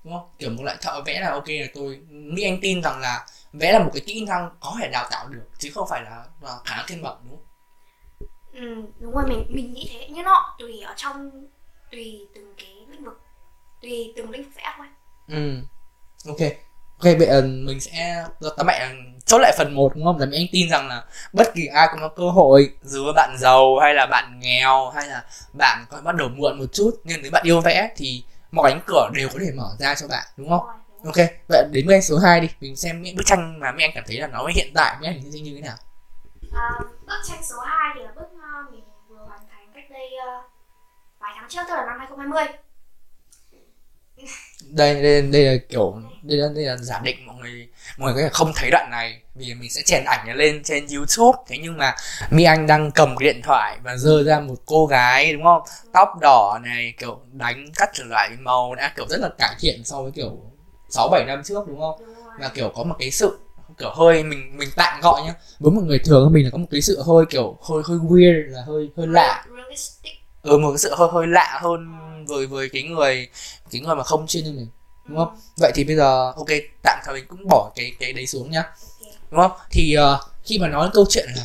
Đúng 0.03 0.13
không? 0.13 0.29
Kiểu 0.39 0.49
một 0.49 0.63
loại 0.63 0.77
thợ 0.81 1.01
vẽ 1.05 1.19
là 1.19 1.31
ok 1.31 1.47
là 1.47 1.67
tôi 1.73 1.99
nghĩ 2.09 2.43
anh 2.43 2.57
tin 2.61 2.81
rằng 2.81 2.99
là 2.99 3.25
vẽ 3.53 3.71
là 3.73 3.79
một 3.79 3.91
cái 3.93 4.03
kỹ 4.05 4.25
năng 4.25 4.49
có 4.59 4.75
thể 4.81 4.87
đào 4.87 5.07
tạo 5.11 5.27
được 5.27 5.49
chứ 5.57 5.71
không 5.73 5.87
phải 5.89 6.01
là, 6.01 6.25
là 6.41 6.57
khả 6.65 6.75
năng 6.75 6.85
thiên 6.87 7.01
bẩm 7.01 7.17
đúng 7.23 7.37
không? 7.37 7.45
Ừ 8.53 8.83
đúng 8.99 9.13
rồi 9.13 9.23
mình 9.27 9.45
mình 9.49 9.73
nghĩ 9.73 9.89
thế. 9.93 10.07
Nhưng 10.11 10.23
nó 10.25 10.55
tùy 10.59 10.81
ở 10.81 10.93
trong 10.97 11.47
tùy 11.91 12.27
từng 12.35 12.53
cái 12.57 12.85
lĩnh 12.89 13.05
vực 13.05 13.21
tùy 13.81 14.13
từng 14.15 14.29
lĩnh 14.29 14.43
vực 14.43 14.51
vẽ 14.55 14.73
thôi. 14.77 14.87
Ừ. 15.27 15.61
Ok 16.27 16.64
ok 16.99 17.17
vậy 17.19 17.41
mình 17.41 17.79
sẽ 17.79 18.25
tóm 18.57 18.67
lại 18.67 18.95
chốt 19.25 19.37
lại 19.37 19.53
phần 19.57 19.75
1 19.75 19.95
đúng 19.95 20.05
không? 20.05 20.17
là 20.19 20.25
vì 20.31 20.37
anh 20.37 20.47
tin 20.51 20.69
rằng 20.69 20.87
là 20.87 21.03
bất 21.33 21.53
kỳ 21.53 21.65
ai 21.65 21.87
cũng 21.91 21.99
có 22.01 22.09
cơ 22.09 22.29
hội 22.29 22.73
dù 22.83 23.11
bạn 23.15 23.35
giàu 23.39 23.77
hay 23.81 23.93
là 23.93 24.05
bạn 24.05 24.39
nghèo 24.39 24.89
hay 24.89 25.07
là 25.07 25.23
bạn 25.53 25.85
có 25.89 26.01
bắt 26.01 26.15
đầu 26.15 26.29
muộn 26.29 26.59
một 26.59 26.65
chút 26.73 26.91
nhưng 27.03 27.21
nếu 27.21 27.31
bạn 27.31 27.43
yêu 27.45 27.61
vẽ 27.61 27.89
thì 27.95 28.23
mọi 28.51 28.71
cánh 28.71 28.81
cửa 28.87 29.09
đều 29.13 29.29
có 29.33 29.39
thể 29.39 29.51
mở 29.55 29.75
ra 29.79 29.95
cho 29.95 30.07
bạn 30.07 30.25
đúng 30.37 30.49
không? 30.49 30.67
Ok, 31.05 31.15
vậy 31.47 31.65
đến 31.71 31.87
bức 31.87 31.99
số 32.01 32.17
2 32.17 32.39
đi, 32.39 32.49
mình 32.59 32.75
xem 32.75 33.01
những 33.01 33.15
bức 33.15 33.23
tranh 33.25 33.59
mà 33.59 33.71
mấy 33.71 33.81
anh 33.81 33.91
cảm 33.95 34.03
thấy 34.07 34.17
là 34.19 34.27
nó 34.27 34.45
hiện 34.55 34.71
tại 34.75 34.95
mấy 35.01 35.07
anh 35.07 35.29
như 35.29 35.39
như 35.39 35.55
thế 35.55 35.61
nào. 35.61 35.75
À, 36.53 36.69
bức 37.05 37.21
tranh 37.27 37.43
số 37.43 37.55
2 37.59 37.95
thì 37.95 38.03
là 38.03 38.11
bức 38.15 38.27
ờ, 38.41 38.71
mình 38.71 38.83
vừa 39.09 39.25
hoàn 39.27 39.39
thành 39.49 39.67
cách 39.75 39.83
đây 39.89 40.09
uh, 40.39 40.51
vài 41.19 41.31
tháng 41.35 41.49
trước 41.49 41.61
tức 41.67 41.75
là 41.75 41.85
năm 41.85 41.99
2020 41.99 42.45
đây 44.69 45.01
đây 45.01 45.21
đây 45.21 45.43
là 45.43 45.53
kiểu 45.69 46.01
đây 46.21 46.37
là, 46.37 46.47
đây 46.55 46.63
là 46.63 46.77
giả 46.77 47.01
định 47.03 47.25
mọi 47.25 47.35
người 47.41 47.67
mọi 47.97 48.13
người 48.13 48.21
có 48.21 48.27
thể 48.27 48.33
không 48.33 48.51
thấy 48.55 48.69
đoạn 48.71 48.87
này 48.91 49.21
vì 49.35 49.53
mình 49.53 49.69
sẽ 49.69 49.81
chèn 49.85 50.03
ảnh 50.05 50.35
lên 50.35 50.63
trên 50.63 50.87
youtube. 50.87 51.37
Thế 51.47 51.57
nhưng 51.61 51.77
mà 51.77 51.95
mi 52.31 52.43
anh 52.43 52.67
đang 52.67 52.91
cầm 52.91 53.15
cái 53.17 53.33
điện 53.33 53.41
thoại 53.43 53.77
và 53.83 53.97
dơ 53.97 54.23
ra 54.23 54.39
một 54.39 54.55
cô 54.65 54.85
gái 54.85 55.33
đúng 55.33 55.43
không? 55.43 55.61
Tóc 55.93 56.09
đỏ 56.21 56.59
này 56.63 56.93
kiểu 56.97 57.19
đánh 57.31 57.65
cắt 57.75 57.89
trở 57.93 58.03
lại 58.03 58.29
màu 58.39 58.75
đã 58.75 58.93
kiểu 58.95 59.05
rất 59.09 59.19
là 59.19 59.29
cải 59.37 59.55
thiện 59.59 59.83
so 59.83 60.01
với 60.01 60.11
kiểu 60.11 60.31
sáu 60.89 61.09
bảy 61.11 61.25
năm 61.27 61.41
trước 61.45 61.67
đúng 61.67 61.79
không? 61.79 62.01
Và 62.39 62.51
kiểu 62.53 62.71
có 62.75 62.83
một 62.83 62.95
cái 62.99 63.11
sự 63.11 63.39
kiểu 63.77 63.89
hơi 63.89 64.23
mình 64.23 64.57
mình 64.57 64.69
tạm 64.75 65.01
gọi 65.01 65.21
nhá. 65.25 65.33
Với 65.59 65.71
một 65.71 65.81
người 65.85 65.99
thường 65.99 66.33
mình 66.33 66.45
là 66.45 66.49
có 66.51 66.57
một 66.57 66.67
cái 66.71 66.81
sự 66.81 67.03
hơi 67.07 67.25
kiểu 67.29 67.57
hơi 67.69 67.81
hơi 67.85 67.97
weird 67.97 68.51
là 68.51 68.61
hơi 68.67 68.89
hơi 68.97 69.07
lạ. 69.07 69.45
Ừ 70.41 70.57
một 70.57 70.71
cái 70.71 70.77
sự 70.77 70.95
hơi 70.95 71.09
hơi 71.11 71.27
lạ 71.27 71.59
hơn 71.61 71.87
với 72.25 72.47
với 72.47 72.69
cái 72.69 72.83
người 72.83 73.27
cái 73.71 73.81
người 73.81 73.95
mà 73.95 74.03
không 74.03 74.27
chuyên 74.27 74.43
như 74.43 74.51
mình 74.51 74.67
đúng 75.05 75.17
không? 75.17 75.37
Vậy 75.57 75.71
thì 75.75 75.83
bây 75.83 75.95
giờ 75.95 76.33
ok 76.35 76.47
tạm 76.83 76.99
thời 77.05 77.13
mình 77.13 77.25
cũng 77.27 77.47
bỏ 77.49 77.71
cái 77.75 77.91
cái 77.99 78.13
đấy 78.13 78.27
xuống 78.27 78.51
nhá. 78.51 78.63
Đúng 79.31 79.41
không? 79.41 79.51
Thì 79.71 79.95
uh, 79.97 80.19
khi 80.43 80.59
mà 80.59 80.67
nói 80.67 80.89
câu 80.93 81.05
chuyện 81.09 81.29
là 81.35 81.43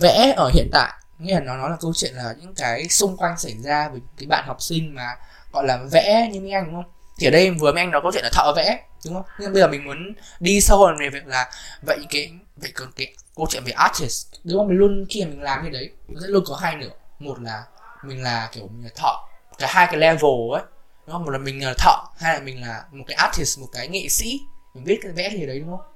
vẽ 0.00 0.34
ở 0.36 0.50
hiện 0.54 0.68
tại 0.72 0.92
nghĩa 1.18 1.34
là 1.34 1.40
nó 1.40 1.56
nói 1.56 1.70
là 1.70 1.76
câu 1.80 1.92
chuyện 1.94 2.14
là 2.14 2.34
những 2.40 2.54
cái 2.54 2.88
xung 2.88 3.16
quanh 3.16 3.38
xảy 3.38 3.54
ra 3.62 3.88
với 3.88 4.00
cái 4.18 4.26
bạn 4.26 4.44
học 4.46 4.62
sinh 4.62 4.94
mà 4.94 5.16
gọi 5.52 5.66
là 5.66 5.78
vẽ 5.90 6.28
như 6.32 6.40
mấy 6.40 6.50
anh 6.50 6.64
đúng 6.64 6.74
không? 6.74 6.92
Thì 7.18 7.26
ở 7.26 7.30
đây 7.30 7.50
vừa 7.50 7.72
mấy 7.72 7.82
anh 7.82 7.90
nói 7.90 8.00
câu 8.02 8.12
chuyện 8.12 8.24
là 8.24 8.30
thợ 8.32 8.52
vẽ 8.56 8.80
đúng 9.04 9.14
không? 9.14 9.24
Nhưng 9.38 9.52
bây 9.52 9.62
giờ 9.62 9.68
mình 9.68 9.84
muốn 9.84 10.14
đi 10.40 10.60
sâu 10.60 10.86
hơn 10.86 10.96
về 11.00 11.08
việc 11.08 11.26
là 11.26 11.50
vậy 11.86 11.98
cái 12.10 12.32
vậy 12.56 12.70
còn 12.74 12.88
cái 12.96 13.14
câu 13.36 13.46
chuyện 13.50 13.62
về 13.66 13.72
artist 13.72 14.26
đúng 14.44 14.58
không? 14.58 14.68
Mình 14.68 14.78
luôn 14.78 15.06
khi 15.08 15.24
mà 15.24 15.30
mình 15.30 15.42
làm 15.42 15.64
như 15.64 15.70
đấy 15.70 15.90
nó 16.08 16.20
sẽ 16.20 16.28
luôn 16.28 16.44
có 16.46 16.56
hai 16.56 16.76
nửa, 16.76 16.90
một 17.18 17.40
là 17.40 17.62
mình 18.04 18.22
là 18.22 18.48
kiểu 18.52 18.68
mình 18.68 18.84
là 18.84 18.90
thợ 18.96 19.12
cả 19.58 19.66
hai 19.70 19.86
cái 19.86 19.96
level 19.96 20.52
ấy 20.52 20.62
đúng 21.06 21.12
không? 21.12 21.24
Một 21.24 21.30
là 21.30 21.38
mình 21.38 21.64
là 21.64 21.74
thợ 21.78 21.96
hay 22.16 22.34
là 22.34 22.40
mình 22.40 22.60
là 22.60 22.84
một 22.90 23.04
cái 23.08 23.14
artist 23.14 23.60
một 23.60 23.68
cái 23.72 23.88
nghệ 23.88 24.08
sĩ. 24.08 24.40
Mình 24.74 24.84
biết 24.84 24.98
cái 25.02 25.12
vẽ 25.12 25.30
gì 25.30 25.46
đấy 25.46 25.58
đúng 25.58 25.70
không? 25.70 25.86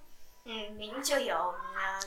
Ừ, 0.44 0.52
mình 0.76 0.90
cũng 0.92 1.02
chưa 1.04 1.18
hiểu 1.18 1.36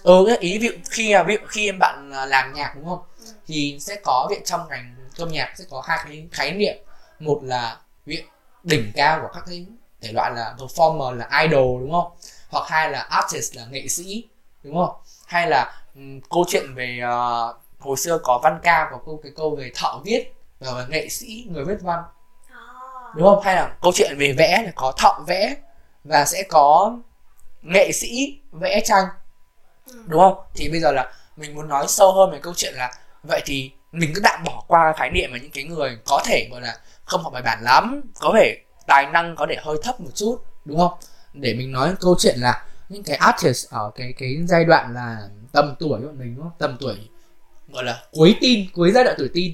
ừ 0.04 0.24
cái 0.28 0.38
ý 0.38 0.58
ví 0.58 0.68
dụ 0.68 0.74
khi 0.90 1.16
ví 1.28 1.34
dụ 1.34 1.48
khi 1.48 1.70
em 1.70 1.80
bạn 1.80 2.12
làm 2.12 2.54
nhạc 2.54 2.74
đúng 2.76 2.86
không? 2.86 3.02
Ừ. 3.20 3.26
thì 3.48 3.78
sẽ 3.82 3.96
có 4.04 4.28
viện 4.30 4.42
trong 4.46 4.68
ngành 4.70 4.96
âm 5.18 5.30
nhạc 5.30 5.54
sẽ 5.58 5.66
có 5.70 5.82
hai 5.86 6.00
cái 6.04 6.28
khái 6.32 6.52
niệm. 6.52 6.78
Một 7.20 7.40
là 7.44 7.78
viện 8.06 8.26
đỉnh 8.64 8.92
cao 8.96 9.20
của 9.22 9.30
các 9.34 9.44
cái 9.48 9.66
thể 10.02 10.12
loại 10.12 10.32
là 10.36 10.56
performer 10.58 11.12
là 11.12 11.42
idol 11.42 11.82
đúng 11.82 11.92
không? 11.92 12.12
Hoặc 12.50 12.70
hai 12.70 12.92
là 12.92 13.00
artist 13.00 13.56
là 13.56 13.66
nghệ 13.66 13.88
sĩ 13.88 14.28
đúng 14.64 14.76
không? 14.76 14.96
Hay 15.28 15.48
là 15.50 15.84
um, 15.96 16.20
câu 16.30 16.46
chuyện 16.48 16.76
về 16.76 17.00
uh, 17.04 17.56
hồi 17.80 17.98
xưa 17.98 18.20
có 18.24 18.40
văn 18.44 18.60
ca 18.64 18.88
có 18.92 19.00
câu 19.06 19.20
cái 19.24 19.32
câu 19.36 19.56
về 19.56 19.72
thợ 19.76 20.00
viết 20.06 20.34
và 20.60 20.86
nghệ 20.90 21.10
sĩ 21.10 21.48
người 21.52 21.66
viết 21.66 21.82
văn. 21.82 22.04
À. 22.52 22.60
đúng 23.16 23.28
không? 23.28 23.44
Hay 23.44 23.56
là 23.56 23.76
câu 23.82 23.92
chuyện 23.96 24.18
về 24.18 24.34
vẽ 24.38 24.64
là 24.66 24.72
có 24.76 24.94
thợ 24.98 25.12
vẽ 25.28 25.56
và 26.04 26.26
sẽ 26.26 26.44
có 26.50 26.98
nghệ 27.62 27.92
sĩ 27.92 28.40
vẽ 28.52 28.82
tranh. 28.86 29.06
Ừ. 29.88 30.04
đúng 30.08 30.22
không? 30.22 30.40
Thì 30.56 30.70
bây 30.70 30.80
giờ 30.80 30.92
là 30.92 31.14
mình 31.38 31.56
muốn 31.56 31.70
nói 31.70 31.86
sâu 31.88 32.14
hơn 32.14 32.32
về 32.32 32.40
câu 32.40 32.54
chuyện 32.56 32.74
là 32.76 32.94
vậy 33.24 33.42
thì 33.46 33.72
mình 33.92 34.12
cứ 34.16 34.22
tạm 34.24 34.44
bỏ 34.44 34.64
qua 34.68 34.94
khái 34.98 35.10
niệm 35.10 35.30
mà 35.32 35.38
những 35.38 35.52
cái 35.52 35.64
người 35.64 36.00
có 36.06 36.22
thể 36.26 36.48
gọi 36.52 36.62
là 36.62 36.78
không 37.06 37.24
học 37.24 37.34
bài 37.34 37.42
bản 37.42 37.64
lắm 37.64 38.02
có 38.20 38.34
thể 38.36 38.58
tài 38.88 39.06
năng 39.06 39.36
có 39.36 39.46
thể 39.50 39.56
hơi 39.62 39.78
thấp 39.84 40.02
một 40.02 40.12
chút 40.16 40.44
đúng 40.66 40.80
không? 40.80 40.94
Để 41.34 41.54
mình 41.54 41.72
nói 41.72 41.94
câu 42.00 42.16
chuyện 42.20 42.36
là 42.40 42.66
những 42.90 43.04
cái 43.04 43.16
artist 43.18 43.70
ở 43.70 43.92
cái 43.96 44.14
cái 44.18 44.38
giai 44.48 44.66
đoạn 44.66 44.94
là 44.94 45.18
tầm 45.52 45.76
tuổi 45.80 46.02
của 46.02 46.12
mình 46.18 46.36
đúng 46.36 46.44
không? 46.44 46.58
Tầm 46.58 46.78
tuổi 46.80 47.10
gọi 47.68 47.84
là 47.84 48.04
cuối 48.12 48.36
tin 48.42 48.66
cuối 48.74 48.92
giai 48.92 49.04
đoạn 49.04 49.16
tuổi 49.20 49.30
tin 49.34 49.54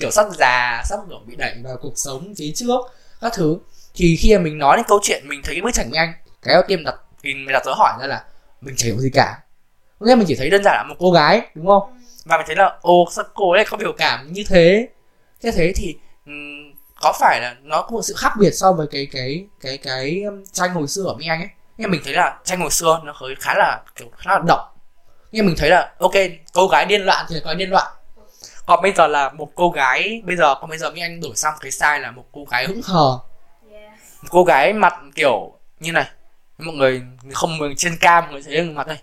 kiểu 0.00 0.10
sắp 0.10 0.26
già 0.38 0.82
sắp 0.84 0.98
kiểu 1.08 1.18
bị 1.26 1.36
đẩy 1.36 1.54
vào 1.64 1.76
cuộc 1.82 1.92
sống 1.96 2.34
phía 2.38 2.52
trước 2.54 2.80
các 3.20 3.32
thứ. 3.34 3.58
Thì 3.94 4.16
khi 4.16 4.36
mà 4.36 4.42
mình 4.42 4.58
nói 4.58 4.76
đến 4.76 4.86
câu 4.88 4.98
chuyện 5.02 5.22
mình 5.28 5.40
thấy 5.44 5.54
cái 5.54 5.62
bức 5.62 5.74
tranh 5.74 5.90
anh 5.92 6.12
cái 6.42 6.54
đầu 6.54 6.62
tiên 6.68 6.84
đặt 6.84 6.94
mình 7.22 7.46
đặt 7.52 7.62
dấu 7.64 7.74
hỏi 7.74 7.92
ra 8.00 8.06
là 8.06 8.24
mình 8.60 8.74
chả 8.76 8.86
hiểu 8.86 8.98
gì 8.98 9.10
cả. 9.14 9.38
Nghĩa 10.00 10.14
mình 10.14 10.26
chỉ 10.28 10.34
thấy 10.34 10.50
đơn 10.50 10.62
giản 10.64 10.74
là 10.76 10.84
một 10.88 10.94
cô 10.98 11.10
gái 11.10 11.42
đúng 11.54 11.66
không? 11.66 12.00
Và 12.24 12.36
mình 12.36 12.46
thấy 12.46 12.56
là 12.56 12.78
ô 12.80 13.08
sao 13.10 13.24
cô 13.34 13.52
ấy 13.52 13.64
có 13.70 13.76
biểu 13.76 13.92
cảm 13.92 14.32
như 14.32 14.44
thế? 14.48 14.88
Thế 15.42 15.50
thế 15.52 15.72
thì 15.76 15.96
có 17.00 17.12
phải 17.20 17.40
là 17.40 17.56
nó 17.62 17.82
có 17.82 17.90
một 17.90 18.02
sự 18.02 18.14
khác 18.16 18.32
biệt 18.38 18.50
so 18.50 18.72
với 18.72 18.86
cái 18.90 19.08
cái 19.12 19.46
cái 19.60 19.78
cái 19.78 20.22
um, 20.22 20.44
tranh 20.52 20.74
hồi 20.74 20.88
xưa 20.88 21.02
ở 21.02 21.14
Mỹ 21.14 21.26
Anh 21.28 21.40
ấy? 21.40 21.48
Nhưng 21.76 21.90
mình 21.90 22.00
thấy 22.04 22.14
là 22.14 22.38
tranh 22.44 22.60
hồi 22.60 22.70
xưa 22.70 23.00
nó 23.04 23.12
hơi 23.16 23.34
khá 23.40 23.54
là 23.54 23.82
kiểu 23.96 24.08
khá 24.16 24.30
là 24.32 24.38
động 24.46 24.68
nhưng 25.32 25.46
mình 25.46 25.54
thấy 25.58 25.70
là 25.70 25.92
ok 25.98 26.12
cô 26.52 26.68
gái 26.68 26.86
điên 26.86 27.02
loạn 27.02 27.26
thì 27.28 27.36
có 27.44 27.54
điên 27.54 27.70
loạn 27.70 27.86
còn 28.68 28.82
bây 28.82 28.92
giờ 28.92 29.06
là 29.06 29.28
một 29.28 29.48
cô 29.54 29.70
gái 29.70 30.22
bây 30.24 30.36
giờ 30.36 30.54
còn 30.60 30.70
bây 30.70 30.78
giờ 30.78 30.90
Mỹ 30.90 31.00
Anh 31.00 31.20
đổi 31.20 31.36
sang 31.36 31.54
cái 31.60 31.70
style 31.70 31.98
là 31.98 32.10
một 32.10 32.24
cô 32.32 32.44
gái 32.50 32.66
hững 32.66 32.80
hờ 32.84 33.18
yeah. 33.72 33.92
một 34.22 34.28
cô 34.30 34.44
gái 34.44 34.72
mặt 34.72 34.94
kiểu 35.14 35.52
như 35.80 35.92
này 35.92 36.06
mọi 36.58 36.74
người 36.74 37.02
không 37.34 37.58
người 37.58 37.74
trên 37.76 37.96
cam 38.00 38.24
mọi 38.24 38.32
người 38.32 38.42
thấy 38.42 38.62
mặt 38.70 38.86
đây 38.86 38.98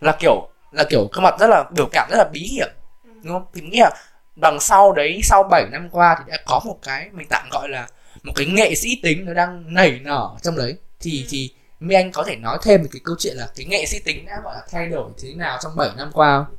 là 0.00 0.16
kiểu 0.20 0.48
là 0.72 0.84
kiểu 0.90 1.08
cái 1.12 1.22
mặt 1.22 1.34
rất 1.40 1.46
là 1.50 1.64
biểu 1.76 1.86
cảm 1.92 2.08
rất 2.10 2.16
là 2.18 2.24
bí 2.32 2.40
hiểm 2.40 2.68
Ừ. 3.04 3.10
đúng 3.24 3.32
không 3.32 3.46
thì 3.54 3.60
mình 3.60 3.70
nghĩ 3.70 3.78
là 3.80 3.90
đằng 4.36 4.60
sau 4.60 4.92
đấy 4.92 5.20
sau 5.24 5.42
7 5.50 5.64
năm 5.72 5.88
qua 5.92 6.16
thì 6.18 6.24
đã 6.32 6.38
có 6.46 6.60
một 6.64 6.78
cái 6.82 7.08
mình 7.12 7.26
tạm 7.30 7.48
gọi 7.50 7.68
là 7.68 7.86
một 8.22 8.32
cái 8.36 8.46
nghệ 8.46 8.74
sĩ 8.74 9.00
tính 9.02 9.24
nó 9.26 9.34
đang 9.34 9.74
nảy 9.74 10.00
nở 10.02 10.30
trong 10.42 10.56
đấy 10.56 10.76
thì 11.00 11.20
Ừ. 11.22 11.26
thì 11.30 11.50
Mỹ 11.80 11.94
Anh 11.94 12.12
có 12.12 12.22
thể 12.26 12.36
nói 12.36 12.58
thêm 12.62 12.82
về 12.82 12.88
cái 12.92 13.00
câu 13.04 13.14
chuyện 13.18 13.36
là 13.36 13.48
cái 13.56 13.66
nghệ 13.66 13.86
sĩ 13.86 13.98
tính 14.04 14.26
đã 14.26 14.40
gọi 14.44 14.54
là 14.54 14.62
thay 14.70 14.86
đổi 14.88 15.10
thế 15.22 15.34
nào 15.34 15.58
trong 15.62 15.72
7 15.76 15.88
năm 15.96 16.10
qua 16.12 16.44
không? 16.46 16.56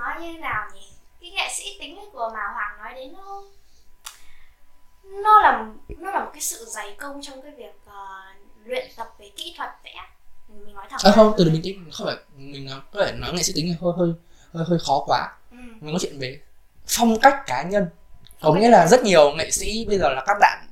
Nói 0.00 0.14
như 0.20 0.38
nào 0.38 0.68
nhỉ 0.74 0.88
cái 1.20 1.30
nghệ 1.30 1.48
sĩ 1.56 1.64
tính 1.80 1.98
của 2.12 2.30
mà 2.34 2.40
hoàng 2.54 2.78
nói 2.82 2.94
đến 2.94 3.12
nó 3.12 3.42
nó 5.22 5.40
là 5.42 5.66
nó 5.98 6.10
là 6.10 6.24
một 6.24 6.30
cái 6.32 6.40
sự 6.42 6.64
dày 6.68 6.94
công 6.98 7.20
trong 7.22 7.42
cái 7.42 7.52
việc 7.56 7.72
ờ, 7.86 8.22
luyện 8.64 8.86
tập 8.96 9.08
về 9.18 9.30
kỹ 9.36 9.54
thuật 9.58 9.70
vẽ 9.84 9.94
mình 10.48 10.74
nói 10.74 10.86
thẳng 10.90 11.00
À, 11.04 11.10
không, 11.14 11.32
từ 11.38 11.44
từ 11.44 11.50
bình 11.50 11.60
tĩnh, 11.62 11.90
không 11.92 12.06
phải 12.06 12.16
mình 12.36 12.66
nói 12.66 12.80
có 12.92 13.04
thể 13.06 13.12
nói 13.12 13.32
nghệ 13.32 13.42
sĩ 13.42 13.52
tính 13.56 13.76
hơi 13.80 13.92
hơi 13.98 14.12
hơi 14.54 14.64
hơi 14.68 14.78
khó 14.86 15.04
quá. 15.06 15.28
ừ. 15.50 15.56
Mình 15.80 15.90
nói 15.92 15.98
chuyện 16.00 16.18
về 16.18 16.40
phong 16.88 17.20
cách 17.20 17.34
cá 17.46 17.62
nhân. 17.62 17.86
Có 18.42 18.52
nghĩa 18.52 18.68
là 18.68 18.86
rất 18.86 19.02
nhiều 19.04 19.30
nghệ 19.32 19.50
sĩ 19.50 19.84
bây 19.88 19.98
giờ 19.98 20.08
là 20.08 20.24
các 20.26 20.36
bạn 20.40 20.66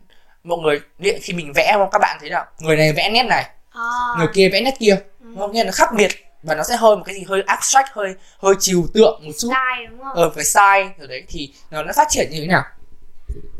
mọi 0.44 0.58
người 0.58 0.80
điện 0.98 1.20
khi 1.22 1.32
mình 1.32 1.52
vẽ 1.54 1.76
các 1.92 1.98
bạn 1.98 2.16
thấy 2.20 2.30
là 2.30 2.46
người 2.58 2.76
này 2.76 2.92
vẽ 2.92 3.10
nét 3.10 3.22
này, 3.22 3.50
Ờ, 3.70 3.90
người 4.18 4.26
kia 4.34 4.48
vẽ 4.52 4.60
nét 4.60 4.74
kia, 4.78 4.96
ừ. 5.20 5.26
nó 5.36 5.46
nghĩa 5.48 5.64
là 5.64 5.72
khác 5.72 5.88
biệt 5.96 6.10
và 6.48 6.54
nó 6.54 6.62
sẽ 6.62 6.76
hơi 6.76 6.96
một 6.96 7.02
cái 7.06 7.14
gì 7.14 7.24
hơi 7.28 7.42
abstract 7.46 7.88
hơi 7.92 8.14
hơi 8.38 8.54
trừu 8.60 8.86
tượng 8.94 9.20
một 9.24 9.32
chút. 9.38 9.48
Style 9.48 9.86
đúng 9.90 10.02
không? 10.02 10.14
Ở 10.14 10.30
cái 10.34 10.44
style 10.44 10.94
rồi 10.98 11.08
đấy 11.08 11.24
thì 11.28 11.54
nó 11.70 11.82
đã 11.82 11.92
phát 11.96 12.06
triển 12.10 12.28
như 12.30 12.40
thế 12.40 12.46
nào? 12.46 12.62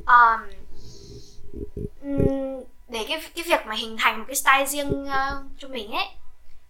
Um, 0.07 0.41
để 2.89 3.05
cái 3.09 3.23
cái 3.35 3.45
việc 3.45 3.67
mà 3.67 3.75
hình 3.75 3.97
thành 3.99 4.19
một 4.19 4.25
cái 4.29 4.37
style 4.37 4.67
riêng 4.67 5.07
ờ, 5.07 5.43
cho 5.59 5.69
mình 5.69 5.93
ấy 5.93 6.07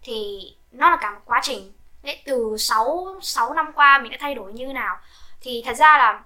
thì 0.03 0.39
nó 0.73 0.91
là 0.91 0.97
cả 1.01 1.11
một 1.11 1.21
quá 1.25 1.41
trình. 1.43 1.73
Đấy 2.03 2.23
từ 2.25 2.57
6 2.59 3.07
6 3.23 3.55
năm 3.55 3.73
qua 3.75 3.99
mình 3.99 4.13
đã 4.13 4.19
thay 4.21 4.35
đổi 4.35 4.53
như 4.53 4.67
nào. 4.67 4.97
Thì 5.41 5.63
thật 5.67 5.77
ra 5.77 5.99
là 5.99 6.21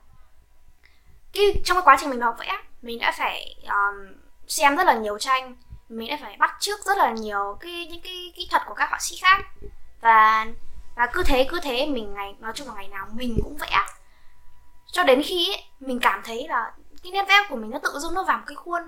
cái 1.33 1.45
trong 1.65 1.77
cái 1.77 1.83
quá 1.85 1.97
trình 2.01 2.11
mình 2.11 2.21
học 2.21 2.37
vẽ 2.39 2.59
mình 2.83 2.99
đã 2.99 3.13
phải 3.19 3.57
um, 3.65 4.13
xem 4.49 4.77
rất 4.77 4.87
là 4.87 4.95
nhiều 4.95 5.19
tranh. 5.19 5.57
Mình 5.89 6.09
đã 6.11 6.19
phải 6.23 6.37
bắt 6.39 6.57
chước 6.61 6.85
rất 6.85 6.99
là 6.99 7.11
nhiều 7.11 7.57
cái 7.61 7.87
những 7.91 8.01
cái 8.01 8.33
kỹ 8.37 8.49
thuật 8.51 8.63
của 8.67 8.75
các 8.75 8.91
họa 8.91 8.99
sĩ 9.01 9.17
khác 9.23 9.41
và 10.03 10.47
và 10.97 11.07
cứ 11.13 11.23
thế 11.23 11.47
cứ 11.49 11.61
thế 11.63 11.87
mình 11.87 12.15
ngày 12.15 12.35
nói 12.41 12.53
chung 12.55 12.69
là 12.69 12.75
ngày 12.75 12.89
nào 12.89 13.07
mình 13.13 13.39
cũng 13.45 13.57
vẽ 13.57 13.79
cho 14.93 15.03
đến 15.03 15.23
khi 15.23 15.51
ấy, 15.51 15.63
mình 15.81 16.01
cảm 16.01 16.21
thấy 16.25 16.49
là 16.49 16.73
cái 17.03 17.13
nét 17.13 17.25
vẽ 17.29 17.35
của 17.49 17.57
mình 17.57 17.71
nó 17.71 17.79
tự 17.79 17.99
dưng 17.99 18.15
nó 18.15 18.25
vào 18.25 18.39
một 18.39 18.45
cái 18.47 18.57
khuôn 18.57 18.83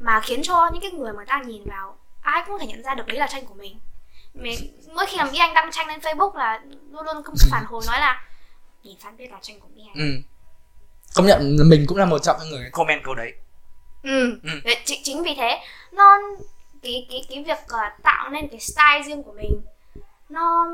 mà 0.00 0.20
khiến 0.20 0.42
cho 0.42 0.70
những 0.72 0.82
cái 0.82 0.90
người 0.90 1.12
mà 1.12 1.16
người 1.16 1.26
ta 1.26 1.42
nhìn 1.46 1.64
vào 1.64 1.98
ai 2.22 2.42
cũng 2.46 2.58
có 2.58 2.58
thể 2.58 2.66
nhận 2.66 2.82
ra 2.82 2.94
được 2.94 3.06
đấy 3.06 3.18
là 3.18 3.26
tranh 3.26 3.46
của 3.46 3.54
mình 3.54 3.80
mình, 4.34 4.58
mỗi 4.94 5.06
khi 5.06 5.16
làm 5.16 5.28
Mỹ 5.32 5.38
Anh 5.38 5.54
đăng 5.54 5.70
tranh 5.72 5.88
lên 5.88 6.00
Facebook 6.00 6.36
là 6.36 6.60
luôn 6.90 7.04
luôn 7.04 7.22
có 7.24 7.30
một 7.30 7.48
phản 7.50 7.64
hồi 7.64 7.82
nói 7.86 8.00
là 8.00 8.22
nhìn 8.82 8.96
phát 9.00 9.10
biết 9.18 9.30
là 9.30 9.38
tranh 9.42 9.60
của 9.60 9.68
Mỹ 9.74 9.82
Anh 9.94 9.94
ừ. 9.94 10.22
công 11.14 11.26
nhận 11.26 11.56
là 11.58 11.64
mình 11.64 11.84
cũng 11.88 11.98
là 11.98 12.04
một 12.04 12.18
trong 12.18 12.36
những 12.40 12.50
người 12.50 12.70
comment 12.72 13.04
câu 13.04 13.14
đấy 13.14 13.32
ừ. 14.02 14.38
Ừ. 14.42 14.50
Đấy, 14.64 14.76
chính, 14.84 15.00
chính 15.04 15.22
vì 15.22 15.34
thế 15.36 15.60
nó 15.92 16.18
cái 16.82 17.06
cái 17.10 17.24
cái 17.28 17.44
việc 17.44 17.58
ờ, 17.68 17.78
tạo 18.02 18.30
nên 18.30 18.48
cái 18.48 18.60
style 18.60 19.02
riêng 19.06 19.22
của 19.22 19.32
mình 19.32 19.60
nó 20.30 20.66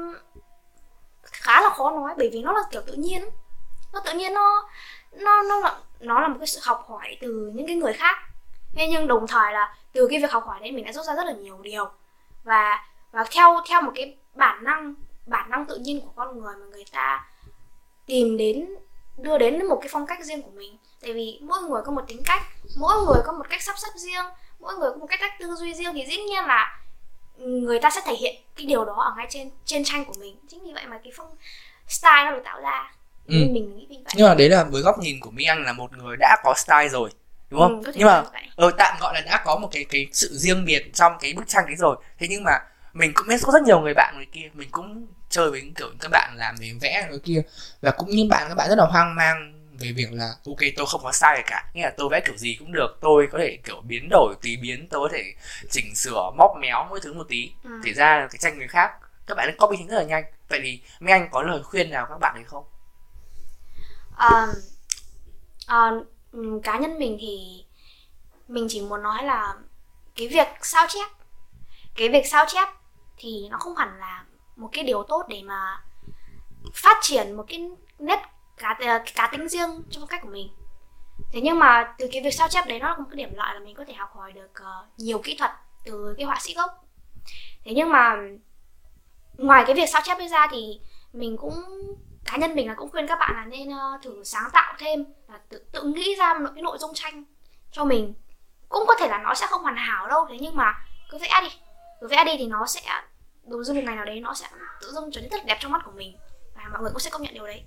khá 1.23 1.61
là 1.61 1.71
khó 1.71 1.91
nói 1.91 2.15
bởi 2.19 2.31
vì 2.33 2.43
nó 2.43 2.53
là 2.53 2.61
kiểu 2.71 2.83
tự 2.87 2.93
nhiên. 2.93 3.25
Nó 3.93 4.01
tự 4.05 4.13
nhiên 4.13 4.35
nó 4.35 4.69
nó 5.13 5.43
nó 5.43 5.61
là 5.61 5.79
nó 6.01 6.21
là 6.21 6.29
một 6.29 6.37
cái 6.39 6.47
sự 6.47 6.61
học 6.63 6.85
hỏi 6.89 7.17
từ 7.21 7.51
những 7.55 7.67
cái 7.67 7.77
người 7.77 7.93
khác. 7.93 8.17
Thế 8.75 8.87
nhưng 8.91 9.07
đồng 9.07 9.27
thời 9.27 9.53
là 9.53 9.75
từ 9.93 10.07
cái 10.11 10.21
việc 10.21 10.33
học 10.33 10.45
hỏi 10.47 10.61
đấy 10.61 10.73
mình 10.73 10.85
đã 10.85 10.93
rút 10.93 11.05
ra 11.05 11.15
rất 11.15 11.27
là 11.27 11.33
nhiều 11.33 11.59
điều. 11.63 11.91
Và 12.45 12.85
và 13.13 13.25
theo 13.31 13.61
theo 13.69 13.83
một 13.83 13.93
cái 13.95 14.17
bản 14.35 14.65
năng 14.65 14.95
bản 15.27 15.51
năng 15.51 15.67
tự 15.67 15.77
nhiên 15.77 16.01
của 16.01 16.13
con 16.17 16.41
người 16.41 16.55
mà 16.57 16.67
người 16.67 16.85
ta 16.93 17.27
tìm 18.07 18.37
đến, 18.37 18.69
đưa 19.19 19.39
đến 19.39 19.67
một 19.67 19.79
cái 19.81 19.89
phong 19.93 20.07
cách 20.07 20.25
riêng 20.25 20.43
của 20.43 20.51
mình. 20.51 20.79
Tại 21.03 21.13
vì 21.13 21.41
mỗi 21.43 21.63
người 21.63 21.83
có 21.87 21.93
một 21.93 22.03
tính 22.07 22.23
cách, 22.25 22.43
mỗi 22.79 22.97
người 22.97 23.23
có 23.27 23.33
một 23.33 23.47
cách 23.51 23.63
sắp 23.63 23.75
xếp 23.79 23.89
riêng, 23.95 24.25
mỗi 24.61 24.75
người 24.75 24.91
có 24.91 24.97
một 24.97 25.07
cách 25.09 25.21
cách 25.21 25.33
tư 25.41 25.55
duy 25.55 25.75
riêng 25.75 25.95
thì 25.95 26.07
dĩ 26.07 26.17
nhiên 26.17 26.45
là 26.45 26.79
người 27.39 27.79
ta 27.81 27.91
sẽ 27.91 28.01
thể 28.07 28.15
hiện 28.15 28.35
cái 28.57 28.67
điều 28.67 28.85
đó 28.85 28.93
ở 28.93 29.15
ngay 29.17 29.27
trên 29.31 29.51
trên 29.65 29.85
tranh 29.85 30.05
của 30.05 30.15
mình. 30.21 30.37
Chính 30.49 30.65
vì 30.65 30.73
vậy 30.73 30.87
mà 30.87 30.99
cái 31.05 31.13
phong 31.17 31.37
style 31.89 32.25
nó 32.25 32.31
được 32.31 32.43
tạo 32.45 32.61
ra. 32.61 32.93
Ừ. 33.27 33.35
nên 33.35 33.53
mình 33.53 33.77
nghĩ 33.77 33.87
vì 33.91 33.97
vậy. 34.05 34.15
Nhưng 34.17 34.29
mà 34.29 34.35
đấy 34.35 34.49
là 34.49 34.65
với 34.65 34.83
góc 34.83 34.99
nhìn 34.99 35.21
của 35.21 35.31
Mỹ 35.31 35.45
Anh 35.45 35.65
là 35.65 35.73
một 35.73 35.97
người 35.97 36.17
đã 36.21 36.37
có 36.45 36.55
style 36.57 36.89
rồi 36.89 37.11
đúng 37.51 37.61
không? 37.61 37.83
Ừ, 37.83 37.93
nhưng 37.95 38.07
mà 38.07 38.23
như 38.23 38.29
ờ 38.57 38.71
tạm 38.79 38.97
gọi 39.01 39.15
là 39.15 39.21
đã 39.21 39.43
có 39.45 39.57
một 39.57 39.69
cái 39.73 39.85
cái 39.85 40.07
sự 40.13 40.29
riêng 40.33 40.65
biệt 40.65 40.95
trong 40.95 41.13
cái 41.21 41.33
bức 41.33 41.49
tranh 41.49 41.67
đấy 41.67 41.77
rồi. 41.77 41.97
Thế 42.19 42.27
nhưng 42.31 42.45
mà 42.45 42.59
mình 42.93 43.13
cũng 43.15 43.27
biết 43.29 43.37
có 43.43 43.53
rất 43.53 43.63
nhiều 43.63 43.81
người 43.81 43.95
bạn 43.95 44.15
người 44.17 44.27
kia 44.33 44.51
mình 44.55 44.69
cũng 44.71 45.07
chơi 45.31 45.51
với 45.51 45.73
kiểu 45.77 45.89
các 46.01 46.09
bạn 46.11 46.35
làm 46.37 46.55
về 46.61 46.73
vẽ 46.81 47.07
người 47.11 47.19
kia. 47.19 47.43
Và 47.81 47.91
cũng 47.91 48.11
như 48.11 48.27
bạn 48.31 48.47
các 48.49 48.55
bạn 48.55 48.69
rất 48.69 48.79
là 48.79 48.85
hoang 48.85 49.15
mang 49.15 49.56
về 49.81 49.93
việc 49.93 50.13
là 50.13 50.35
ok 50.47 50.59
tôi 50.77 50.87
không 50.87 51.01
có 51.05 51.13
gì 51.13 51.43
cả. 51.47 51.71
Nghĩa 51.75 51.83
là 51.83 51.93
tôi 51.97 52.09
vẽ 52.11 52.21
kiểu 52.27 52.37
gì 52.37 52.57
cũng 52.59 52.73
được 52.73 52.99
tôi 53.01 53.29
có 53.33 53.39
thể 53.39 53.59
kiểu 53.65 53.81
biến 53.81 54.09
đổi 54.11 54.35
tùy 54.43 54.57
biến 54.63 54.89
tôi 54.91 55.09
có 55.09 55.15
thể 55.17 55.35
chỉnh 55.71 55.95
sửa 55.95 56.31
móc 56.37 56.51
méo 56.61 56.87
mỗi 56.91 57.01
thứ 57.01 57.13
một 57.13 57.27
tí. 57.29 57.51
Ừ. 57.65 57.71
thì 57.85 57.95
ra 57.95 58.29
cái 58.31 58.39
tranh 58.39 58.59
người 58.59 58.69
khác 58.69 58.91
các 59.27 59.35
bạn 59.35 59.49
ấy 59.49 59.57
copy 59.59 59.77
rất 59.89 59.97
là 59.97 60.03
nhanh. 60.03 60.25
Vậy 60.49 60.61
thì 60.63 60.81
mấy 61.01 61.13
anh 61.13 61.29
có 61.31 61.43
lời 61.43 61.63
khuyên 61.63 61.91
nào 61.91 62.07
các 62.09 62.19
bạn 62.21 62.35
ấy 62.35 62.45
không? 62.45 62.65
Ờ, 64.17 66.03
ừm, 66.33 66.61
cá 66.63 66.79
nhân 66.79 66.99
mình 66.99 67.19
thì 67.21 67.65
mình 68.49 68.67
chỉ 68.71 68.81
muốn 68.81 69.03
nói 69.03 69.25
là 69.25 69.55
cái 70.17 70.29
việc 70.29 70.49
sao 70.63 70.87
chép 70.89 71.09
cái 71.97 72.09
việc 72.09 72.27
sao 72.27 72.45
chép 72.49 72.69
thì 73.17 73.49
nó 73.51 73.59
không 73.59 73.77
hẳn 73.77 73.99
là 73.99 74.25
một 74.57 74.69
cái 74.73 74.85
điều 74.85 75.03
tốt 75.03 75.25
để 75.29 75.43
mà 75.43 75.83
phát 76.75 76.97
triển 77.03 77.33
một 77.33 77.45
cái 77.49 77.69
nét 77.99 78.23
cá 78.57 78.79
ờ, 78.81 78.99
cá 79.15 79.29
tính 79.33 79.49
riêng 79.49 79.83
trong 79.91 80.07
cách 80.07 80.21
của 80.23 80.29
mình. 80.29 80.49
Thế 81.33 81.41
nhưng 81.41 81.59
mà 81.59 81.95
từ 81.99 82.09
cái 82.13 82.23
việc 82.23 82.35
sao 82.35 82.49
chép 82.49 82.67
đấy 82.67 82.79
nó 82.79 82.89
là 82.89 82.97
một 82.97 83.05
cái 83.11 83.17
điểm 83.17 83.35
lợi 83.35 83.55
là 83.55 83.61
mình 83.61 83.75
có 83.75 83.85
thể 83.85 83.95
học 83.95 84.11
hỏi 84.15 84.33
được 84.33 84.51
uh, 84.53 84.99
nhiều 84.99 85.19
kỹ 85.25 85.37
thuật 85.39 85.51
từ 85.85 86.15
cái 86.19 86.27
họa 86.27 86.39
sĩ 86.41 86.55
gốc. 86.55 86.71
Thế 87.65 87.73
nhưng 87.77 87.89
mà 87.89 88.17
ngoài 89.39 89.65
cái 89.67 89.77
việc 89.77 89.89
sao 89.89 90.01
chép 90.05 90.19
ấy 90.19 90.29
ra 90.29 90.47
thì 90.51 90.81
mình 91.13 91.37
cũng 91.37 91.55
cá 92.25 92.37
nhân 92.37 92.55
mình 92.55 92.69
là 92.69 92.75
cũng 92.75 92.91
khuyên 92.91 93.07
các 93.07 93.19
bạn 93.19 93.33
là 93.37 93.45
nên 93.45 93.69
uh, 93.69 94.03
thử 94.03 94.25
sáng 94.25 94.51
tạo 94.53 94.75
thêm 94.79 95.05
và 95.27 95.41
tự, 95.49 95.65
tự 95.73 95.83
nghĩ 95.83 96.15
ra 96.15 96.35
một 96.35 96.51
cái 96.55 96.63
nội 96.63 96.79
dung 96.79 96.95
tranh 96.95 97.25
cho 97.73 97.85
mình. 97.85 98.15
Cũng 98.69 98.85
có 98.89 98.95
thể 98.99 99.09
là 99.09 99.19
nó 99.19 99.35
sẽ 99.35 99.47
không 99.47 99.63
hoàn 99.63 99.77
hảo 99.77 100.09
đâu 100.09 100.27
thế 100.29 100.37
nhưng 100.41 100.57
mà 100.57 100.75
cứ 101.11 101.19
vẽ 101.19 101.41
đi. 101.43 101.49
Cứ 102.01 102.09
vẽ 102.09 102.25
đi 102.25 102.33
thì 102.39 102.47
nó 102.47 102.67
sẽ 102.67 102.81
đối 103.45 103.65
với 103.65 103.75
một 103.75 103.83
ngày 103.85 103.97
nào 103.97 104.05
đấy 104.05 104.21
nó 104.21 104.35
sẽ 104.35 104.47
tự 104.81 104.93
dưng 104.93 105.11
trở 105.13 105.21
nên 105.21 105.31
rất 105.31 105.47
đẹp 105.47 105.59
trong 105.61 105.73
mắt 105.73 105.83
của 105.85 105.93
mình. 105.93 106.17
Và 106.55 106.63
mọi 106.73 106.83
người 106.83 106.91
cũng 106.91 107.01
sẽ 107.01 107.11
công 107.11 107.23
nhận 107.23 107.35
điều 107.35 107.47
đấy. 107.47 107.65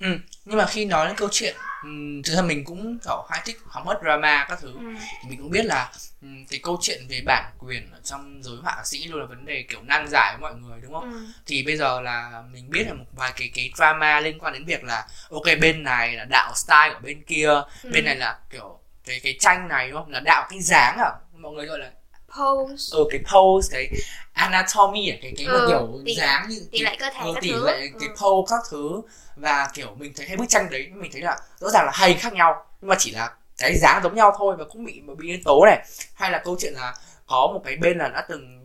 Ừ, 0.00 0.06
nhưng 0.44 0.58
mà 0.58 0.66
khi 0.66 0.84
nói 0.84 1.06
đến 1.06 1.16
câu 1.16 1.28
chuyện 1.32 1.56
ừm, 1.82 2.22
thực 2.22 2.34
ra 2.34 2.42
mình 2.42 2.64
cũng 2.64 2.98
kiểu 3.04 3.26
hay 3.30 3.42
thích 3.44 3.58
hóng 3.66 3.86
hớt 3.86 3.98
drama 4.02 4.46
các 4.48 4.58
thứ 4.62 4.72
ừ. 4.72 4.80
thì 5.22 5.28
mình 5.28 5.38
cũng 5.38 5.50
biết 5.50 5.64
là 5.64 5.92
ừm, 6.22 6.46
cái 6.46 6.60
câu 6.62 6.78
chuyện 6.82 7.06
về 7.08 7.20
bản 7.26 7.52
quyền 7.58 7.90
ở 7.92 8.00
trong 8.04 8.42
giới 8.42 8.56
họa 8.62 8.82
sĩ 8.84 9.04
luôn 9.08 9.20
là 9.20 9.26
vấn 9.26 9.44
đề 9.44 9.64
kiểu 9.68 9.82
nan 9.82 10.06
giải 10.08 10.36
với 10.40 10.50
mọi 10.50 10.60
người 10.60 10.80
đúng 10.80 10.92
không? 10.92 11.12
Ừ. 11.12 11.26
Thì 11.46 11.62
bây 11.66 11.76
giờ 11.76 12.00
là 12.00 12.42
mình 12.52 12.70
biết 12.70 12.86
là 12.86 12.94
một 12.94 13.04
vài 13.12 13.32
cái 13.36 13.50
cái 13.54 13.70
drama 13.76 14.20
liên 14.20 14.38
quan 14.38 14.52
đến 14.52 14.64
việc 14.64 14.84
là 14.84 15.06
ok 15.30 15.44
bên 15.60 15.82
này 15.84 16.12
là 16.12 16.24
đạo 16.24 16.52
style 16.54 16.90
của 16.94 17.00
bên 17.02 17.22
kia, 17.22 17.48
Ừ. 17.82 17.90
bên 17.92 18.04
này 18.04 18.16
là 18.16 18.38
kiểu 18.50 18.78
cái 19.04 19.20
cái 19.22 19.36
tranh 19.40 19.68
này 19.68 19.90
đúng 19.90 20.00
không? 20.02 20.10
Là 20.10 20.20
đạo 20.20 20.46
cái 20.50 20.60
dáng 20.62 20.96
à? 20.98 21.10
Mọi 21.32 21.52
người 21.52 21.66
gọi 21.66 21.78
là 21.78 21.90
pose 22.38 22.96
ở 22.98 23.04
cái 23.10 23.20
pose 23.34 23.68
cái 23.72 23.90
anatomy 24.32 25.08
à 25.10 25.16
cái 25.22 25.32
cái 25.36 25.46
Ừ, 25.46 25.64
kiểu 25.66 26.00
tỷ- 26.04 26.14
dáng 26.14 26.46
như 26.48 26.68
tỷ 26.72 26.78
lệ 26.82 26.96
cơ 27.00 27.06
thể 27.14 27.20
ờ, 27.24 27.32
các 27.34 27.40
tỷ 27.42 27.52
lệ 27.52 27.88
cái 27.98 28.08
Ừ. 28.08 28.14
pose 28.22 28.50
các 28.56 28.62
thứ. 28.70 29.02
Và 29.36 29.68
kiểu 29.74 29.94
mình 29.98 30.12
thấy 30.16 30.26
hai 30.26 30.36
bức 30.36 30.48
tranh 30.48 30.66
đấy 30.70 30.88
mình 30.94 31.10
thấy 31.12 31.22
là 31.22 31.38
rõ 31.60 31.68
ràng 31.70 31.84
là 31.86 31.92
hay 31.94 32.14
khác 32.14 32.32
nhau. 32.32 32.66
Nhưng 32.80 32.88
mà 32.88 32.94
chỉ 32.98 33.10
là 33.10 33.34
cái 33.58 33.74
dáng 33.78 34.00
giống 34.02 34.14
nhau 34.14 34.34
thôi 34.38 34.56
và 34.58 34.64
cũng 34.64 34.84
bị 34.84 35.00
bị 35.00 35.14
biến 35.18 35.42
tố 35.44 35.64
này. 35.66 35.86
Hay 36.14 36.30
là 36.30 36.38
câu 36.44 36.56
chuyện 36.60 36.72
là 36.74 36.94
có 37.26 37.50
một 37.54 37.60
cái 37.64 37.76
bên 37.76 37.98
là 37.98 38.08
đã 38.08 38.26
từng 38.28 38.56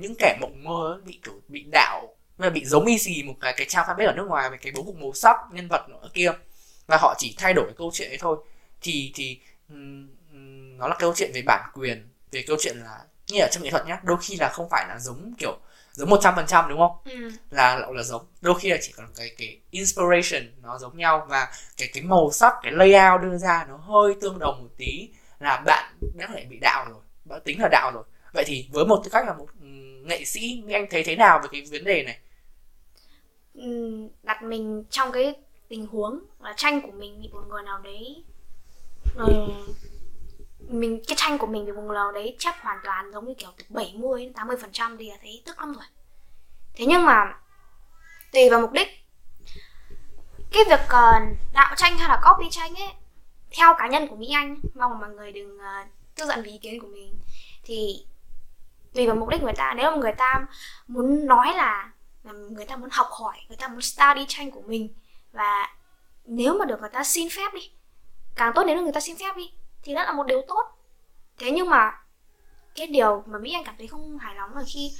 những 0.00 0.14
kẻ 0.18 0.36
mộng 0.40 0.64
mơ 0.64 1.00
bị 1.04 1.18
kiểu 1.24 1.34
bị 1.48 1.64
đạo 1.72 2.14
và 2.36 2.50
bị 2.50 2.64
giống 2.64 2.86
y 2.86 2.98
xì 2.98 3.22
một 3.22 3.34
cái 3.40 3.52
cái 3.56 3.66
trang 3.70 3.86
fanpage 3.86 4.06
ở 4.06 4.12
nước 4.12 4.26
ngoài 4.28 4.50
về 4.50 4.56
cái 4.62 4.72
bố 4.76 4.82
cục 4.82 4.96
màu 4.96 5.12
sắc 5.14 5.36
nhân 5.52 5.68
vật 5.68 5.88
nữa 5.88 6.08
kia. 6.14 6.32
Và 6.86 6.96
họ 7.00 7.14
chỉ 7.18 7.34
thay 7.38 7.52
đổi 7.54 7.64
cái 7.64 7.74
câu 7.78 7.90
chuyện 7.94 8.10
ấy 8.10 8.18
thôi. 8.20 8.36
Thì 8.80 9.12
thì 9.14 9.38
ừm, 9.68 10.08
nó 10.78 10.88
là 10.88 10.96
câu 10.98 11.12
chuyện 11.16 11.30
về 11.34 11.42
bản 11.46 11.70
quyền 11.74 12.08
về 12.34 12.44
câu 12.46 12.56
chuyện 12.60 12.76
là 12.76 13.00
như 13.28 13.40
ở 13.40 13.48
trong 13.52 13.62
nghệ 13.62 13.70
thuật 13.70 13.86
nhá 13.86 14.00
đôi 14.04 14.16
khi 14.20 14.36
là 14.36 14.48
không 14.48 14.68
phải 14.70 14.86
là 14.88 14.98
giống 14.98 15.34
kiểu 15.38 15.58
giống 15.92 16.10
một 16.10 16.18
trăm 16.22 16.34
phần 16.36 16.46
trăm 16.46 16.68
đúng 16.68 16.78
không? 16.78 16.96
Ừ. 17.04 17.30
là 17.50 17.76
là 17.92 18.02
giống. 18.02 18.26
Đôi 18.40 18.54
khi 18.60 18.70
là 18.70 18.76
chỉ 18.80 18.92
còn 18.96 19.06
cái 19.16 19.34
cái 19.38 19.60
inspiration 19.70 20.42
nó 20.62 20.78
giống 20.78 20.96
nhau 20.96 21.26
và 21.28 21.52
cái 21.76 21.88
cái 21.94 22.02
màu 22.02 22.30
sắc 22.32 22.54
cái 22.62 22.72
layout 22.72 23.22
đưa 23.22 23.38
ra 23.38 23.66
nó 23.68 23.76
hơi 23.76 24.14
tương 24.20 24.38
đồng 24.38 24.62
một 24.62 24.68
tí 24.76 25.08
là 25.40 25.62
bạn 25.66 25.94
đã 26.14 26.28
thể 26.34 26.46
bị 26.50 26.58
đạo 26.60 26.86
rồi 26.88 27.00
bạn 27.24 27.40
tính 27.44 27.60
là 27.60 27.68
đạo 27.68 27.90
rồi. 27.94 28.04
Vậy 28.32 28.44
thì 28.46 28.68
với 28.72 28.86
một 28.86 29.00
tư 29.04 29.10
cách 29.10 29.26
là 29.26 29.34
một 29.34 29.46
nghệ 30.04 30.24
sĩ 30.24 30.62
anh 30.72 30.86
thấy 30.90 31.04
thế 31.04 31.16
nào 31.16 31.40
về 31.42 31.48
cái 31.52 31.62
vấn 31.70 31.84
đề 31.84 32.02
này? 32.02 32.18
Đặt 34.22 34.42
mình 34.42 34.84
trong 34.90 35.12
cái 35.12 35.34
tình 35.68 35.86
huống 35.86 36.20
là 36.40 36.54
tranh 36.56 36.80
của 36.80 36.92
mình 36.92 37.22
bị 37.22 37.28
một 37.32 37.42
người 37.48 37.62
nào 37.62 37.78
đấy 37.78 38.24
rồi 39.16 39.32
mình 40.68 41.02
cái 41.08 41.16
tranh 41.16 41.38
của 41.38 41.46
mình 41.46 41.66
về 41.66 41.72
vùng 41.72 41.90
lầu 41.90 42.12
đấy 42.12 42.36
chép 42.38 42.54
hoàn 42.60 42.78
toàn 42.84 43.12
giống 43.12 43.26
như 43.26 43.34
kiểu 43.34 43.50
từ 43.56 43.64
70 43.68 44.24
đến 44.24 44.32
80 44.32 44.56
phần 44.60 44.72
trăm 44.72 44.96
thì 44.98 45.10
là 45.10 45.16
thấy 45.22 45.42
tức 45.46 45.58
lắm 45.58 45.72
rồi. 45.72 45.84
Thế 46.74 46.84
nhưng 46.88 47.04
mà 47.04 47.38
tùy 48.32 48.50
vào 48.50 48.60
mục 48.60 48.72
đích. 48.72 48.88
Cái 50.52 50.64
việc 50.68 50.80
uh, 50.84 51.38
đạo 51.54 51.74
tranh 51.76 51.98
hay 51.98 52.08
là 52.08 52.20
copy 52.24 52.50
tranh 52.50 52.74
ấy 52.74 52.92
theo 53.50 53.74
cá 53.78 53.88
nhân 53.88 54.08
của 54.08 54.16
mỹ 54.16 54.30
anh 54.34 54.56
mong 54.74 54.92
là 54.92 54.98
mọi 54.98 55.10
người 55.10 55.32
đừng 55.32 55.56
uh, 55.56 55.86
tức 56.14 56.26
giận 56.26 56.42
vì 56.42 56.50
ý 56.50 56.58
kiến 56.58 56.80
của 56.80 56.86
mình 56.86 57.18
thì 57.64 58.06
tùy 58.94 59.06
vào 59.06 59.16
mục 59.16 59.28
đích 59.28 59.42
người 59.42 59.52
ta. 59.56 59.74
Nếu 59.76 59.90
mà 59.90 59.96
người 59.96 60.12
ta 60.12 60.46
muốn 60.86 61.26
nói 61.26 61.52
là, 61.56 61.92
là 62.24 62.32
người 62.32 62.66
ta 62.66 62.76
muốn 62.76 62.90
học 62.92 63.08
hỏi 63.10 63.36
người 63.48 63.56
ta 63.56 63.68
muốn 63.68 63.80
study 63.80 64.24
tranh 64.28 64.50
của 64.50 64.62
mình 64.66 64.94
và 65.32 65.74
nếu 66.24 66.58
mà 66.58 66.64
được 66.64 66.80
người 66.80 66.90
ta 66.90 67.04
xin 67.04 67.28
phép 67.30 67.54
đi 67.54 67.70
càng 68.36 68.52
tốt 68.54 68.62
nếu 68.66 68.82
người 68.82 68.92
ta 68.92 69.00
xin 69.00 69.16
phép 69.16 69.36
đi 69.36 69.52
thì 69.84 69.94
đó 69.94 70.04
là 70.04 70.12
một 70.12 70.26
điều 70.26 70.42
tốt. 70.48 70.62
Thế 71.38 71.50
nhưng 71.50 71.70
mà 71.70 72.00
cái 72.74 72.86
điều 72.86 73.22
mà 73.26 73.38
mỹ 73.38 73.52
anh 73.52 73.64
cảm 73.64 73.74
thấy 73.78 73.86
không 73.86 74.18
hài 74.18 74.34
lòng 74.34 74.56
là 74.56 74.62
khi 74.66 74.92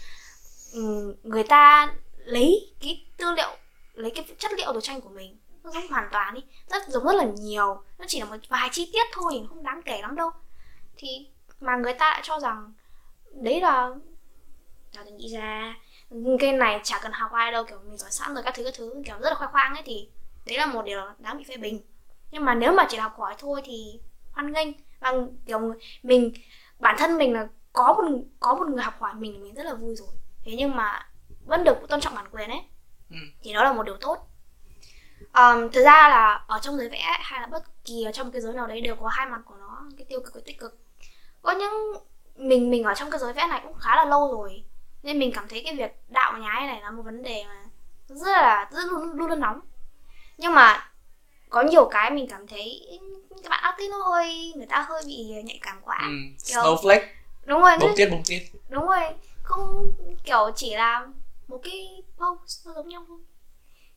ừ, 0.73 1.15
người 1.23 1.45
ta 1.45 1.95
lấy 2.17 2.73
cái 2.81 3.07
tư 3.17 3.33
liệu, 3.33 3.57
lấy 3.95 4.11
cái 4.11 4.25
chất 4.39 4.53
liệu 4.57 4.73
từ 4.75 4.81
tranh 4.81 5.01
của 5.01 5.09
mình, 5.09 5.39
nó 5.63 5.71
giống 5.71 5.89
hoàn 5.89 6.09
toàn 6.13 6.35
đi, 6.35 6.41
rất 6.69 6.89
giống 6.89 7.05
rất 7.05 7.17
là 7.17 7.25
nhiều, 7.25 7.83
nó 7.99 8.05
chỉ 8.09 8.21
là 8.21 8.27
một 8.27 8.37
vài 8.49 8.69
chi 8.73 8.91
tiết 8.93 9.07
thôi 9.13 9.47
không 9.49 9.63
đáng 9.63 9.83
kể 9.83 10.01
lắm 10.03 10.17
đâu. 10.17 10.31
Thì 10.97 11.27
mà 11.61 11.77
người 11.77 11.95
ta 11.95 12.11
lại 12.11 12.21
cho 12.25 12.41
rằng 12.41 12.73
đấy 13.33 13.61
là, 13.61 13.91
tao 14.95 15.05
nghĩ 15.05 15.29
ra, 15.29 15.75
cái 16.39 16.53
này 16.53 16.81
chả 16.85 16.99
cần 17.03 17.13
học 17.13 17.33
ai 17.33 17.53
đâu, 17.53 17.65
kiểu 17.65 17.79
mình 17.85 17.99
giỏi 17.99 18.11
sẵn 18.11 18.35
rồi 18.35 18.43
các 18.43 18.55
thứ 18.55 18.65
các 18.65 18.75
thứ 18.77 19.03
kiểu 19.07 19.17
rất 19.21 19.29
là 19.29 19.35
khoe 19.35 19.47
khoang 19.53 19.75
ấy, 19.75 19.83
thì 19.87 20.09
đấy 20.47 20.59
là 20.59 20.67
một 20.67 20.83
điều 20.85 21.01
đáng 21.19 21.39
bị 21.39 21.45
phê 21.45 21.57
bình. 21.57 21.81
Nhưng 22.31 22.45
mà 22.45 22.55
nếu 22.55 22.73
mà 22.73 22.87
chỉ 22.89 22.97
là 22.97 23.03
học 23.03 23.19
hỏi 23.19 23.35
thôi 23.39 23.63
thì 23.65 24.01
hoan 24.35 24.53
nghênh. 24.53 24.69
Và 25.01 25.13
kiểu 25.47 25.59
mình 26.03 26.33
bản 26.79 26.97
thân 26.99 27.19
mình 27.19 27.33
là 27.33 27.49
có 27.73 27.95
một 27.95 28.19
có 28.41 28.55
một 28.55 28.69
người 28.69 28.83
học 28.83 28.95
hỏi 29.01 29.15
mình 29.15 29.43
mình 29.43 29.55
rất 29.55 29.67
là 29.67 29.75
vui 29.75 29.95
rồi. 29.97 30.09
Thế 30.45 30.53
nhưng 30.59 30.77
mà 30.77 31.09
vẫn 31.47 31.65
được 31.65 31.77
tôn 31.89 32.01
trọng 32.01 32.15
bản 32.15 32.27
quyền 32.31 32.51
ấy. 32.51 32.61
Ừ. 33.11 33.17
thì 33.43 33.53
đó 33.53 33.65
là 33.65 33.73
một 33.73 33.83
điều 33.83 33.97
tốt. 33.97 34.29
Um, 35.35 35.71
thực 35.73 35.85
ra 35.85 36.09
là 36.09 36.45
ở 36.47 36.59
trong 36.63 36.77
giới 36.77 36.89
vẽ 36.89 37.19
hay 37.21 37.41
là 37.41 37.47
bất 37.47 37.85
kỳ 37.85 38.05
ở 38.05 38.13
trong 38.13 38.31
cái 38.31 38.41
giới 38.41 38.53
nào 38.53 38.67
đấy 38.67 38.81
đều 38.81 38.97
có 38.97 39.09
hai 39.09 39.27
mặt 39.27 39.41
của 39.45 39.55
nó 39.55 39.83
cái 39.99 40.07
tiêu 40.09 40.21
cực 40.21 40.35
và 40.35 40.41
tích 40.45 40.59
cực. 40.59 40.79
Có 41.43 41.53
những 41.53 41.73
mình 42.37 42.71
mình 42.71 42.85
ở 42.85 42.95
trong 42.95 43.11
cái 43.11 43.21
giới 43.21 43.33
vẽ 43.33 43.47
này 43.47 43.61
cũng 43.65 43.79
khá 43.79 43.97
là 43.97 44.05
lâu 44.05 44.33
rồi 44.33 44.65
nên 45.03 45.19
mình 45.19 45.33
cảm 45.35 45.49
thấy 45.49 45.63
cái 45.65 45.77
việc 45.77 45.93
đạo 46.09 46.39
nhái 46.39 46.67
này 46.67 46.81
là 46.81 46.91
một 46.91 47.03
vấn 47.03 47.23
đề 47.23 47.45
mà 47.49 47.65
rất 48.07 48.33
là 48.33 48.71
rất 48.73 48.85
luôn 48.91 49.13
luôn, 49.13 49.29
luôn 49.29 49.41
nóng. 49.41 49.61
Nhưng 50.39 50.55
mà 50.55 50.91
có 51.49 51.63
nhiều 51.63 51.89
cái 51.91 52.11
mình 52.11 52.27
cảm 52.31 52.47
thấy 52.47 52.99
các 53.43 53.49
bạn 53.49 53.61
artist 53.63 53.91
nó 53.91 53.97
hơi 53.97 54.53
người 54.57 54.67
ta 54.67 54.87
hơi 54.89 55.03
bị 55.07 55.17
nhạy 55.45 55.59
cảm 55.63 55.81
quá. 55.83 55.99
Ừ, 56.03 56.09
kiểu, 56.47 56.63
snowflake. 56.63 57.07
Đúng 57.45 57.61
rồi 57.61 57.73
bông 57.81 57.93
tiết 57.97 58.09
bông 58.11 58.23
tiết. 58.27 58.53
đúng 58.69 58.87
rồi 58.87 59.03
không 59.43 59.93
kiểu 60.25 60.51
chỉ 60.57 60.75
là 60.75 61.07
một 61.49 61.61
cái 61.63 62.03
post 62.17 62.67
nó 62.67 62.73
giống 62.75 62.89
nhau 62.89 63.05
thôi. 63.09 63.19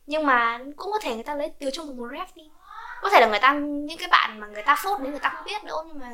Nhưng 0.06 0.26
mà 0.26 0.58
cũng 0.76 0.92
có 0.92 0.98
thể 1.02 1.14
người 1.14 1.24
ta 1.24 1.34
lấy 1.34 1.52
từ 1.60 1.70
trong 1.72 1.96
một 1.96 2.06
ref 2.10 2.26
đi. 2.34 2.42
Có 3.02 3.10
thể 3.10 3.20
là 3.20 3.26
người 3.26 3.38
ta 3.38 3.52
những 3.54 3.98
cái 3.98 4.08
bạn 4.08 4.40
mà 4.40 4.46
người 4.46 4.62
ta 4.62 4.76
phốt 4.82 5.00
đến 5.00 5.10
người 5.10 5.20
ta 5.20 5.28
không 5.28 5.44
biết 5.44 5.64
đâu 5.64 5.84
nhưng 5.86 5.98
mà 5.98 6.10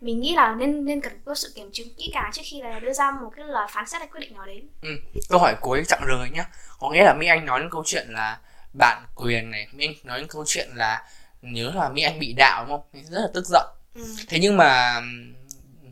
mình 0.00 0.20
nghĩ 0.20 0.34
là 0.34 0.54
nên 0.54 0.84
nên 0.84 1.00
cần 1.00 1.12
có 1.24 1.34
sự 1.34 1.52
kiểm 1.54 1.70
chứng 1.72 1.88
kỹ 1.98 2.10
càng 2.14 2.30
trước 2.32 2.42
khi 2.44 2.62
là 2.62 2.78
đưa 2.78 2.92
ra 2.92 3.10
một 3.10 3.30
cái 3.36 3.46
lời 3.46 3.66
phán 3.70 3.86
xét 3.86 4.00
hay 4.00 4.08
quyết 4.08 4.20
định 4.20 4.34
nào 4.34 4.46
đấy 4.46 4.62
ừ. 4.82 4.88
câu 5.28 5.38
hỏi 5.38 5.54
cuối 5.60 5.82
chặng 5.88 6.02
rời 6.06 6.30
nhá. 6.30 6.46
Có 6.78 6.90
nghĩa 6.90 7.04
là 7.04 7.14
mỹ 7.14 7.26
anh 7.26 7.46
nói 7.46 7.60
đến 7.60 7.70
câu 7.70 7.82
chuyện 7.86 8.06
là 8.10 8.38
bản 8.78 9.02
quyền 9.14 9.50
này 9.50 9.68
mỹ 9.72 9.86
anh 9.86 9.94
nói 10.04 10.18
đến 10.18 10.28
câu 10.28 10.44
chuyện 10.46 10.68
là 10.74 11.04
nhớ 11.42 11.72
là 11.74 11.88
mỹ 11.88 12.02
anh 12.02 12.18
bị 12.18 12.32
đạo 12.32 12.64
đúng 12.64 12.76
không? 12.76 13.02
Rất 13.10 13.20
là 13.20 13.28
tức 13.34 13.46
giận. 13.46 13.66
Ừ. 13.94 14.02
thế 14.28 14.38
nhưng 14.40 14.56
mà 14.56 15.00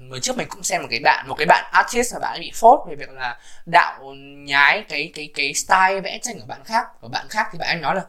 mới 0.01 0.21
trước 0.21 0.37
mình 0.37 0.49
cũng 0.51 0.63
xem 0.63 0.83
một 0.83 0.89
cái 0.91 1.01
bạn 1.05 1.29
một 1.29 1.35
cái 1.39 1.47
bạn 1.47 1.65
artist 1.73 2.13
là 2.13 2.19
bạn 2.19 2.33
ấy 2.33 2.41
bị 2.41 2.53
phốt 2.55 2.81
về 2.89 2.95
việc 2.97 3.11
là 3.11 3.39
đạo 3.67 4.15
nhái 4.45 4.85
cái 4.89 5.11
cái 5.15 5.31
cái 5.35 5.55
style 5.55 6.01
vẽ 6.01 6.19
tranh 6.23 6.41
của 6.41 6.47
bạn 6.47 6.65
khác 6.65 6.87
của 7.01 7.09
bạn 7.09 7.27
khác 7.29 7.49
thì 7.53 7.59
bạn 7.59 7.69
anh 7.69 7.81
nói 7.81 7.95
là 7.95 8.03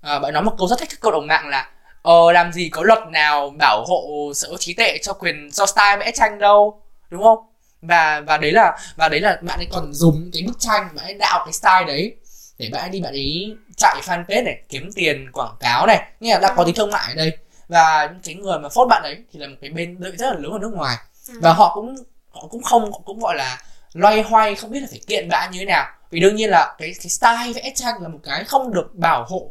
à, 0.00 0.18
bạn 0.18 0.34
nói 0.34 0.42
một 0.42 0.54
câu 0.58 0.68
rất 0.68 0.78
thách 0.78 0.90
thức 0.90 1.00
cộng 1.00 1.12
đồng 1.12 1.26
mạng 1.26 1.48
là 1.48 1.70
ờ 2.02 2.32
làm 2.32 2.52
gì 2.52 2.68
có 2.68 2.82
luật 2.82 2.98
nào 3.12 3.50
bảo 3.58 3.84
hộ 3.88 4.32
sở 4.34 4.48
hữu 4.48 4.58
trí 4.58 4.74
tuệ 4.74 4.98
cho 5.02 5.12
quyền 5.12 5.50
cho 5.52 5.66
style 5.66 5.96
vẽ 5.96 6.10
tranh 6.14 6.38
đâu 6.38 6.82
đúng 7.10 7.22
không? 7.22 7.38
Và 7.82 8.20
và 8.20 8.38
đấy 8.38 8.52
là 8.52 8.78
và 8.96 9.08
đấy 9.08 9.20
là 9.20 9.38
bạn 9.42 9.58
ấy 9.60 9.66
còn 9.72 9.92
dùng 9.92 10.30
cái 10.32 10.42
bức 10.46 10.56
tranh 10.60 10.88
bạn 10.94 11.04
ấy 11.04 11.14
đạo 11.14 11.42
cái 11.46 11.52
style 11.52 11.84
đấy 11.86 12.16
để 12.58 12.68
bạn 12.72 12.82
ấy 12.82 12.90
đi 12.90 13.00
bạn 13.00 13.12
ấy 13.12 13.56
chạy 13.76 14.00
fanpage 14.04 14.44
này 14.44 14.62
kiếm 14.68 14.90
tiền 14.94 15.30
quảng 15.32 15.56
cáo 15.60 15.86
này 15.86 16.10
nghĩa 16.20 16.34
là 16.34 16.40
đã 16.40 16.54
có 16.56 16.64
tính 16.64 16.74
thương 16.74 16.90
mại 16.90 17.08
ở 17.08 17.14
đây 17.14 17.38
và 17.68 18.14
cái 18.24 18.34
người 18.34 18.58
mà 18.58 18.68
phốt 18.68 18.88
bạn 18.88 19.02
ấy 19.02 19.24
thì 19.32 19.38
là 19.40 19.48
một 19.48 19.56
cái 19.60 19.70
bên 19.70 20.00
đợi 20.00 20.12
rất 20.16 20.26
là 20.26 20.38
lớn 20.38 20.52
ở 20.52 20.58
nước 20.58 20.72
ngoài 20.74 20.96
ừ. 21.28 21.34
và 21.42 21.52
họ 21.52 21.74
cũng 21.74 21.96
họ 22.30 22.46
cũng 22.50 22.62
không 22.62 22.92
cũng 23.04 23.20
gọi 23.20 23.36
là 23.36 23.62
loay 23.92 24.22
hoay 24.22 24.54
không 24.54 24.70
biết 24.70 24.80
là 24.80 24.86
phải 24.90 25.00
kiện 25.06 25.28
bạn 25.28 25.50
như 25.52 25.58
thế 25.58 25.64
nào 25.64 25.86
vì 26.10 26.20
đương 26.20 26.36
nhiên 26.36 26.50
là 26.50 26.74
cái 26.78 26.92
cái 27.02 27.08
style 27.08 27.52
vẽ 27.54 27.72
tranh 27.74 28.02
là 28.02 28.08
một 28.08 28.18
cái 28.22 28.44
không 28.44 28.74
được 28.74 28.94
bảo 28.94 29.24
hộ 29.28 29.50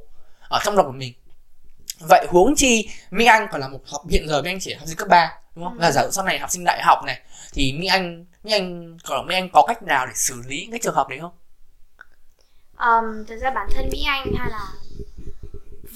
ở 0.50 0.60
trong 0.66 0.76
lòng 0.76 0.86
của 0.86 0.92
mình 0.92 1.14
vậy 2.10 2.28
huống 2.30 2.56
chi 2.56 2.90
Mỹ 3.12 3.26
Anh 3.26 3.48
còn 3.52 3.62
là 3.62 3.68
một 3.68 3.80
học 3.86 4.02
hiện 4.10 4.28
giờ 4.28 4.42
Mỹ 4.42 4.52
Anh 4.52 4.60
chỉ 4.60 4.74
học 4.74 4.88
sinh 4.88 4.98
cấp 4.98 5.08
3 5.08 5.34
đúng 5.56 5.66
không? 5.66 5.78
Ừ. 5.78 5.82
Là 5.82 5.92
giả 5.92 6.04
dụ 6.04 6.12
sau 6.12 6.26
này 6.26 6.40
học 6.40 6.52
sinh 6.52 6.64
đại 6.64 6.82
học 6.84 7.00
này 7.06 7.22
thì 7.54 7.74
Mỹ 7.74 7.88
Anh 7.88 8.26
Mỹ 8.44 8.52
Anh 8.52 8.98
còn 9.04 9.28
Mỹ 9.28 9.36
Anh 9.36 9.50
có 9.54 9.66
cách 9.68 9.84
nào 9.84 10.06
để 10.06 10.14
xử 10.16 10.44
lý 10.48 10.68
cái 10.72 10.80
trường 10.84 10.96
hợp 10.96 11.10
đấy 11.10 11.20
không? 11.22 11.32
Um, 12.84 13.26
thực 13.28 13.38
ra 13.38 13.50
bản 13.50 13.68
thân 13.72 13.90
Mỹ 13.92 14.04
Anh 14.08 14.34
hay 14.38 14.50
là 14.52 14.68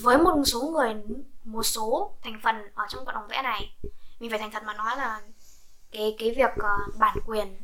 với 0.01 0.17
một 0.17 0.43
số 0.45 0.61
người 0.61 0.95
một 1.43 1.63
số 1.63 2.13
thành 2.23 2.39
phần 2.43 2.55
ở 2.75 2.85
trong 2.89 3.05
cộng 3.05 3.15
đồng 3.15 3.27
vẽ 3.27 3.41
này 3.41 3.75
mình 4.19 4.29
phải 4.29 4.39
thành 4.39 4.51
thật 4.51 4.63
mà 4.63 4.73
nói 4.73 4.97
là 4.97 5.21
cái 5.91 6.15
cái 6.19 6.33
việc 6.37 6.49
uh, 6.49 6.97
bản 6.97 7.17
quyền 7.25 7.57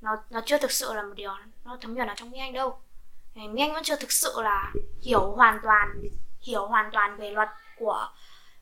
nó 0.00 0.16
nó 0.30 0.40
chưa 0.46 0.58
thực 0.58 0.70
sự 0.70 0.94
là 0.94 1.02
một 1.02 1.14
điều 1.16 1.30
nó 1.64 1.76
thấm 1.80 1.94
nhuần 1.94 2.08
ở 2.08 2.14
trong 2.16 2.30
Mỹ 2.30 2.38
Anh 2.38 2.52
đâu 2.52 2.78
Mỹ 3.34 3.62
Anh 3.62 3.72
vẫn 3.72 3.84
chưa 3.84 3.96
thực 3.96 4.12
sự 4.12 4.32
là 4.36 4.72
hiểu 5.02 5.30
hoàn 5.30 5.60
toàn 5.62 6.02
hiểu 6.40 6.66
hoàn 6.66 6.90
toàn 6.92 7.16
về 7.16 7.30
luật 7.30 7.48
của 7.78 8.08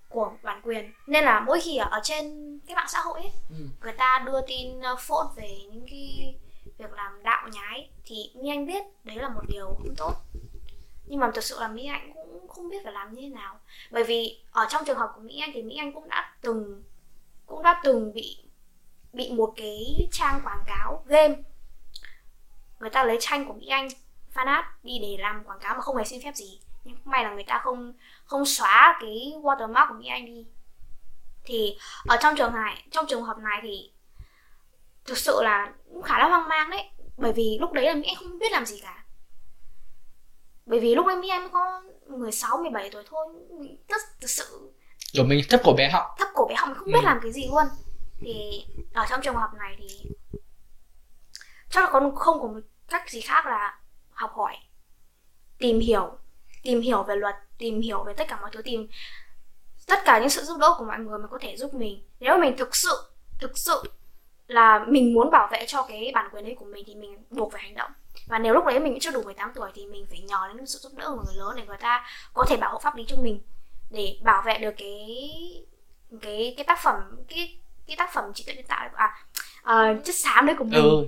của 0.09 0.33
bản 0.43 0.61
quyền 0.65 0.93
nên 1.07 1.25
là 1.25 1.41
mỗi 1.41 1.61
khi 1.61 1.77
ở 1.77 2.01
trên 2.03 2.59
cái 2.67 2.77
mạng 2.77 2.87
xã 2.89 3.01
hội 3.01 3.21
ấy, 3.21 3.33
ừ. 3.51 3.57
người 3.83 3.93
ta 3.93 4.23
đưa 4.27 4.41
tin 4.47 4.81
ờ, 4.81 4.97
phốt 4.99 5.27
về 5.37 5.59
những 5.73 5.87
cái 5.91 6.35
việc 6.83 6.93
làm 6.93 7.23
đạo 7.23 7.49
nhái 7.53 7.91
thì 8.05 8.31
Mỹ 8.35 8.49
Anh 8.49 8.67
biết, 8.67 8.83
đấy 9.05 9.17
là 9.17 9.29
một 9.29 9.43
điều 9.49 9.67
không 9.67 9.95
tốt. 9.97 10.15
Nhưng 11.07 11.21
mà 11.21 11.31
thực 11.35 11.45
sự 11.45 11.57
là 11.61 11.69
Mỹ 11.69 11.87
Anh 11.87 12.13
cũng 12.15 12.49
không 12.49 12.69
biết 12.69 12.77
phải 12.85 12.93
làm 12.93 13.15
như 13.15 13.21
thế 13.21 13.29
nào. 13.29 13.61
Bởi 13.91 14.05
vì 14.05 14.43
ở 14.51 14.67
trong 14.71 14.85
trường 14.85 14.99
hợp 14.99 15.13
của 15.15 15.21
Mỹ 15.21 15.41
Anh 15.41 15.51
thì 15.55 15.63
Mỹ 15.63 15.77
Anh 15.77 15.93
cũng 15.93 16.09
đã 16.09 16.35
từng, 16.41 16.83
cũng 17.47 17.63
đã 17.63 17.81
từng 17.85 18.13
bị 18.13 18.39
bị 19.13 19.33
một 19.33 19.53
cái 19.57 20.09
trang 20.13 20.41
quảng 20.45 20.65
cáo 20.67 21.05
game. 21.07 21.35
Người 22.81 22.91
ta 22.91 23.05
lấy 23.05 23.17
tranh 23.21 23.49
của 23.49 23.55
Mỹ 23.55 23.67
Anh 23.67 23.89
fanart 24.35 24.63
đi 24.83 24.99
để 25.03 25.17
làm 25.19 25.45
quảng 25.45 25.59
cáo 25.61 25.75
mà 25.75 25.81
không 25.81 25.97
hề 25.97 26.05
xin 26.05 26.23
phép 26.25 26.37
gì. 26.37 26.61
Nhưng 26.85 26.97
may 27.05 27.25
là 27.25 27.35
người 27.35 27.45
ta 27.45 27.61
không 27.65 27.93
không 28.25 28.45
xóa 28.45 28.99
cái 29.01 29.35
watermark 29.43 29.89
của 29.89 29.95
Mỹ 29.95 30.07
Anh 30.07 30.27
đi. 30.27 30.47
Thì 31.45 31.77
ở 32.07 32.17
trong 32.21 32.35
trường 32.37 32.55
này 32.55 32.87
trong 32.91 33.07
trường 33.09 33.23
hợp 33.23 33.39
này 33.39 33.61
thì 33.63 33.92
thực 35.05 35.19
sự 35.19 35.43
là 35.43 35.73
cũng 35.89 36.03
khá 36.03 36.19
là 36.19 36.29
hoang 36.29 36.49
mang 36.49 36.71
đấy. 36.71 36.91
Bởi 37.17 37.33
vì 37.33 37.59
lúc 37.61 37.73
đấy 37.73 37.85
là 37.85 37.95
Mỹ 37.95 38.07
Anh 38.07 38.17
không 38.17 38.39
biết 38.39 38.53
làm 38.53 38.67
gì 38.67 38.81
cả. 38.83 39.05
Bởi 40.67 40.81
vì 40.81 40.95
lúc 40.95 41.07
đấy 41.07 41.17
Mỹ 41.17 41.29
Anh 41.29 41.49
có 41.53 41.83
16, 42.07 42.59
17 42.59 42.91
tuổi 42.91 43.03
thôi. 43.07 43.27
Rất 43.89 44.03
thực 44.21 44.31
sự 44.31 44.73
kiểu 45.13 45.25
mình 45.25 45.41
thấp 45.49 45.61
cổ 45.65 45.73
bé 45.73 45.91
họng 45.91 46.07
thấp 46.19 46.29
cổ 46.35 46.47
bé 46.49 46.55
họng 46.55 46.69
mình 46.69 46.79
không 46.79 46.93
biết 46.93 47.01
ừ. 47.03 47.07
làm 47.07 47.19
cái 47.23 47.33
gì 47.33 47.43
luôn. 47.51 47.65
Thì 48.21 48.65
ở 48.95 49.07
trong 49.11 49.21
trường 49.23 49.35
hợp 49.35 49.51
này 49.59 49.77
thì 49.79 50.11
chắc 51.71 51.85
là 51.85 51.91
con 51.93 52.15
không 52.17 52.41
có 52.41 52.49
một 52.49 52.61
cách 52.89 53.11
gì 53.11 53.21
khác 53.21 53.47
là 53.47 53.81
học 54.11 54.33
hỏi 54.35 54.57
tìm 55.59 55.81
hiểu 55.81 56.19
tìm 56.63 56.81
hiểu 56.81 57.03
về 57.03 57.17
luật 57.17 57.35
tìm 57.59 57.81
hiểu 57.81 58.05
về 58.05 58.13
tất 58.17 58.29
cả 58.29 58.39
mọi 58.41 58.51
thứ 58.53 58.63
tìm 58.63 58.89
tất 59.87 59.99
cả 60.05 60.19
những 60.19 60.31
sự 60.31 60.43
giúp 60.43 60.59
đỡ 60.61 60.75
của 60.79 60.85
mọi 60.85 60.99
người 60.99 61.19
mà 61.19 61.27
có 61.31 61.39
thể 61.41 61.57
giúp 61.57 61.75
mình. 61.75 62.09
Nếu 62.21 62.39
mình 62.39 62.57
thực 62.59 62.77
sự 62.77 63.13
thực 63.41 63.59
sự 63.59 63.83
là 64.47 64.85
mình 64.89 65.15
muốn 65.15 65.31
bảo 65.31 65.49
vệ 65.53 65.65
cho 65.67 65.83
cái 65.83 66.11
bản 66.15 66.29
quyền 66.33 66.45
đấy 66.45 66.57
của 66.59 66.65
mình 66.65 66.85
thì 66.87 66.95
mình 66.95 67.19
buộc 67.31 67.53
phải 67.53 67.63
hành 67.63 67.75
động. 67.75 67.91
Và 68.27 68.39
nếu 68.39 68.55
lúc 68.55 68.65
đấy 68.67 68.81
mình 68.81 68.99
chưa 69.01 69.11
đủ 69.11 69.23
18 69.23 69.53
tuổi 69.55 69.71
thì 69.75 69.87
mình 69.87 70.07
phải 70.11 70.21
nhờ 70.21 70.37
đến 70.55 70.67
sự 70.67 70.79
giúp 70.79 70.93
đỡ 70.97 71.09
của 71.09 71.23
người 71.27 71.35
lớn 71.37 71.55
để 71.57 71.63
người 71.67 71.77
ta 71.77 72.07
có 72.35 72.45
thể 72.49 72.57
bảo 72.57 72.73
hộ 72.73 72.79
pháp 72.79 72.97
lý 72.97 73.05
cho 73.09 73.17
mình 73.23 73.41
để 73.91 74.19
bảo 74.23 74.43
vệ 74.47 74.59
được 74.59 74.75
cái 74.79 75.31
cái 76.23 76.55
cái 76.57 76.65
tác 76.67 76.79
phẩm 76.83 76.95
cái 77.29 77.59
cái 77.87 77.97
tác 77.97 78.13
phẩm 78.13 78.25
trí 78.35 78.45
tuệ 78.45 78.55
nhân 78.55 78.65
tạo 78.69 78.89
à 78.95 79.25
uh, 79.63 80.05
chất 80.05 80.15
xám 80.15 80.47
đấy 80.47 80.57
của 80.59 80.65
mình. 80.65 80.83
Ừ. 80.83 81.07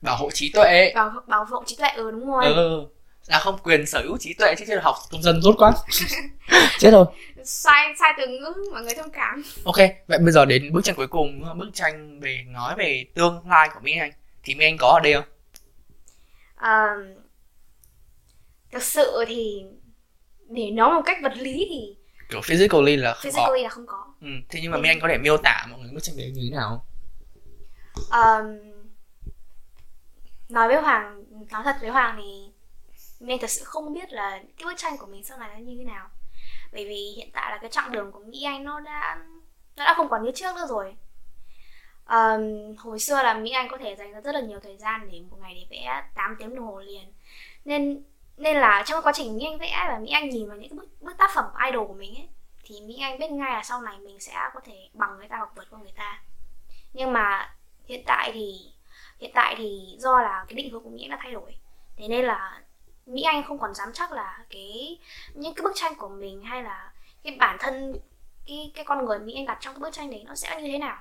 bảo 0.00 0.16
hộ 0.16 0.30
trí 0.30 0.50
tuệ. 0.52 0.92
Bảo 0.94 1.12
bảo 1.26 1.44
hộ 1.44 1.64
trí 1.66 1.76
tuệ 1.76 1.88
ừ 1.88 2.10
đúng 2.10 2.32
rồi. 2.32 2.44
Ừ 2.44 2.86
là 3.26 3.38
không 3.38 3.58
quyền 3.62 3.86
sở 3.86 4.02
hữu 4.02 4.18
trí 4.18 4.34
tuệ 4.34 4.54
chứ 4.58 4.64
chưa 4.68 4.78
học. 4.78 4.96
Công 5.10 5.22
dân 5.22 5.40
tốt 5.42 5.54
quá. 5.58 5.72
Chết 6.78 6.90
rồi. 6.90 7.06
Sai 7.44 7.94
sai 8.00 8.12
từ 8.18 8.26
ngữ 8.26 8.54
mọi 8.72 8.82
người 8.82 8.94
thông 8.94 9.10
cảm. 9.10 9.42
Ok 9.64 9.76
vậy 10.06 10.18
bây 10.18 10.32
giờ 10.32 10.44
đến 10.44 10.72
bức 10.72 10.84
tranh 10.84 10.96
cuối 10.96 11.06
cùng 11.06 11.58
bức 11.58 11.70
tranh 11.74 12.20
về 12.20 12.44
nói 12.48 12.74
về 12.78 13.04
tương 13.14 13.48
lai 13.48 13.68
của 13.74 13.80
mỹ 13.80 13.92
anh. 14.00 14.12
Thì 14.42 14.54
mỹ 14.54 14.64
anh 14.64 14.76
có 14.78 14.88
ở 14.88 15.00
đây 15.00 15.14
không? 15.14 15.24
Um, 16.62 17.22
thực 18.72 18.82
sự 18.82 19.24
thì 19.28 19.62
để 20.48 20.70
nói 20.70 20.94
một 20.94 21.02
cách 21.04 21.18
vật 21.22 21.32
lý 21.36 21.66
thì 21.70 21.96
kiểu 22.30 22.40
physically 22.40 22.96
là 22.96 23.12
không 23.14 23.22
physically 23.22 23.58
có. 23.60 23.62
là 23.62 23.68
không 23.68 23.86
có. 23.86 24.06
Ừ. 24.20 24.28
thế 24.48 24.60
nhưng 24.62 24.70
mà 24.70 24.78
mỹ 24.78 24.88
anh 24.88 25.00
có 25.00 25.08
thể 25.08 25.18
miêu 25.18 25.36
tả 25.36 25.66
mọi 25.70 25.80
người 25.80 25.90
bức 25.92 26.02
tranh 26.02 26.16
đấy 26.16 26.32
như 26.34 26.42
thế 26.50 26.56
nào 26.56 26.86
um, 28.10 28.72
nói 30.48 30.68
với 30.68 30.76
hoàng 30.82 31.24
nói 31.50 31.62
thật 31.64 31.76
với 31.80 31.90
hoàng 31.90 32.14
thì 32.22 32.51
mình 33.22 33.38
thật 33.40 33.50
sự 33.50 33.64
không 33.64 33.94
biết 33.94 34.12
là 34.12 34.30
cái 34.30 34.64
bức 34.64 34.74
tranh 34.76 34.96
của 34.98 35.06
mình 35.06 35.24
sau 35.24 35.38
này 35.38 35.50
nó 35.52 35.58
như 35.58 35.76
thế 35.78 35.84
nào. 35.84 36.08
Bởi 36.72 36.84
vì 36.84 37.12
hiện 37.16 37.30
tại 37.32 37.50
là 37.50 37.58
cái 37.58 37.70
chặng 37.70 37.92
đường 37.92 38.12
của 38.12 38.20
mỹ 38.20 38.42
anh 38.42 38.64
nó 38.64 38.80
đã 38.80 39.18
nó 39.76 39.84
đã 39.84 39.94
không 39.94 40.08
còn 40.08 40.24
như 40.24 40.30
trước 40.34 40.56
nữa 40.56 40.66
rồi. 40.68 40.96
Um, 42.08 42.76
hồi 42.78 42.98
xưa 42.98 43.22
là 43.22 43.34
mỹ 43.34 43.50
anh 43.50 43.68
có 43.70 43.76
thể 43.76 43.96
dành 43.96 44.12
ra 44.12 44.20
rất 44.20 44.34
là 44.34 44.40
nhiều 44.40 44.60
thời 44.60 44.76
gian 44.76 45.08
để 45.12 45.20
một 45.30 45.36
ngày 45.40 45.54
để 45.54 45.66
vẽ 45.70 46.02
8 46.14 46.36
tiếng 46.38 46.54
đồng 46.54 46.66
hồ 46.66 46.80
liền. 46.80 47.12
Nên 47.64 48.02
nên 48.36 48.56
là 48.56 48.82
trong 48.86 49.02
quá 49.02 49.12
trình 49.14 49.36
mỹ 49.36 49.44
anh 49.44 49.58
vẽ 49.58 49.84
và 49.88 49.98
mỹ 49.98 50.10
anh 50.10 50.28
nhìn 50.28 50.48
vào 50.48 50.56
những 50.58 50.76
bức, 50.76 51.02
bức 51.02 51.18
tác 51.18 51.30
phẩm 51.34 51.44
của 51.52 51.58
idol 51.66 51.86
của 51.86 51.94
mình 51.94 52.14
ấy 52.14 52.28
thì 52.64 52.80
mỹ 52.80 52.98
anh 53.00 53.18
biết 53.18 53.30
ngay 53.30 53.52
là 53.52 53.62
sau 53.62 53.82
này 53.82 53.98
mình 53.98 54.20
sẽ 54.20 54.34
có 54.54 54.60
thể 54.64 54.88
bằng 54.92 55.18
người 55.18 55.28
ta 55.28 55.36
hoặc 55.36 55.50
vượt 55.56 55.64
qua 55.70 55.80
người 55.80 55.92
ta. 55.96 56.22
Nhưng 56.92 57.12
mà 57.12 57.54
hiện 57.84 58.02
tại 58.06 58.30
thì 58.34 58.72
hiện 59.18 59.30
tại 59.34 59.54
thì 59.58 59.96
do 59.98 60.20
là 60.20 60.44
cái 60.48 60.54
định 60.54 60.70
hướng 60.72 60.84
của 60.84 60.90
mỹ 60.90 61.02
anh 61.04 61.10
đã 61.10 61.18
thay 61.22 61.32
đổi. 61.32 61.56
Thế 61.96 62.08
nên 62.08 62.24
là 62.24 62.62
mỹ 63.12 63.22
anh 63.22 63.42
không 63.44 63.58
còn 63.58 63.74
dám 63.74 63.88
chắc 63.94 64.12
là 64.12 64.38
cái 64.50 64.98
những 65.34 65.54
cái 65.54 65.62
bức 65.62 65.72
tranh 65.74 65.94
của 65.98 66.08
mình 66.08 66.42
hay 66.42 66.62
là 66.62 66.92
cái 67.24 67.36
bản 67.38 67.56
thân 67.60 67.96
cái 68.46 68.72
cái 68.74 68.84
con 68.84 69.04
người 69.04 69.18
mỹ 69.18 69.34
anh 69.36 69.46
đặt 69.46 69.58
trong 69.60 69.74
cái 69.74 69.80
bức 69.80 69.92
tranh 69.92 70.10
đấy 70.10 70.24
nó 70.26 70.34
sẽ 70.34 70.60
như 70.62 70.68
thế 70.72 70.78
nào? 70.78 70.98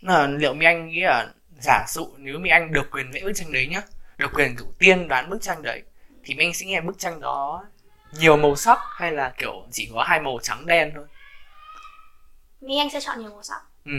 Là 0.00 0.26
liệu 0.26 0.54
mỹ 0.54 0.66
anh 0.66 0.88
nghĩ 0.88 1.00
là 1.00 1.26
giả 1.60 1.84
dụ 1.88 2.08
nếu 2.16 2.38
mỹ 2.38 2.50
anh 2.50 2.72
được 2.72 2.90
quyền 2.90 3.10
vẽ 3.10 3.20
bức 3.24 3.32
tranh 3.34 3.52
đấy 3.52 3.66
nhá 3.66 3.82
được 4.16 4.30
quyền 4.34 4.56
kiểu 4.56 4.66
tiên 4.78 5.08
đoán 5.08 5.30
bức 5.30 5.42
tranh 5.42 5.62
đấy 5.62 5.82
thì 6.24 6.34
mỹ 6.34 6.44
anh 6.44 6.54
sẽ 6.54 6.66
nghe 6.66 6.80
bức 6.80 6.98
tranh 6.98 7.20
đó 7.20 7.64
nhiều 8.18 8.36
màu 8.36 8.56
sắc 8.56 8.78
hay 8.96 9.12
là 9.12 9.34
kiểu 9.38 9.66
chỉ 9.72 9.90
có 9.94 10.02
hai 10.02 10.20
màu 10.20 10.38
trắng 10.42 10.66
đen 10.66 10.92
thôi? 10.94 11.06
Mỹ 12.60 12.78
anh 12.78 12.90
sẽ 12.90 13.00
chọn 13.00 13.20
nhiều 13.20 13.30
màu 13.30 13.42
sắc. 13.42 13.60
Ừ. 13.84 13.92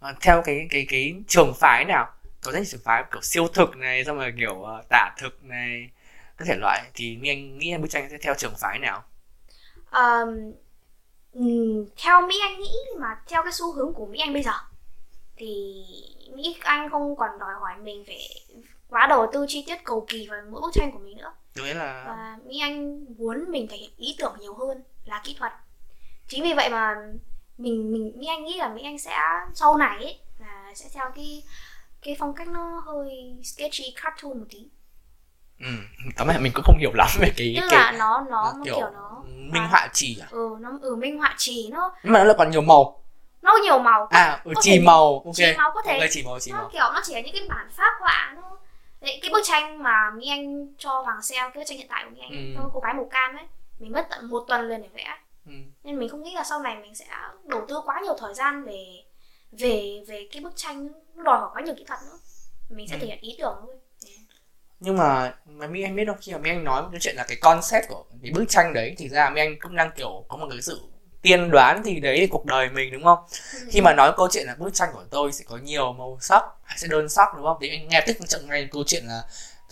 À, 0.00 0.14
theo 0.20 0.42
cái 0.44 0.66
cái 0.70 0.86
cái 0.88 1.14
trường 1.28 1.54
phái 1.54 1.84
nào? 1.84 2.12
Có 2.42 2.52
rất 2.52 2.58
nhiều 2.58 2.66
trường 2.70 2.80
phái 2.84 3.04
kiểu 3.12 3.22
siêu 3.22 3.48
thực 3.48 3.76
này 3.76 4.04
xong 4.04 4.18
rồi 4.18 4.32
kiểu 4.38 4.54
uh, 4.54 4.88
tả 4.88 5.14
thực 5.18 5.44
này 5.44 5.90
các 6.36 6.44
thể 6.48 6.56
loại 6.56 6.90
thì 6.94 7.16
mỹ 7.16 7.28
anh 7.28 7.58
nghĩ 7.58 7.76
bức 7.76 7.90
tranh 7.90 8.08
sẽ 8.10 8.18
theo 8.22 8.34
trường 8.38 8.54
phái 8.58 8.78
nào? 8.78 9.04
Um, 9.92 10.52
theo 11.96 12.26
mỹ 12.26 12.34
anh 12.42 12.60
nghĩ 12.60 12.72
mà 12.98 13.22
theo 13.26 13.42
cái 13.42 13.52
xu 13.52 13.72
hướng 13.72 13.94
của 13.94 14.06
mỹ 14.06 14.18
anh 14.18 14.32
bây 14.32 14.42
giờ 14.42 14.52
thì 15.36 15.84
mỹ 16.34 16.56
anh 16.60 16.90
không 16.90 17.16
còn 17.16 17.38
đòi 17.38 17.54
hỏi 17.60 17.72
mình 17.82 18.04
phải 18.06 18.28
quá 18.88 19.06
đầu 19.06 19.30
tư 19.32 19.46
chi 19.48 19.64
tiết 19.66 19.84
cầu 19.84 20.06
kỳ 20.08 20.28
vào 20.30 20.40
mỗi 20.50 20.60
bức 20.60 20.70
tranh 20.72 20.92
của 20.92 20.98
mình 20.98 21.16
nữa. 21.16 21.32
Đúng 21.56 21.66
là 21.66 22.04
và 22.06 22.38
mỹ 22.46 22.58
anh 22.60 23.04
muốn 23.18 23.44
mình 23.48 23.68
thể 23.68 23.76
hiện 23.76 23.90
ý 23.96 24.16
tưởng 24.18 24.36
nhiều 24.40 24.54
hơn 24.54 24.82
là 25.04 25.20
kỹ 25.24 25.36
thuật. 25.38 25.52
Chính 26.28 26.42
vì 26.42 26.52
vậy 26.54 26.70
mà 26.70 26.94
mình 27.58 27.92
mình 27.92 28.12
mỹ 28.16 28.26
anh 28.26 28.44
nghĩ 28.44 28.58
là 28.58 28.68
mỹ 28.68 28.82
anh 28.82 28.98
sẽ 28.98 29.18
sau 29.54 29.76
này 29.76 29.96
ấy, 29.96 30.18
là 30.38 30.72
sẽ 30.74 30.88
theo 30.92 31.10
cái 31.16 31.42
cái 32.02 32.16
phong 32.18 32.34
cách 32.34 32.48
nó 32.48 32.82
hơi 32.86 33.36
sketchy 33.44 33.94
cartoon 34.02 34.38
một 34.38 34.46
tí 34.50 34.68
ừ. 35.64 35.70
Tóm 36.16 36.28
lại 36.28 36.38
mình 36.40 36.52
cũng 36.54 36.64
không 36.64 36.78
hiểu 36.78 36.90
lắm 36.94 37.08
về 37.20 37.30
cái 37.36 37.54
tức 37.60 37.66
cái 37.70 37.78
là 37.92 37.98
nó 37.98 38.26
nó, 38.30 38.54
kiểu, 38.64 38.74
kiểu 38.76 38.90
nó 38.94 39.22
minh 39.26 39.66
họa 39.70 39.88
chỉ 39.92 40.18
à? 40.22 40.26
Ừ 40.30 40.56
nó 40.60 40.70
ừ 40.82 40.96
minh 40.96 41.18
họa 41.18 41.34
chỉ 41.38 41.68
nó. 41.72 41.92
Nhưng 42.02 42.12
mà 42.12 42.18
nó 42.18 42.24
là 42.24 42.34
còn 42.38 42.50
nhiều 42.50 42.62
màu. 42.62 43.00
Nó 43.42 43.56
nhiều 43.62 43.78
màu. 43.78 44.06
À 44.10 44.40
ừ, 44.44 44.52
chỉ 44.60 44.70
thể- 44.78 44.84
màu. 44.84 45.22
ok. 45.24 45.34
chỉ 45.34 45.44
màu 45.58 45.70
có 45.74 45.82
thể 45.82 45.98
ok 45.98 46.08
chỉ 46.12 46.22
màu 46.22 46.38
chỉ 46.40 46.50
nó 46.52 46.58
màu. 46.58 46.68
kiểu 46.72 46.82
nó 46.94 47.00
chỉ 47.04 47.14
là 47.14 47.20
những 47.20 47.32
cái 47.34 47.42
bản 47.48 47.68
phác 47.70 47.92
họa 48.00 48.32
nó. 48.36 48.56
Đấy, 49.00 49.18
cái 49.22 49.30
bức 49.32 49.40
tranh 49.44 49.82
mà 49.82 50.10
mỹ 50.16 50.28
anh 50.28 50.74
cho 50.78 51.00
hoàng 51.00 51.22
xem 51.22 51.50
cái 51.54 51.60
bức 51.60 51.64
tranh 51.66 51.78
hiện 51.78 51.86
tại 51.90 52.04
của 52.04 52.10
mỹ 52.10 52.20
anh 52.22 52.54
Ừ. 52.56 52.62
ừ. 52.62 52.68
cô 52.74 52.80
gái 52.80 52.94
màu 52.94 53.08
cam 53.10 53.36
ấy 53.36 53.44
mình 53.78 53.92
mất 53.92 54.06
tận 54.10 54.26
một 54.30 54.44
tuần 54.48 54.68
liền 54.68 54.82
để 54.82 54.88
vẽ. 54.94 55.18
Ừ. 55.46 55.52
nên 55.84 55.98
mình 55.98 56.08
không 56.08 56.22
nghĩ 56.22 56.34
là 56.34 56.44
sau 56.44 56.60
này 56.60 56.76
mình 56.82 56.94
sẽ 56.94 57.04
đầu 57.44 57.64
tư 57.68 57.80
quá 57.84 58.00
nhiều 58.04 58.14
thời 58.18 58.34
gian 58.34 58.64
về 58.64 58.86
về 59.52 60.04
về 60.08 60.28
cái 60.32 60.42
bức 60.42 60.56
tranh 60.56 60.88
nó 61.14 61.22
đòi 61.24 61.38
hỏi 61.40 61.50
quá 61.54 61.62
nhiều 61.62 61.74
kỹ 61.78 61.84
thuật 61.84 62.00
nữa. 62.02 62.18
Mình 62.70 62.88
sẽ 62.88 62.96
Ừ. 62.96 63.00
thể 63.00 63.06
hiện 63.06 63.18
ý 63.20 63.36
tưởng 63.38 63.56
thôi 63.60 63.74
nhưng 64.84 64.96
mà 64.96 65.34
mà 65.46 65.66
mi 65.66 65.82
anh 65.82 65.96
biết 65.96 66.04
không? 66.06 66.16
Khi 66.20 66.32
mà 66.32 66.38
mi 66.38 66.50
anh 66.50 66.64
nói 66.64 66.82
một 66.82 66.88
cái 66.92 67.00
chuyện 67.00 67.16
là 67.16 67.24
cái 67.28 67.36
concept 67.36 67.88
của 67.88 68.04
cái 68.22 68.32
bức 68.32 68.44
tranh 68.48 68.72
đấy 68.74 68.94
thì 68.98 69.08
ra 69.08 69.30
mi 69.30 69.40
anh 69.40 69.58
cũng 69.60 69.76
đang 69.76 69.90
kiểu 69.96 70.24
có 70.28 70.36
một 70.36 70.46
cái 70.50 70.62
sự 70.62 70.80
tiên 71.22 71.50
đoán 71.50 71.82
thì 71.84 72.00
đấy 72.00 72.20
là 72.20 72.26
cuộc 72.30 72.44
đời 72.44 72.70
mình 72.70 72.92
đúng 72.92 73.04
không? 73.04 73.18
Khi 73.68 73.80
mà 73.80 73.94
nói 73.94 74.12
câu 74.16 74.28
chuyện 74.32 74.46
là 74.46 74.54
bức 74.58 74.74
tranh 74.74 74.88
của 74.92 75.04
tôi 75.10 75.32
sẽ 75.32 75.44
có 75.48 75.56
nhiều 75.56 75.92
màu 75.92 76.18
sắc 76.20 76.42
hay 76.64 76.78
sẽ 76.78 76.88
đơn 76.88 77.08
sắc 77.08 77.28
đúng 77.36 77.44
không? 77.44 77.56
Thì 77.60 77.68
anh 77.70 77.88
nghe 77.88 78.00
tức 78.06 78.16
trận 78.28 78.48
ngay 78.48 78.68
câu 78.72 78.84
chuyện 78.86 79.04
là 79.06 79.22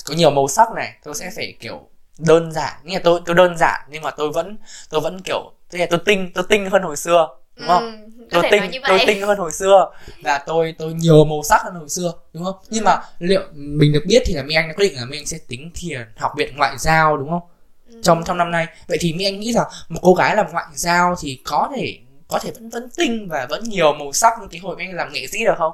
có 0.05 0.15
nhiều 0.15 0.31
màu 0.31 0.49
sắc 0.49 0.73
này 0.73 0.93
tôi 1.05 1.15
sẽ 1.15 1.31
phải 1.37 1.57
kiểu 1.61 1.89
đơn 2.19 2.53
giản. 2.53 2.81
Nghĩa 2.85 2.95
là 2.95 3.01
tôi 3.05 3.21
tôi 3.27 3.37
đơn 3.37 3.57
giản 3.59 3.81
nhưng 3.91 4.03
mà 4.03 4.11
tôi 4.11 4.31
vẫn 4.33 4.59
tôi 4.91 5.01
vẫn 5.01 5.21
kiểu 5.25 5.53
tức 5.71 5.79
là 5.79 5.87
tôi 5.91 6.01
tinh 6.05 6.31
tôi 6.35 6.45
tinh 6.49 6.71
hơn 6.71 6.83
hồi 6.83 6.97
xưa 6.97 7.29
đúng 7.57 7.69
không? 7.69 7.83
ừ, 7.83 8.12
tôi 8.33 8.43
tinh 8.51 8.63
tôi 8.87 9.01
tinh 9.07 9.23
hơn 9.23 9.39
hồi 9.39 9.53
xưa. 9.53 9.91
Và 10.23 10.39
tôi 10.39 10.75
tôi 10.79 10.95
nhiều 10.95 11.25
màu 11.25 11.43
sắc 11.43 11.63
hơn 11.65 11.75
hồi 11.75 11.89
xưa 11.89 12.13
đúng 12.33 12.45
không? 12.45 12.57
Nhưng 12.69 12.85
mà 12.85 13.01
liệu 13.19 13.41
mình 13.53 13.93
được 13.93 14.03
biết 14.07 14.23
thì 14.27 14.35
là 14.35 14.43
mỹ 14.43 14.55
anh 14.55 14.69
đã 14.69 14.75
quyết 14.75 14.89
định 14.89 14.99
là 14.99 15.05
mỹ 15.05 15.19
anh 15.19 15.27
sẽ 15.27 15.39
tính 15.49 15.71
thiền 15.75 16.01
học 16.17 16.33
viện 16.37 16.57
ngoại 16.57 16.79
giao 16.79 17.17
đúng 17.17 17.31
không? 17.31 17.43
Ừ. 17.89 18.01
trong 18.03 18.25
trong 18.25 18.39
năm 18.39 18.51
nay. 18.51 18.67
Vậy 18.89 18.99
thì 19.01 19.13
mỹ 19.13 19.25
anh 19.25 19.41
nghĩ 19.41 19.53
rằng 19.53 19.67
một 19.89 20.01
cô 20.03 20.15
gái 20.15 20.37
làm 20.37 20.47
ngoại 20.53 20.67
giao 20.75 21.15
thì 21.21 21.41
có 21.45 21.71
thể 21.77 21.99
có 22.29 22.39
thể 22.39 22.51
vẫn 22.51 22.69
vẫn 22.69 22.91
tinh 22.97 23.29
và 23.29 23.47
vẫn 23.51 23.65
nhiều 23.65 23.93
màu 23.93 24.13
sắc 24.13 24.33
như 24.41 24.47
cái 24.51 24.61
hồi 24.61 24.77
mỹ 24.77 24.85
anh 24.85 24.95
làm 24.95 25.13
nghệ 25.13 25.27
sĩ 25.27 25.45
được 25.45 25.55
không? 25.59 25.73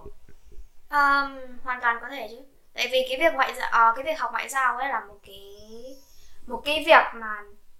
Um, 0.90 1.58
hoàn 1.64 1.80
toàn 1.80 1.98
có 2.00 2.08
thể 2.10 2.28
chứ. 2.30 2.36
Tại 2.74 2.88
vì 2.92 2.98
cái 3.08 3.18
việc 3.18 3.34
ngoại 3.34 3.54
giao 3.58 3.68
ờ, 3.72 3.92
cái 3.96 4.04
việc 4.04 4.18
học 4.18 4.30
ngoại 4.32 4.48
giao 4.48 4.76
ấy 4.76 4.88
là 4.88 5.00
một 5.08 5.18
cái 5.26 5.56
một 6.46 6.62
cái 6.64 6.84
việc 6.86 7.04
mà 7.14 7.36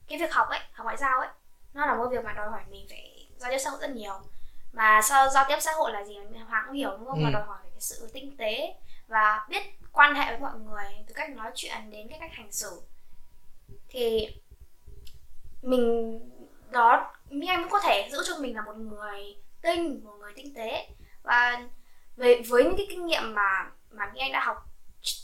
cái 0.09 0.19
việc 0.19 0.33
học 0.33 0.49
ấy 0.49 0.59
học 0.73 0.85
ngoại 0.85 0.97
giao 0.97 1.21
ấy 1.21 1.29
nó 1.75 1.87
là 1.87 1.95
một 1.95 2.09
việc 2.11 2.25
mà 2.25 2.33
đòi 2.33 2.51
hỏi 2.51 2.61
mình 2.71 2.87
phải 2.91 3.29
giao 3.37 3.51
tiếp 3.51 3.59
xã 3.59 3.71
hội 3.71 3.79
rất 3.81 3.91
nhiều 3.91 4.13
mà 4.79 5.01
sao 5.03 5.31
giao 5.31 5.45
tiếp 5.49 5.57
xã 5.61 5.73
hội 5.73 5.93
là 5.93 6.05
gì? 6.05 6.17
Hoàng 6.49 6.65
cũng 6.67 6.77
hiểu 6.77 6.91
đúng 6.91 7.07
không? 7.07 7.19
Ừ. 7.19 7.25
mà 7.25 7.31
đòi 7.31 7.43
hỏi 7.47 7.59
về 7.65 7.71
cái 7.71 7.81
sự 7.81 8.11
tinh 8.13 8.37
tế 8.37 8.75
và 9.09 9.47
biết 9.49 9.63
quan 9.93 10.15
hệ 10.15 10.31
với 10.31 10.39
mọi 10.39 10.59
người 10.59 10.85
từ 11.07 11.15
cách 11.15 11.31
nói 11.31 11.51
chuyện 11.55 11.91
đến 11.91 12.09
cái 12.09 12.19
cách 12.19 12.31
hành 12.33 12.53
xử. 12.53 12.83
Thì 13.89 14.29
mình 15.63 16.21
đó 16.71 17.15
mỹ 17.31 17.47
anh 17.47 17.63
cũng 17.63 17.73
có 17.73 17.81
thể 17.81 18.09
giữ 18.13 18.19
cho 18.27 18.39
mình 18.39 18.57
là 18.57 18.63
một 18.63 18.77
người 18.77 19.37
tinh 19.63 20.01
một 20.05 20.15
người 20.21 20.33
tinh 20.37 20.55
tế. 20.55 20.89
Và 21.23 21.63
về 22.17 22.43
với 22.49 22.65
những 22.65 22.77
cái 22.77 22.87
kinh 22.91 23.07
nghiệm 23.07 23.35
mà 23.35 23.71
mà 23.91 24.11
mỹ 24.15 24.21
anh 24.21 24.33
đã 24.33 24.45
học 24.45 24.57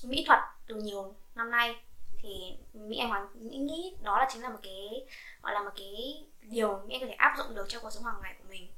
mỹ 0.05 0.25
thuật 0.27 0.41
từ 0.67 0.75
nhiều 0.75 1.15
năm 1.35 1.51
nay 1.51 1.77
thì 2.23 2.57
mỹ 2.73 2.99
anh 2.99 3.09
hoàn 3.09 3.29
nghĩ 3.35 3.97
đó 4.03 4.19
là 4.19 4.29
chính 4.33 4.43
là 4.43 4.49
một 4.49 4.59
cái 4.63 5.07
gọi 5.43 5.55
là 5.55 5.63
một 5.63 5.71
cái 5.77 6.25
điều 6.43 6.83
mỹ 6.87 6.95
anh 6.95 7.01
có 7.01 7.07
thể 7.07 7.13
áp 7.13 7.35
dụng 7.39 7.55
được 7.55 7.69
trong 7.69 7.83
cuộc 7.83 7.91
sống 7.91 8.05
hàng 8.05 8.21
ngày 8.23 8.35
của 8.39 8.45
mình 8.49 8.74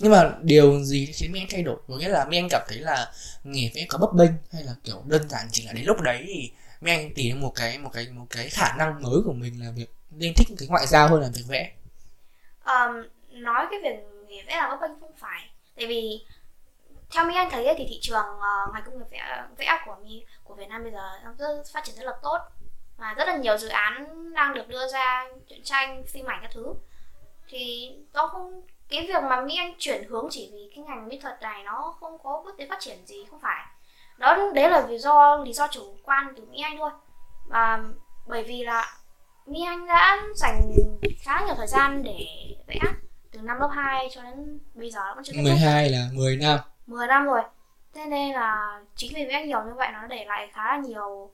nhưng 0.00 0.12
mà 0.12 0.34
điều 0.42 0.80
gì 0.80 1.06
khiến 1.06 1.32
mỹ 1.32 1.40
anh 1.40 1.48
thay 1.50 1.62
đổi? 1.62 1.76
Có 1.88 1.96
nghĩa 1.96 2.08
là 2.08 2.24
mỹ 2.24 2.38
anh 2.38 2.48
cảm 2.50 2.62
thấy 2.68 2.78
là 2.78 3.12
nghề 3.44 3.70
vẽ 3.74 3.86
có 3.88 3.98
bấp 3.98 4.10
bênh 4.12 4.30
hay 4.52 4.62
là 4.62 4.72
kiểu 4.84 5.02
đơn 5.06 5.28
giản 5.28 5.46
chỉ 5.50 5.66
là 5.66 5.72
đến 5.72 5.84
lúc 5.84 6.00
đấy 6.00 6.24
thì 6.26 6.52
mỹ 6.80 6.90
anh 6.90 7.14
tìm 7.14 7.40
một 7.40 7.52
cái 7.54 7.78
một 7.78 7.90
cái 7.92 8.06
một 8.12 8.26
cái 8.30 8.48
khả 8.48 8.74
năng 8.78 9.02
mới 9.02 9.20
của 9.24 9.32
mình 9.32 9.64
là 9.64 9.70
việc 9.76 9.90
nên 10.10 10.32
thích 10.36 10.48
cái 10.58 10.68
ngoại 10.68 10.86
giao 10.86 11.08
hơn 11.08 11.20
là 11.20 11.28
việc 11.34 11.44
vẽ? 11.48 11.72
Um, 12.64 13.02
nói 13.30 13.66
cái 13.70 13.80
việc 13.82 13.96
nghề 14.28 14.42
vẽ 14.42 14.56
là 14.56 14.68
bấp 14.68 14.78
bênh 14.80 15.00
không 15.00 15.16
phải. 15.18 15.50
Tại 15.76 15.86
vì 15.86 16.24
theo 17.10 17.24
mỹ 17.24 17.34
anh 17.36 17.50
thấy 17.50 17.74
thì 17.78 17.86
thị 17.88 17.98
trường 18.02 18.26
uh, 18.36 18.74
ngành 18.74 18.82
công 18.86 18.98
nghiệp 18.98 19.06
vẽ 19.10 19.44
vẽ 19.56 19.82
của 19.86 19.96
mi 20.04 20.24
của 20.44 20.54
Việt 20.54 20.68
Nam 20.68 20.82
bây 20.82 20.92
giờ 20.92 21.10
nó 21.24 21.32
rất 21.38 21.62
phát 21.72 21.84
triển 21.84 21.96
rất 21.96 22.04
là 22.04 22.12
tốt. 22.22 22.38
Và 22.96 23.14
rất 23.14 23.28
là 23.28 23.36
nhiều 23.36 23.58
dự 23.58 23.68
án 23.68 24.32
đang 24.34 24.54
được 24.54 24.68
đưa 24.68 24.88
ra 24.88 25.28
truyện 25.48 25.60
tranh 25.64 26.04
phim 26.06 26.26
ảnh 26.26 26.38
các 26.42 26.50
thứ. 26.54 26.74
Thì 27.48 27.92
nó 28.12 28.26
không 28.26 28.62
cái 28.92 29.06
việc 29.06 29.22
mà 29.22 29.40
mỹ 29.40 29.56
anh 29.56 29.74
chuyển 29.78 30.08
hướng 30.08 30.28
chỉ 30.30 30.50
vì 30.52 30.70
cái 30.74 30.84
ngành 30.84 31.08
mỹ 31.08 31.18
thuật 31.22 31.42
này 31.42 31.62
nó 31.64 31.94
không 32.00 32.18
có 32.22 32.42
bước 32.44 32.54
tiến 32.58 32.68
phát 32.70 32.80
triển 32.80 33.06
gì 33.06 33.24
không 33.30 33.40
phải. 33.40 33.66
Đó 34.18 34.38
đấy 34.54 34.70
là 34.70 34.86
vì 34.88 34.98
do 34.98 35.36
lý 35.36 35.52
do 35.52 35.68
chủ 35.70 35.96
quan 36.02 36.34
từ 36.36 36.44
mỹ 36.50 36.60
anh 36.62 36.76
thôi. 36.78 36.90
Và 37.48 37.82
bởi 38.26 38.44
vì 38.44 38.62
là 38.62 38.94
mỹ 39.46 39.64
anh 39.66 39.86
đã 39.86 40.22
dành 40.34 40.72
khá 41.20 41.42
nhiều 41.46 41.54
thời 41.54 41.66
gian 41.66 42.02
để 42.02 42.26
vẽ 42.66 42.80
từ 43.32 43.40
năm 43.40 43.56
lớp 43.60 43.70
2 43.72 44.08
cho 44.14 44.22
đến 44.22 44.58
bây 44.74 44.90
giờ 44.90 45.00
nó 45.00 45.14
vẫn 45.14 45.24
chưa 45.24 45.32
kết 45.32 45.38
thúc. 45.38 45.44
12 45.44 45.90
là 45.90 46.08
10 46.12 46.36
năm. 46.36 46.58
10 46.86 47.06
năm 47.06 47.24
rồi. 47.24 47.42
Thế 47.94 48.04
nên 48.04 48.32
là 48.32 48.80
chính 48.96 49.12
vì 49.14 49.24
vẽ 49.24 49.46
nhiều 49.46 49.64
như 49.64 49.72
vậy 49.76 49.88
nó 49.92 50.06
để 50.06 50.24
lại 50.24 50.50
khá 50.52 50.64
là 50.64 50.82
nhiều 50.86 51.30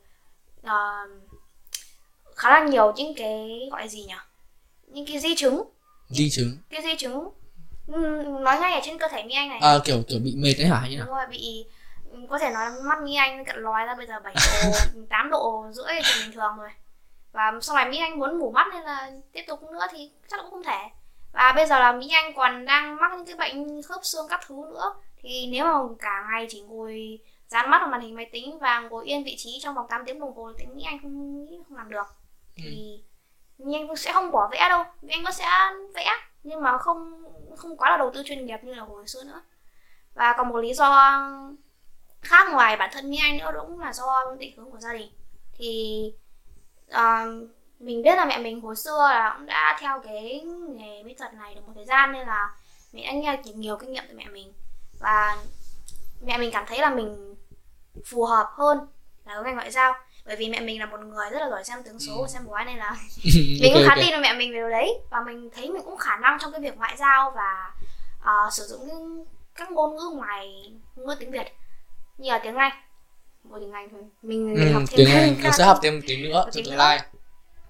ờ, 0.62 1.06
khá 2.36 2.50
là 2.50 2.66
nhiều 2.66 2.92
những 2.96 3.14
cái 3.16 3.68
gọi 3.70 3.80
là 3.80 3.86
gì 3.86 4.04
nhỉ? 4.04 4.14
Những 4.86 5.06
cái 5.06 5.18
di 5.18 5.34
chứng. 5.36 5.62
Di 6.08 6.30
chứng. 6.30 6.56
Cái 6.70 6.82
di 6.82 6.96
chứng 6.96 7.30
nói 8.40 8.59
ngay 8.61 8.72
ở 8.72 8.81
trên 8.83 8.98
cơ 8.98 9.09
thể 9.09 9.22
mỹ 9.22 9.35
anh 9.35 9.48
này. 9.48 9.59
À, 9.62 9.79
kiểu 9.85 10.03
kiểu 10.09 10.18
bị 10.24 10.35
mệt 10.37 10.55
đấy 10.59 10.66
hả 10.66 10.77
hay 10.77 10.90
như 10.90 10.96
nào? 10.96 11.07
đúng 11.07 11.16
rồi 11.16 11.27
bị 11.27 11.66
có 12.29 12.38
thể 12.38 12.51
nói 12.51 12.70
mắt 12.85 13.03
Mỹ 13.03 13.14
Anh 13.14 13.44
cận 13.44 13.62
lói 13.62 13.87
ra 13.87 13.94
bây 13.94 14.07
giờ 14.07 14.14
7 14.24 14.35
độ 14.35 15.03
8 15.11 15.31
độ 15.31 15.66
rưỡi 15.72 15.94
thì 15.94 16.22
bình 16.22 16.33
thường 16.33 16.57
rồi. 16.59 16.68
Và 17.33 17.53
sau 17.61 17.77
này 17.77 17.88
Mỹ 17.88 17.98
Anh 17.98 18.18
muốn 18.18 18.38
mủ 18.38 18.51
mắt 18.51 18.66
hay 18.72 18.83
là 18.83 19.11
tiếp 19.33 19.44
tục 19.48 19.62
nữa 19.62 19.87
thì 19.90 20.11
chắc 20.29 20.40
cũng 20.42 20.51
không 20.51 20.62
thể. 20.62 20.79
Và 21.33 21.53
bây 21.57 21.66
giờ 21.66 21.79
là 21.79 21.92
Mỹ 21.92 22.09
Anh 22.12 22.33
còn 22.37 22.64
đang 22.64 22.96
mắc 22.96 23.12
những 23.16 23.27
cái 23.27 23.37
bệnh 23.37 23.83
khớp 23.83 24.05
xương 24.05 24.27
các 24.31 24.40
thứ 24.46 24.55
nữa. 24.55 24.94
Thì 25.22 25.48
nếu 25.53 25.64
mà 25.64 25.72
cả 25.98 26.27
ngày 26.31 26.46
chỉ 26.51 26.61
ngồi 26.61 27.18
dán 27.46 27.70
mắt 27.70 27.79
vào 27.81 27.88
màn 27.88 28.01
hình 28.01 28.14
máy 28.14 28.29
tính 28.33 28.59
và 28.59 28.81
ngồi 28.81 29.07
yên 29.07 29.24
vị 29.24 29.35
trí 29.38 29.59
trong 29.62 29.74
vòng 29.74 29.87
8 29.88 30.05
tiếng 30.07 30.20
đồng 30.20 30.37
hồ 30.37 30.53
thì 30.59 30.66
Mỹ 30.66 30.83
Anh 30.87 30.98
không 31.03 31.44
nghĩ 31.44 31.59
không 31.68 31.77
làm 31.77 31.90
được. 31.90 32.07
Thì 32.57 33.03
ừ. 33.59 33.64
Mỹ 33.64 33.74
Anh 33.74 33.96
sẽ 33.96 34.12
không 34.12 34.31
bỏ 34.31 34.48
vẽ 34.53 34.68
đâu 34.68 34.85
Mỹ 35.03 35.09
Anh 35.12 35.24
vẫn 35.24 35.33
sẽ 35.33 35.48
vẽ 35.94 36.11
nhưng 36.42 36.62
mà 36.62 36.79
không 36.79 37.24
không 37.57 37.77
quá 37.77 37.90
là 37.90 37.96
đầu 37.96 38.11
tư 38.14 38.22
chuyên 38.24 38.46
nghiệp 38.46 38.59
như 38.62 38.74
là 38.74 38.83
hồi 38.83 39.09
xưa 39.09 39.24
nữa. 39.24 39.42
Và 40.14 40.35
còn 40.38 40.48
một 40.48 40.57
lý 40.57 40.74
do 40.74 41.20
khác 42.22 42.53
ngoài 42.53 42.77
bản 42.77 42.90
thân 42.92 43.11
Mỹ 43.11 43.18
Anh 43.22 43.38
nữa 43.38 43.61
cũng 43.61 43.81
là 43.81 43.92
do 43.92 44.37
định 44.38 44.57
hướng 44.57 44.70
của 44.70 44.79
gia 44.79 44.92
đình. 44.92 45.11
Thì 45.53 46.03
uh, 46.90 47.51
mình 47.79 48.03
biết 48.03 48.16
là 48.16 48.24
mẹ 48.24 48.38
mình 48.38 48.61
hồi 48.61 48.77
xưa 48.77 49.09
là 49.11 49.35
cũng 49.37 49.46
đã 49.46 49.77
theo 49.81 50.01
cái 50.01 50.44
nghề 50.68 51.03
mỹ 51.03 51.14
thuật 51.14 51.35
này 51.35 51.55
được 51.55 51.61
một 51.66 51.72
thời 51.74 51.85
gian 51.85 52.12
nên 52.12 52.27
là 52.27 52.57
mẹ 52.92 53.03
anh 53.03 53.20
nghe 53.20 53.42
nhiều 53.55 53.77
kinh 53.77 53.92
nghiệm 53.92 54.05
từ 54.09 54.14
mẹ 54.16 54.27
mình. 54.33 54.53
Và 55.01 55.37
mẹ 56.27 56.38
mình 56.38 56.51
cảm 56.53 56.64
thấy 56.66 56.79
là 56.79 56.90
mình 56.90 57.37
phù 58.07 58.24
hợp 58.24 58.51
hơn 58.53 58.79
là 59.24 59.35
với 59.35 59.44
ngành 59.44 59.55
ngoại 59.55 59.70
giao 59.70 59.94
bởi 60.28 60.36
vì 60.36 60.48
mẹ 60.48 60.60
mình 60.60 60.80
là 60.80 60.86
một 60.86 61.00
người 61.00 61.30
rất 61.30 61.40
là 61.40 61.50
giỏi 61.50 61.64
xem 61.64 61.82
tướng 61.82 61.98
số 61.98 62.12
và 62.16 62.26
ừ. 62.26 62.26
xem 62.28 62.42
bói 62.46 62.64
nên 62.64 62.76
là 62.76 62.90
mình 63.62 63.72
cũng 63.74 63.82
khá 63.86 63.94
okay. 63.94 64.04
tin 64.04 64.12
vào 64.12 64.20
mẹ 64.20 64.34
mình 64.34 64.52
về 64.52 64.58
điều 64.58 64.68
đấy. 64.68 64.98
Và 65.10 65.20
mình 65.26 65.50
thấy 65.54 65.70
mình 65.70 65.82
cũng 65.84 65.96
khả 65.96 66.16
năng 66.16 66.38
trong 66.40 66.52
cái 66.52 66.60
việc 66.60 66.76
ngoại 66.76 66.96
giao 66.98 67.32
và 67.36 67.72
uh, 68.18 68.52
sử 68.52 68.66
dụng 68.66 69.24
các 69.54 69.70
ngôn 69.70 69.96
ngữ 69.96 70.10
ngoài 70.14 70.72
ngôn 70.96 71.16
tiếng 71.20 71.30
việt. 71.30 71.46
Như 72.18 72.30
là 72.30 72.38
tiếng 72.38 72.56
anh. 72.56 72.72
Một 73.44 73.56
tiếng 73.60 73.72
anh 73.72 73.88
thôi. 73.90 74.00
Mình, 74.22 74.54
ừ, 74.54 74.72
học 74.72 74.82
thêm 74.88 74.96
tiếng 74.96 75.10
anh. 75.10 75.36
mình 75.42 75.52
sẽ 75.52 75.64
học 75.64 75.78
thêm 75.82 76.00
tiếng 76.06 76.22
nữa 76.22 76.48
trong 76.52 76.64
tương 76.64 76.76
lai. 76.76 77.00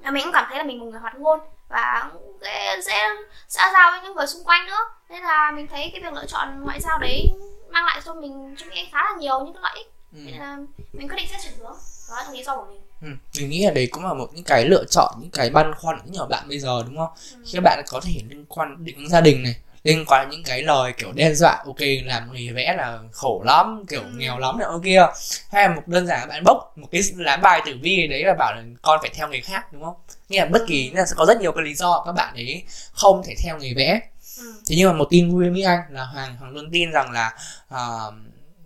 Và 0.01 0.11
mình 0.11 0.25
cũng 0.25 0.33
cảm 0.33 0.45
thấy 0.49 0.59
là 0.59 0.65
mình 0.65 0.79
một 0.79 0.87
người 0.87 1.01
hoạt 1.01 1.19
ngôn 1.19 1.41
và 1.69 2.11
sẽ 2.41 2.81
sẽ 2.83 3.09
xã 3.49 3.71
giao 3.73 3.91
với 3.91 4.01
những 4.01 4.15
người 4.15 4.27
xung 4.27 4.45
quanh 4.45 4.67
nữa. 4.67 4.79
Nên 5.09 5.23
là 5.23 5.51
mình 5.51 5.67
thấy 5.67 5.91
cái 5.93 6.03
việc 6.03 6.13
lựa 6.13 6.27
chọn 6.27 6.65
ngoại 6.65 6.81
giao 6.81 6.99
đấy 6.99 7.29
mang 7.71 7.85
lại 7.85 8.01
cho 8.05 8.15
mình 8.15 8.55
cho 8.59 8.67
mình 8.71 8.87
khá 8.93 9.05
là 9.05 9.17
nhiều 9.19 9.41
những 9.45 9.55
cái 9.55 9.63
lợi 9.63 9.75
ích. 9.77 9.93
Ừ. 10.13 10.19
nên 10.25 10.41
là 10.41 10.57
mình 10.93 11.09
quyết 11.09 11.17
định 11.17 11.27
sẽ 11.31 11.39
chuyển 11.43 11.59
hướng 11.59 11.77
đó 12.09 12.17
là 12.25 12.31
lý 12.33 12.45
do 12.45 12.57
của 12.57 12.67
mình 12.69 12.79
Ừ, 13.03 13.09
mình 13.39 13.51
nghĩ 13.51 13.65
là 13.65 13.71
đấy 13.71 13.89
cũng 13.91 14.05
là 14.05 14.15
một 14.15 14.29
những 14.35 14.45
cái 14.45 14.65
lựa 14.65 14.85
chọn 14.91 15.15
những 15.21 15.31
cái 15.31 15.51
băn 15.51 15.75
khoăn 15.75 15.99
những 16.05 16.13
nhỏ 16.13 16.27
bạn 16.27 16.49
bây 16.49 16.59
giờ 16.59 16.83
đúng 16.87 16.97
không 16.97 17.09
ừ. 17.33 17.39
khi 17.45 17.53
các 17.55 17.61
bạn 17.65 17.83
có 17.89 18.01
thể 18.01 18.13
liên 18.29 18.45
quan 18.49 18.85
định 18.85 19.09
gia 19.09 19.21
đình 19.21 19.43
này 19.43 19.57
liên 19.83 20.05
quan 20.07 20.21
đến 20.23 20.31
những 20.31 20.43
cái 20.45 20.63
lời 20.63 20.93
kiểu 20.93 21.13
đe 21.13 21.35
dọa 21.35 21.63
ok 21.67 21.81
làm 22.05 22.33
nghề 22.33 22.53
vẽ 22.53 22.75
là 22.77 22.99
khổ 23.13 23.43
lắm 23.47 23.85
kiểu 23.89 24.01
ừ. 24.01 24.11
nghèo 24.17 24.39
lắm 24.39 24.59
này 24.59 24.69
kia 24.85 25.07
hay 25.51 25.69
là 25.69 25.75
một 25.75 25.83
đơn 25.87 26.07
giản 26.07 26.29
bạn 26.29 26.45
bốc 26.45 26.73
một 26.79 26.89
cái 26.93 27.03
lá 27.17 27.37
bài 27.37 27.63
tử 27.67 27.75
vi 27.83 28.07
đấy 28.07 28.25
là 28.25 28.35
bảo 28.39 28.55
là 28.55 28.63
con 28.83 28.99
phải 29.03 29.11
theo 29.15 29.29
nghề 29.29 29.41
khác 29.41 29.73
đúng 29.73 29.85
không 29.85 29.95
nghĩa 30.29 30.41
là 30.41 30.47
bất 30.47 30.63
kỳ 30.67 30.91
là 30.91 31.07
sẽ 31.07 31.13
có 31.17 31.27
rất 31.27 31.41
nhiều 31.41 31.53
cái 31.53 31.65
lý 31.65 31.75
do 31.75 32.03
các 32.07 32.13
bạn 32.13 32.35
ấy 32.35 32.63
không 32.93 33.23
thể 33.27 33.35
theo 33.45 33.59
nghề 33.59 33.75
vẽ 33.75 34.01
ừ. 34.39 34.53
thế 34.69 34.77
nhưng 34.79 34.89
mà 34.89 34.97
một 34.97 35.07
tin 35.11 35.31
vui 35.31 35.43
với 35.43 35.51
mỹ 35.51 35.63
anh 35.63 35.81
là 35.91 36.05
hoàng 36.05 36.37
hoàng 36.37 36.53
luôn 36.53 36.71
tin 36.73 36.91
rằng 36.91 37.11
là 37.11 37.33
uh, 37.75 38.15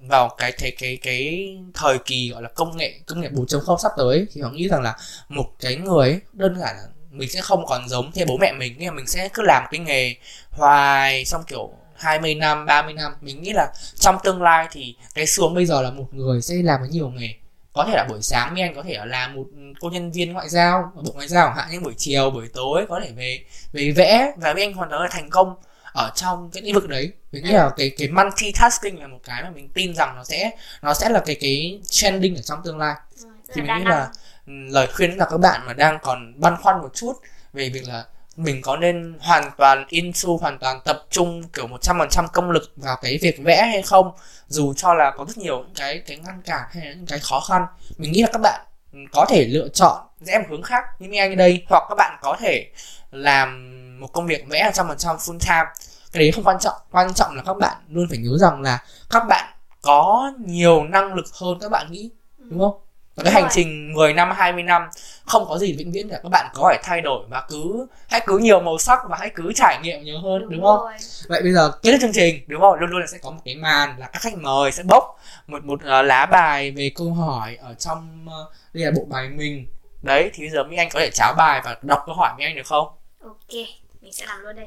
vào 0.09 0.29
cái 0.38 0.53
cái 0.53 0.71
cái 0.79 0.99
cái 1.03 1.49
thời 1.75 1.99
kỳ, 1.99 2.31
gọi 2.31 2.43
là, 2.43 2.49
công 2.49 2.77
nghệ 2.77 3.01
công 3.07 3.21
nghệ 3.21 3.29
4.0 3.29 3.77
sắp 3.79 3.93
tới 3.97 4.27
thì 4.33 4.41
họ 4.41 4.51
nghĩ 4.51 4.69
rằng 4.69 4.83
là 4.83 4.97
một 5.29 5.47
cái 5.61 5.77
người 5.77 6.21
đơn 6.33 6.59
giản 6.59 6.77
là 6.77 6.83
mình 7.11 7.31
sẽ 7.31 7.41
không 7.41 7.67
còn 7.67 7.88
giống 7.88 8.12
theo 8.12 8.27
bố 8.29 8.37
mẹ 8.37 8.53
mình 8.53 8.75
nhưng 8.79 8.88
mà 8.88 8.97
mình 8.97 9.07
sẽ 9.07 9.29
cứ 9.35 9.43
làm 9.43 9.65
cái 9.71 9.81
nghề 9.81 10.15
hoài, 10.51 11.25
xong 11.25 11.43
kiểu 11.47 11.71
20 11.95 12.35
năm 12.35 12.67
30 12.67 12.95
năm. 12.95 13.12
Mình 13.21 13.43
nghĩ 13.43 13.53
là 13.53 13.73
trong 13.95 14.17
tương 14.25 14.43
lai 14.43 14.69
thì 14.73 14.97
cái 15.15 15.27
xuống 15.27 15.55
bây 15.55 15.67
giờ 15.67 15.83
là 15.83 15.91
một 15.91 16.09
người 16.12 16.43
sẽ 16.43 16.55
làm 16.55 16.81
với 16.81 16.88
nhiều 16.88 17.09
nghề. 17.09 17.35
Có 17.73 17.85
thể 17.85 17.93
là 17.97 18.07
buổi 18.09 18.23
sáng 18.23 18.55
mi 18.55 18.61
anh 18.61 18.75
có 18.75 18.83
thể 18.83 18.99
là 19.05 19.29
một 19.29 19.45
cô 19.81 19.91
nhân 19.91 20.12
viên 20.12 20.33
ngoại 20.33 20.49
giao, 20.49 20.93
bộ 20.95 21.12
ngoại 21.15 21.29
giao 21.29 21.51
hạn, 21.51 21.69
nhưng 21.73 21.83
buổi 21.83 21.95
chiều, 21.97 22.31
buổi 22.31 22.49
tối 22.55 22.87
có 22.88 23.01
thể 23.01 23.12
về 23.17 23.45
về 23.73 23.91
vẽ, 23.91 24.33
và 24.37 24.55
mi 24.55 24.62
anh 24.62 24.73
hoàn 24.73 24.91
toàn 24.91 25.03
là 25.03 25.09
thành 25.11 25.31
công 25.31 25.55
ở 25.92 26.11
trong 26.14 26.50
cái 26.50 26.62
lĩnh 26.62 26.74
vực 26.74 26.88
đấy. 26.88 27.12
Mình 27.33 27.44
nghĩ 27.44 27.52
là 27.52 27.70
cái 27.76 27.90
cái 27.98 28.09
multitasking 28.09 29.00
là 29.00 29.07
một 29.07 29.18
cái 29.24 29.42
mà 29.42 29.50
mình 29.50 29.68
tin 29.68 29.94
rằng 29.94 30.14
nó 30.16 30.24
sẽ 30.24 30.50
nó 30.83 30.94
sẽ 30.94 31.09
là 31.09 31.22
cái 31.26 31.37
cái 31.40 31.81
trending 31.85 32.37
ở 32.37 32.42
trong 32.42 32.61
tương 32.64 32.78
lai. 32.78 32.94
Ừ, 33.22 33.28
thì 33.55 33.62
mình 33.62 33.78
nghĩ 33.78 33.85
là 33.85 34.11
lời 34.46 34.87
khuyên 34.96 35.16
là 35.16 35.26
các 35.31 35.37
bạn 35.37 35.61
mà 35.66 35.72
đang 35.72 35.98
còn 36.02 36.40
băn 36.40 36.57
khoăn 36.62 36.83
một 36.83 36.90
chút 36.94 37.12
về 37.52 37.68
việc 37.68 37.88
là 37.88 38.05
mình 38.37 38.62
có 38.62 38.76
nên 38.76 39.18
hoàn 39.20 39.50
toàn 39.59 39.87
into 39.88 40.28
hoàn 40.40 40.59
toàn 40.59 40.81
tập 40.85 41.07
trung 41.11 41.42
kiểu 41.52 41.66
một 41.66 41.83
trăm 41.83 41.98
phần 41.98 42.09
trăm 42.11 42.28
công 42.33 42.50
lực 42.50 42.72
vào 42.76 42.96
cái 43.02 43.18
việc 43.22 43.38
vẽ 43.44 43.62
hay 43.62 43.83
không 43.83 44.12
dù 44.48 44.74
cho 44.74 44.94
là 44.94 45.11
có 45.16 45.24
rất 45.24 45.38
nhiều 45.38 45.59
những 45.59 45.74
cái 45.74 45.98
cái 45.98 46.16
ngăn 46.16 46.42
cản 46.42 46.68
hay 46.72 46.94
những 46.96 47.07
cái 47.07 47.18
khó 47.18 47.40
khăn. 47.40 47.66
Mình 47.98 48.12
nghĩ 48.12 48.22
là 48.22 48.28
các 48.33 48.40
bạn 48.42 48.66
có 49.12 49.26
thể 49.28 49.44
lựa 49.44 49.68
chọn 49.68 50.07
rẽ 50.20 50.38
một 50.38 50.44
hướng 50.50 50.62
khác 50.62 50.85
như 50.98 51.18
anh 51.18 51.37
đây 51.37 51.64
hoặc 51.68 51.83
các 51.88 51.94
bạn 51.98 52.18
có 52.22 52.37
thể 52.40 52.70
làm 53.11 53.91
một 54.03 54.12
công 54.12 54.27
việc 54.27 54.45
vẽ 54.49 54.71
trăm 54.75 54.88
phần 54.88 54.99
trăm 54.99 55.17
full 55.17 55.38
time. 55.38 55.65
Cái 56.12 56.23
đấy 56.23 56.33
không 56.33 56.45
quan 56.45 56.57
trọng. 56.61 56.75
Quan 56.91 57.15
trọng 57.15 57.37
là 57.37 57.43
các 57.47 57.55
bạn 57.55 57.77
luôn 57.88 58.07
phải 58.09 58.19
nhớ 58.19 58.38
rằng 58.38 58.62
là 58.62 58.79
các 59.11 59.25
bạn 59.29 59.55
có 59.83 60.33
nhiều 60.47 60.85
năng 60.85 61.15
lực 61.15 61.27
hơn 61.41 61.59
các 61.61 61.71
bạn 61.71 61.93
nghĩ 61.93 62.11
đúng 62.38 62.61
không? 62.61 62.81
Và 63.15 63.25
cái 63.25 63.33
hành 63.33 63.49
trình 63.51 63.93
10 63.95 64.15
năm 64.15 64.31
20 64.37 64.62
năm 64.62 64.83
không 65.25 65.45
có 65.49 65.59
gì 65.59 65.73
vĩnh 65.73 65.93
viễn 65.93 66.09
cả. 66.09 66.21
Các 66.23 66.29
bạn 66.29 66.51
có 66.55 66.69
thể 66.73 66.79
thay 66.83 67.01
đổi 67.01 67.27
và 67.29 67.47
cứ 67.49 67.87
hãy 68.09 68.21
cứ 68.27 68.38
nhiều 68.38 68.61
màu 68.61 68.79
sắc 68.79 68.99
và 69.09 69.17
hãy 69.21 69.31
cứ 69.35 69.53
trải 69.55 69.79
nghiệm 69.83 70.05
nhiều 70.05 70.19
hơn 70.19 70.43
đúng, 70.43 70.51
đúng 70.51 70.62
không? 70.62 70.81
rồi. 70.81 70.93
vậy 71.29 71.43
bây 71.43 71.53
giờ 71.53 71.73
kết 71.83 71.91
thúc 71.91 72.01
chương 72.01 72.12
trình 72.12 72.45
đúng 72.47 72.61
không? 72.61 72.75
Luôn 72.81 72.91
luôn 72.91 73.01
là 73.01 73.07
sẽ 73.07 73.19
có 73.19 73.31
một 73.31 73.41
cái 73.45 73.55
màn 73.55 73.95
là 73.99 74.07
các 74.07 74.23
khách 74.23 74.38
mời 74.38 74.73
sẽ 74.73 74.83
bốc 74.83 75.21
một 75.47 75.65
một 75.65 75.81
uh, 75.83 76.05
lá 76.05 76.27
bài 76.27 76.71
về 76.71 76.91
câu 76.95 77.12
hỏi 77.12 77.57
ở 77.57 77.75
trong 77.75 78.27
uh, 78.27 78.53
đây 78.73 78.85
là 78.85 78.91
bộ 78.97 79.05
bài 79.09 79.29
mình. 79.29 79.67
Đấy 80.03 80.31
thì 80.35 80.43
bây 80.43 80.51
giờ 80.51 80.65
mỹ 80.65 80.77
anh 80.77 80.88
có 80.93 81.01
thể 81.01 81.11
cháo 81.15 81.35
bài 81.37 81.61
và 81.65 81.77
đọc 81.83 82.03
câu 82.07 82.15
hỏi 82.15 82.31
mỹ 82.38 82.45
anh 82.45 82.57
được 82.57 82.67
không? 82.67 82.88
Ok 83.25 83.82
mình 84.03 84.12
sẽ 84.12 84.27
làm 84.27 84.41
luôn 84.41 84.57
đây. 84.57 84.67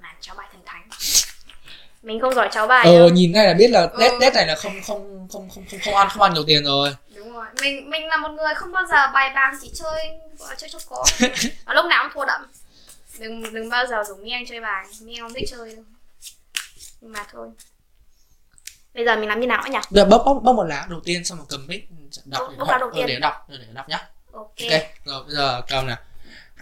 Màn 0.00 0.16
cháo 0.20 0.34
bài 0.36 0.48
thần 0.52 0.62
thánh. 0.66 0.88
Mình 2.02 2.20
không 2.20 2.34
giỏi 2.34 2.48
cháu 2.52 2.66
bài 2.66 2.84
ờ 2.86 2.98
đâu. 2.98 3.08
nhìn 3.08 3.32
ngay 3.32 3.46
là 3.46 3.54
biết 3.54 3.70
là 3.70 3.80
ừ. 3.80 3.98
tết 4.00 4.12
tết 4.20 4.34
này 4.34 4.46
là 4.46 4.54
không 4.54 4.82
không 4.86 5.28
không 5.32 5.50
không 5.50 5.64
không 5.70 5.80
không 5.84 5.94
ăn 5.94 6.08
không 6.10 6.22
ăn 6.22 6.34
nhiều 6.34 6.44
tiền 6.46 6.64
rồi. 6.64 6.96
Đúng 7.14 7.32
rồi. 7.32 7.46
Mình 7.62 7.90
mình 7.90 8.06
là 8.06 8.16
một 8.16 8.28
người 8.28 8.54
không 8.54 8.72
bao 8.72 8.86
giờ 8.86 9.10
bài 9.14 9.30
bạc 9.34 9.52
chỉ 9.62 9.70
chơi 9.74 10.08
chơi 10.56 10.70
cho 10.70 10.78
có. 10.88 11.04
Và 11.64 11.74
lúc 11.74 11.86
nào 11.86 12.04
cũng 12.04 12.12
thua 12.14 12.24
đậm. 12.24 12.46
Đừng 13.18 13.54
đừng 13.54 13.68
bao 13.68 13.86
giờ 13.86 14.04
dùng 14.08 14.22
mi 14.22 14.30
anh 14.30 14.46
chơi 14.46 14.60
bài. 14.60 14.86
Mi 15.02 15.14
anh 15.14 15.20
không 15.20 15.34
thích 15.34 15.48
chơi 15.50 15.74
đâu. 15.74 15.84
Nhưng 17.00 17.12
mà 17.12 17.26
thôi. 17.32 17.48
Bây 18.94 19.04
giờ 19.04 19.16
mình 19.16 19.28
làm 19.28 19.40
như 19.40 19.46
nào 19.46 19.64
nhỉ? 19.70 19.78
Giờ 19.90 20.04
bóc 20.04 20.22
bóc 20.26 20.38
bóc 20.42 20.56
một 20.56 20.64
lá 20.64 20.86
đầu 20.90 21.00
tiên 21.04 21.24
xong 21.24 21.38
rồi 21.38 21.46
cầm 21.50 21.66
mic 21.66 21.88
đọc 22.24 22.42
bóc, 22.42 22.54
bóc 22.58 22.68
lá 22.68 22.78
đầu 22.78 22.90
tiên. 22.94 23.06
để 23.06 23.18
đọc 23.20 23.34
để 23.48 23.58
đọc 23.74 23.88
nhá 23.88 24.08
ok, 24.38 24.68
okay. 24.68 24.86
rồi 25.04 25.24
bây 25.24 25.34
giờ 25.34 25.62
cầm 25.68 25.86
nè 25.86 25.96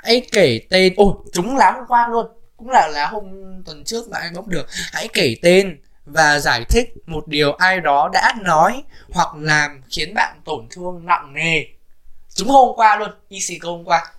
hãy 0.07 0.27
kể 0.33 0.61
tên 0.71 0.95
ôi 0.97 1.13
trúng 1.33 1.57
lá 1.57 1.73
hôm 1.77 1.85
qua 1.89 2.09
luôn. 2.09 2.27
Cũng 2.57 2.71
là 2.71 2.89
lá 2.89 3.07
hôm 3.07 3.25
tuần 3.65 3.85
trước 3.85 4.09
mà 4.11 4.19
anh 4.19 4.33
bốc 4.35 4.47
được. 4.47 4.67
Hãy 4.93 5.09
kể 5.13 5.37
tên 5.43 5.81
và 6.07 6.39
giải 6.39 6.65
thích 6.65 6.95
một 7.07 7.29
điều 7.29 7.53
ai 7.53 7.81
đó 7.81 8.11
đã 8.13 8.35
nói 8.43 8.83
hoặc 9.13 9.29
làm 9.35 9.83
khiến 9.91 10.15
bạn 10.15 10.41
tổn 10.45 10.67
thương 10.71 11.07
nặng 11.07 11.33
nề. 11.33 11.65
Chúng 12.35 12.49
hôm 12.49 12.77
qua 12.77 12.97
luôn 12.97 13.11
easy 13.31 13.59
câu 13.59 13.77
hôm 13.77 13.85
qua. 13.85 14.13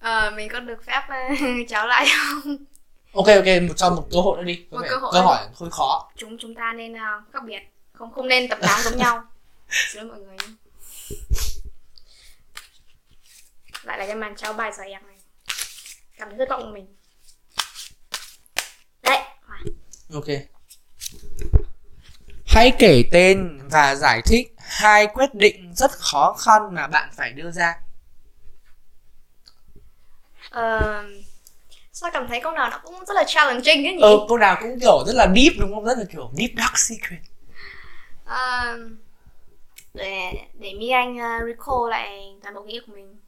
Ờ 0.00 0.30
mình 0.36 0.48
có 0.48 0.60
được 0.60 0.84
phép 0.86 1.02
uh, 1.32 1.38
cháu 1.68 1.86
lại 1.86 2.06
không? 2.16 2.56
Ok 3.12 3.26
ok 3.26 3.62
một 3.68 3.74
cho 3.76 3.90
một 3.90 4.06
cơ 4.12 4.20
hội 4.20 4.36
nữa 4.36 4.44
đi. 4.44 4.64
Một 4.70 4.80
cơ 4.90 4.96
hội 4.96 5.10
câu 5.12 5.22
hỏi 5.22 5.38
hơi 5.60 5.70
khó. 5.70 6.10
Chúng 6.16 6.36
chúng 6.40 6.54
ta 6.54 6.72
nên 6.76 6.92
uh, 6.92 7.32
khác 7.32 7.42
biệt. 7.46 7.60
Không 7.92 8.12
không 8.12 8.28
nên 8.28 8.48
tập 8.48 8.58
đám 8.62 8.80
giống 8.82 8.96
nhau. 8.96 9.22
Xin 9.92 10.08
mọi 10.08 10.18
người 10.18 10.36
lại 13.88 13.98
là 13.98 14.06
cái 14.06 14.16
màn 14.16 14.36
trao 14.36 14.52
bài 14.52 14.72
giải 14.72 14.90
này 14.90 15.16
cảm 16.16 16.28
thấy 16.28 16.38
thất 16.38 16.48
vọng 16.50 16.62
của 16.62 16.70
mình 16.72 16.96
Đấy. 19.02 19.18
Ok. 20.14 20.24
Hãy 22.46 22.72
kể 22.78 23.02
tên 23.12 23.60
và 23.70 23.94
giải 23.94 24.22
thích 24.24 24.54
hai 24.58 25.06
quyết 25.06 25.34
định 25.34 25.74
rất 25.74 25.90
khó 25.90 26.36
khăn 26.38 26.74
mà 26.74 26.86
bạn 26.86 27.08
phải 27.16 27.32
đưa 27.32 27.50
ra. 27.50 27.74
Ờ... 30.50 31.04
Sao 31.92 32.10
cảm 32.12 32.28
thấy 32.28 32.40
câu 32.40 32.52
nào 32.52 32.70
nó 32.70 32.80
cũng 32.84 33.04
rất 33.04 33.14
là 33.14 33.24
challenging 33.26 33.86
ấy 33.86 33.94
nhỉ? 33.94 34.02
Ừ, 34.02 34.18
câu 34.28 34.38
nào 34.38 34.56
cũng 34.60 34.80
kiểu 34.80 35.04
rất 35.06 35.12
là 35.16 35.26
deep 35.36 35.52
đúng 35.58 35.74
không? 35.74 35.84
Rất 35.84 35.98
là 35.98 36.04
kiểu 36.12 36.30
deep 36.34 36.50
dark 36.56 36.78
secret. 36.78 37.20
Uh, 38.24 38.92
để 39.94 40.32
để 40.54 40.74
mi 40.74 40.90
anh 40.90 41.16
uh, 41.16 41.46
recall 41.46 41.90
lại 41.90 42.36
toàn 42.42 42.54
bộ 42.54 42.64
ức 42.68 42.80
của 42.86 42.92
mình 42.92 43.20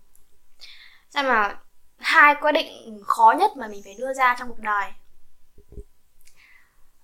xem 1.11 1.27
mà 1.27 1.59
hai 1.99 2.35
quyết 2.35 2.53
định 2.53 3.01
khó 3.05 3.35
nhất 3.39 3.51
mà 3.57 3.69
mình 3.69 3.83
phải 3.85 3.95
đưa 3.99 4.13
ra 4.13 4.37
trong 4.39 4.49
cuộc 4.49 4.61
đời? 4.61 4.91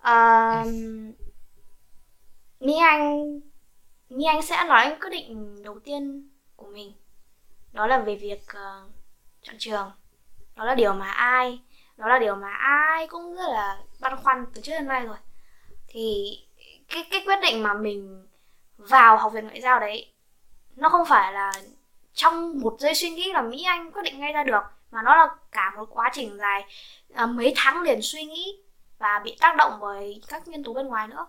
Uh, 0.01 0.67
Mỹ 2.61 2.77
Anh 2.79 3.41
Mỹ 4.09 4.25
Anh 4.25 4.43
sẽ 4.43 4.65
nói 4.65 4.97
quyết 5.01 5.11
định 5.11 5.63
đầu 5.63 5.79
tiên 5.85 6.31
của 6.57 6.67
mình. 6.67 6.93
Đó 7.73 7.87
là 7.87 7.99
về 7.99 8.17
việc 8.17 8.43
uh, 8.43 8.91
chọn 9.43 9.57
trường. 9.59 9.91
Đó 10.57 10.65
là 10.65 10.75
điều 10.75 10.93
mà 10.93 11.11
ai 11.11 11.61
đó 11.97 12.09
là 12.09 12.19
điều 12.19 12.37
mà 12.37 12.53
ai 12.53 13.07
cũng 13.07 13.35
rất 13.37 13.49
là 13.49 13.83
băn 14.01 14.17
khoăn 14.17 14.47
từ 14.55 14.61
trước 14.63 14.73
đến 14.73 14.87
nay 14.87 15.07
rồi. 15.07 15.17
Thì 15.89 16.39
cái 16.89 17.09
cái 17.11 17.23
quyết 17.27 17.39
định 17.43 17.63
mà 17.63 17.75
mình 17.75 18.27
vào 18.77 19.17
học 19.17 19.33
viện 19.33 19.45
ngoại 19.45 19.61
giao 19.61 19.81
đấy 19.81 20.13
nó 20.77 20.89
không 20.89 21.07
phải 21.07 21.33
là 21.33 21.53
trong 22.17 22.61
một 22.61 22.77
giây 22.79 22.95
suy 22.95 23.11
nghĩ 23.11 23.33
là 23.33 23.43
Mỹ 23.43 23.62
Anh 23.62 23.93
quyết 23.93 24.03
định 24.05 24.21
ngay 24.21 24.33
ra 24.33 24.45
được 24.45 24.62
mà 24.91 25.03
nó 25.03 25.17
là 25.17 25.29
cả 25.53 25.73
một 25.77 25.87
quá 25.91 26.11
trình 26.12 26.39
dài 26.39 26.64
à, 27.14 27.27
mấy 27.27 27.53
tháng 27.57 27.83
liền 27.83 28.03
suy 28.03 28.25
nghĩ 28.25 28.61
và 28.99 29.21
bị 29.25 29.37
tác 29.41 29.57
động 29.57 29.73
bởi 29.81 30.23
các 30.29 30.49
nhân 30.49 30.64
tố 30.64 30.75
bên 30.75 30.87
ngoài 30.87 31.09
nữa. 31.09 31.27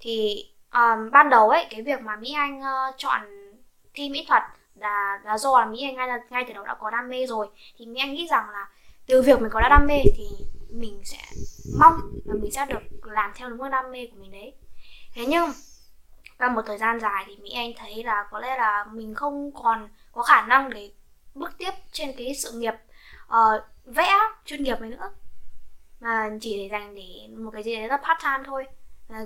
Thì 0.00 0.44
um, 0.72 1.10
ban 1.12 1.30
đầu 1.30 1.48
ấy 1.50 1.66
cái 1.70 1.82
việc 1.82 2.00
mà 2.00 2.16
Mỹ 2.16 2.32
Anh 2.32 2.60
uh, 2.60 2.94
chọn 2.96 3.20
thi 3.94 4.10
mỹ 4.10 4.24
thuật 4.28 4.42
là 4.74 5.20
là 5.24 5.38
do 5.38 5.60
là 5.60 5.66
Mỹ 5.66 5.82
Anh 5.84 5.96
ngay 5.96 6.08
ngay 6.30 6.44
từ 6.48 6.52
đầu 6.52 6.64
đã 6.64 6.74
có 6.74 6.90
đam 6.90 7.08
mê 7.08 7.26
rồi. 7.26 7.48
Thì 7.78 7.86
Mỹ 7.86 8.00
Anh 8.00 8.12
nghĩ 8.12 8.26
rằng 8.30 8.50
là 8.50 8.68
từ 9.06 9.22
việc 9.22 9.40
mình 9.40 9.50
có 9.52 9.60
đã 9.60 9.68
đam 9.68 9.86
mê 9.86 9.98
thì 10.16 10.28
mình 10.70 11.00
sẽ 11.04 11.18
mong 11.78 11.94
là 12.24 12.34
mình 12.34 12.50
sẽ 12.50 12.66
được 12.66 12.80
làm 13.02 13.32
theo 13.34 13.50
đúng 13.50 13.60
cái 13.60 13.70
đam 13.70 13.90
mê 13.90 14.06
của 14.06 14.16
mình 14.20 14.30
đấy. 14.30 14.54
Thế 15.14 15.26
nhưng 15.26 15.50
qua 16.38 16.48
một 16.48 16.62
thời 16.66 16.78
gian 16.78 17.00
dài 17.00 17.24
thì 17.26 17.36
Mỹ 17.36 17.50
Anh 17.54 17.72
thấy 17.76 18.04
là 18.04 18.26
có 18.30 18.40
lẽ 18.40 18.56
là 18.56 18.84
mình 18.92 19.14
không 19.14 19.50
còn 19.54 19.88
có 20.12 20.22
khả 20.22 20.46
năng 20.46 20.70
để 20.70 20.92
bước 21.34 21.58
tiếp 21.58 21.70
trên 21.92 22.12
cái 22.16 22.34
sự 22.34 22.52
nghiệp 22.52 22.74
uh, 23.26 23.62
vẽ 23.84 24.18
chuyên 24.44 24.62
nghiệp 24.62 24.80
này 24.80 24.90
nữa. 24.90 25.10
Mà 26.00 26.30
chỉ 26.40 26.56
để 26.58 26.68
dành 26.72 26.94
để 26.94 27.28
một 27.36 27.50
cái 27.52 27.62
gì 27.62 27.76
đấy 27.76 27.88
là 27.88 27.96
part 27.96 28.22
time 28.22 28.42
thôi. 28.46 28.66
Là 29.08 29.24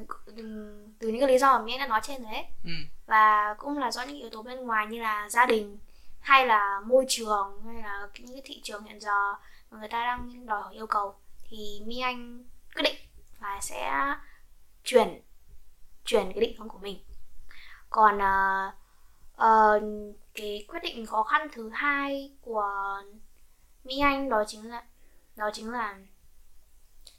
từ 0.98 1.08
những 1.08 1.20
cái 1.20 1.28
lý 1.28 1.38
do 1.38 1.58
mà 1.58 1.64
Mỹ 1.64 1.78
đã 1.78 1.86
nói 1.86 2.00
trên 2.02 2.22
đấy. 2.22 2.44
Ừ. 2.64 2.70
và 3.06 3.54
cũng 3.58 3.78
là 3.78 3.90
do 3.90 4.02
những 4.02 4.16
yếu 4.16 4.30
tố 4.30 4.42
bên 4.42 4.66
ngoài 4.66 4.86
như 4.86 5.02
là 5.02 5.28
gia 5.28 5.46
đình 5.46 5.78
hay 6.20 6.46
là 6.46 6.80
môi 6.86 7.04
trường 7.08 7.62
hay 7.66 7.82
là 7.82 8.08
những 8.18 8.32
cái 8.32 8.42
thị 8.44 8.60
trường 8.64 8.84
hiện 8.84 9.00
giờ 9.00 9.32
mà 9.70 9.78
người 9.78 9.88
ta 9.88 10.04
đang 10.04 10.46
đòi 10.46 10.62
hỏi 10.62 10.74
yêu 10.74 10.86
cầu 10.86 11.14
thì 11.44 11.82
Mi 11.86 12.00
Anh 12.00 12.44
quyết 12.74 12.82
định 12.82 12.96
và 13.40 13.58
sẽ 13.62 14.14
chuyển 14.84 15.20
chuyển 16.04 16.32
cái 16.32 16.40
định 16.40 16.56
hướng 16.58 16.68
của 16.68 16.78
mình. 16.78 16.98
Còn 17.90 18.16
uh, 18.16 18.74
uh, 19.34 19.82
cái 20.36 20.64
quyết 20.68 20.80
định 20.82 21.06
khó 21.06 21.22
khăn 21.22 21.48
thứ 21.52 21.70
hai 21.74 22.30
của 22.40 22.70
Mỹ 23.84 23.98
Anh 23.98 24.28
đó 24.28 24.44
chính 24.46 24.70
là 24.70 24.82
đó 25.36 25.50
chính 25.52 25.70
là 25.70 25.98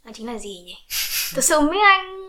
đó 0.03 0.11
chính 0.13 0.27
là 0.27 0.37
gì 0.37 0.61
nhỉ 0.65 0.75
thực 1.35 1.43
sự 1.43 1.61
Mỹ 1.61 1.77
Anh 1.83 2.27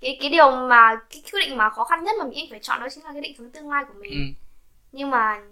cái 0.00 0.18
cái 0.20 0.30
điều 0.30 0.50
mà 0.50 0.96
cái 1.10 1.22
quyết 1.32 1.40
định 1.46 1.56
mà 1.56 1.70
khó 1.70 1.84
khăn 1.84 2.04
nhất 2.04 2.16
mà 2.18 2.24
Mỹ 2.24 2.36
Anh 2.36 2.50
phải 2.50 2.60
chọn 2.62 2.80
đó 2.80 2.86
chính 2.94 3.04
là 3.04 3.12
cái 3.12 3.20
định 3.20 3.36
hướng 3.38 3.50
tương 3.50 3.70
lai 3.70 3.84
của 3.88 3.94
mình 4.00 4.12
ừ. 4.12 4.44
nhưng 4.92 5.10
mà 5.10 5.42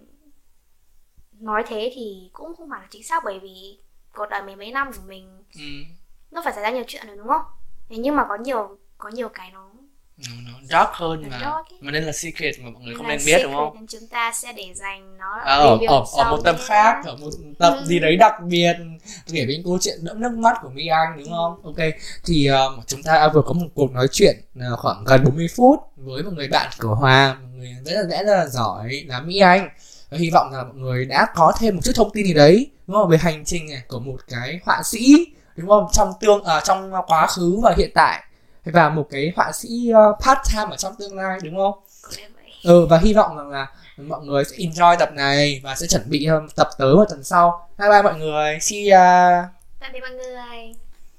nói 1.33 1.65
thế 1.67 1.93
thì 1.95 2.31
cũng 2.33 2.57
không 2.57 2.71
phải 2.71 2.81
là 2.81 2.87
chính 2.91 3.05
xác 3.05 3.25
bởi 3.25 3.39
vì 3.39 3.79
cuộc 4.15 4.27
đời 4.31 4.43
mấy 4.43 4.57
mấy 4.57 4.73
năm 4.73 4.93
của 4.93 5.03
mình 5.07 5.45
ừ. 5.55 5.65
nó 6.31 6.43
phải 6.45 6.53
xảy 6.53 6.63
ra 6.63 6.71
nhiều 6.71 6.85
chuyện 6.87 7.07
rồi 7.07 7.17
đúng 7.17 7.29
không 7.29 7.43
nhưng 7.89 8.17
mà 8.17 8.27
có 8.29 8.37
nhiều 8.37 8.79
có 8.99 9.09
nhiều 9.09 9.29
cái 9.29 9.51
nó 9.51 9.70
nó 10.47 10.53
dark 10.71 10.91
hơn 10.93 11.25
mà. 11.31 11.39
dark 11.41 11.83
mà 11.83 11.91
nên 11.91 12.05
là 12.05 12.13
secret 12.13 12.55
mà 12.61 12.71
mọi 12.71 12.83
người 12.83 12.95
không 12.95 13.09
nên 13.09 13.21
biết 13.27 13.41
đúng 13.43 13.55
không? 13.55 13.75
nên 13.75 13.87
chúng 13.87 14.09
ta 14.11 14.33
sẽ 14.35 14.53
để 14.53 14.67
dành 14.75 15.19
nó 15.19 15.39
à, 15.45 15.55
ở 15.55 15.79
ở, 15.89 16.05
ở 16.17 16.31
một 16.31 16.41
tập 16.45 16.57
khác 16.67 16.97
ở 17.05 17.17
một 17.17 17.31
tập 17.59 17.75
ừ. 17.79 17.85
gì 17.85 17.99
đấy 17.99 18.17
đặc 18.17 18.33
biệt. 18.43 18.77
Kể 19.33 19.47
về 19.47 19.63
câu 19.65 19.79
chuyện 19.81 19.99
đẫm 20.03 20.21
nước 20.21 20.33
mắt 20.33 20.57
của 20.63 20.69
mỹ 20.69 20.87
anh 20.87 21.19
đúng 21.19 21.31
không? 21.31 21.61
Ok 21.65 21.89
thì 22.25 22.51
uh, 22.51 22.87
chúng 22.87 23.03
ta 23.03 23.29
vừa 23.35 23.43
có 23.43 23.53
một 23.53 23.67
cuộc 23.75 23.93
nói 23.93 24.09
chuyện 24.13 24.37
uh, 24.59 24.79
khoảng 24.79 25.05
gần 25.05 25.25
40 25.25 25.47
phút 25.57 25.81
với 25.97 26.23
một 26.23 26.33
người 26.35 26.49
bạn 26.49 26.71
của 26.79 26.95
hoa 26.95 27.37
một 27.41 27.49
người 27.57 27.77
rất 27.85 27.93
là 27.95 28.03
rất 28.03 28.37
là 28.37 28.47
giỏi 28.47 29.05
là 29.07 29.21
mỹ 29.21 29.39
anh. 29.39 29.69
Và 30.11 30.19
hy 30.19 30.31
vọng 30.31 30.53
là 30.53 30.65
mọi 30.65 30.75
người 30.75 31.05
đã 31.05 31.27
có 31.35 31.53
thêm 31.59 31.75
một 31.75 31.81
chút 31.85 31.93
thông 31.95 32.11
tin 32.11 32.27
gì 32.27 32.35
đấy 32.35 32.71
đúng 32.87 32.97
không? 32.97 33.09
Về 33.09 33.19
hành 33.19 33.45
trình 33.45 33.71
này 33.71 33.83
của 33.89 34.01
một 34.01 34.17
cái 34.29 34.61
họa 34.65 34.83
sĩ 34.85 35.27
đúng 35.57 35.69
không? 35.69 35.87
Trong 35.93 36.13
tương 36.21 36.45
à, 36.45 36.61
trong 36.65 36.93
quá 37.07 37.27
khứ 37.27 37.61
và 37.63 37.75
hiện 37.77 37.91
tại 37.95 38.23
và 38.65 38.89
một 38.89 39.07
cái 39.11 39.33
họa 39.37 39.53
sĩ 39.53 39.91
ờ, 39.91 40.17
part 40.21 40.39
time 40.53 40.71
ở 40.71 40.77
trong 40.77 40.95
tương 40.99 41.17
lai, 41.17 41.39
đúng 41.43 41.57
không? 41.57 41.75
Ừ 42.65 42.87
và 42.87 42.99
hy 42.99 43.15
vọng 43.15 43.37
rằng 43.37 43.49
là 43.51 43.67
mọi 43.97 44.21
người 44.25 44.45
sẽ 44.45 44.57
enjoy 44.57 44.97
tập 44.99 45.13
này 45.13 45.61
và 45.65 45.75
sẽ 45.75 45.87
chuẩn 45.87 46.03
bị 46.11 46.25
ờ, 46.25 46.43
tập 46.57 46.69
tới 46.79 46.97
vào 46.97 47.05
tuần 47.09 47.25
sau. 47.25 47.69
Bye 47.79 47.89
bye 47.89 48.03
mọi 48.03 48.19
người. 48.19 48.59
See 48.61 48.91
ya. 48.91 49.45
Tạm 49.81 49.93
biệt 49.93 50.01
mọi 50.01 50.11
người. 50.11 50.75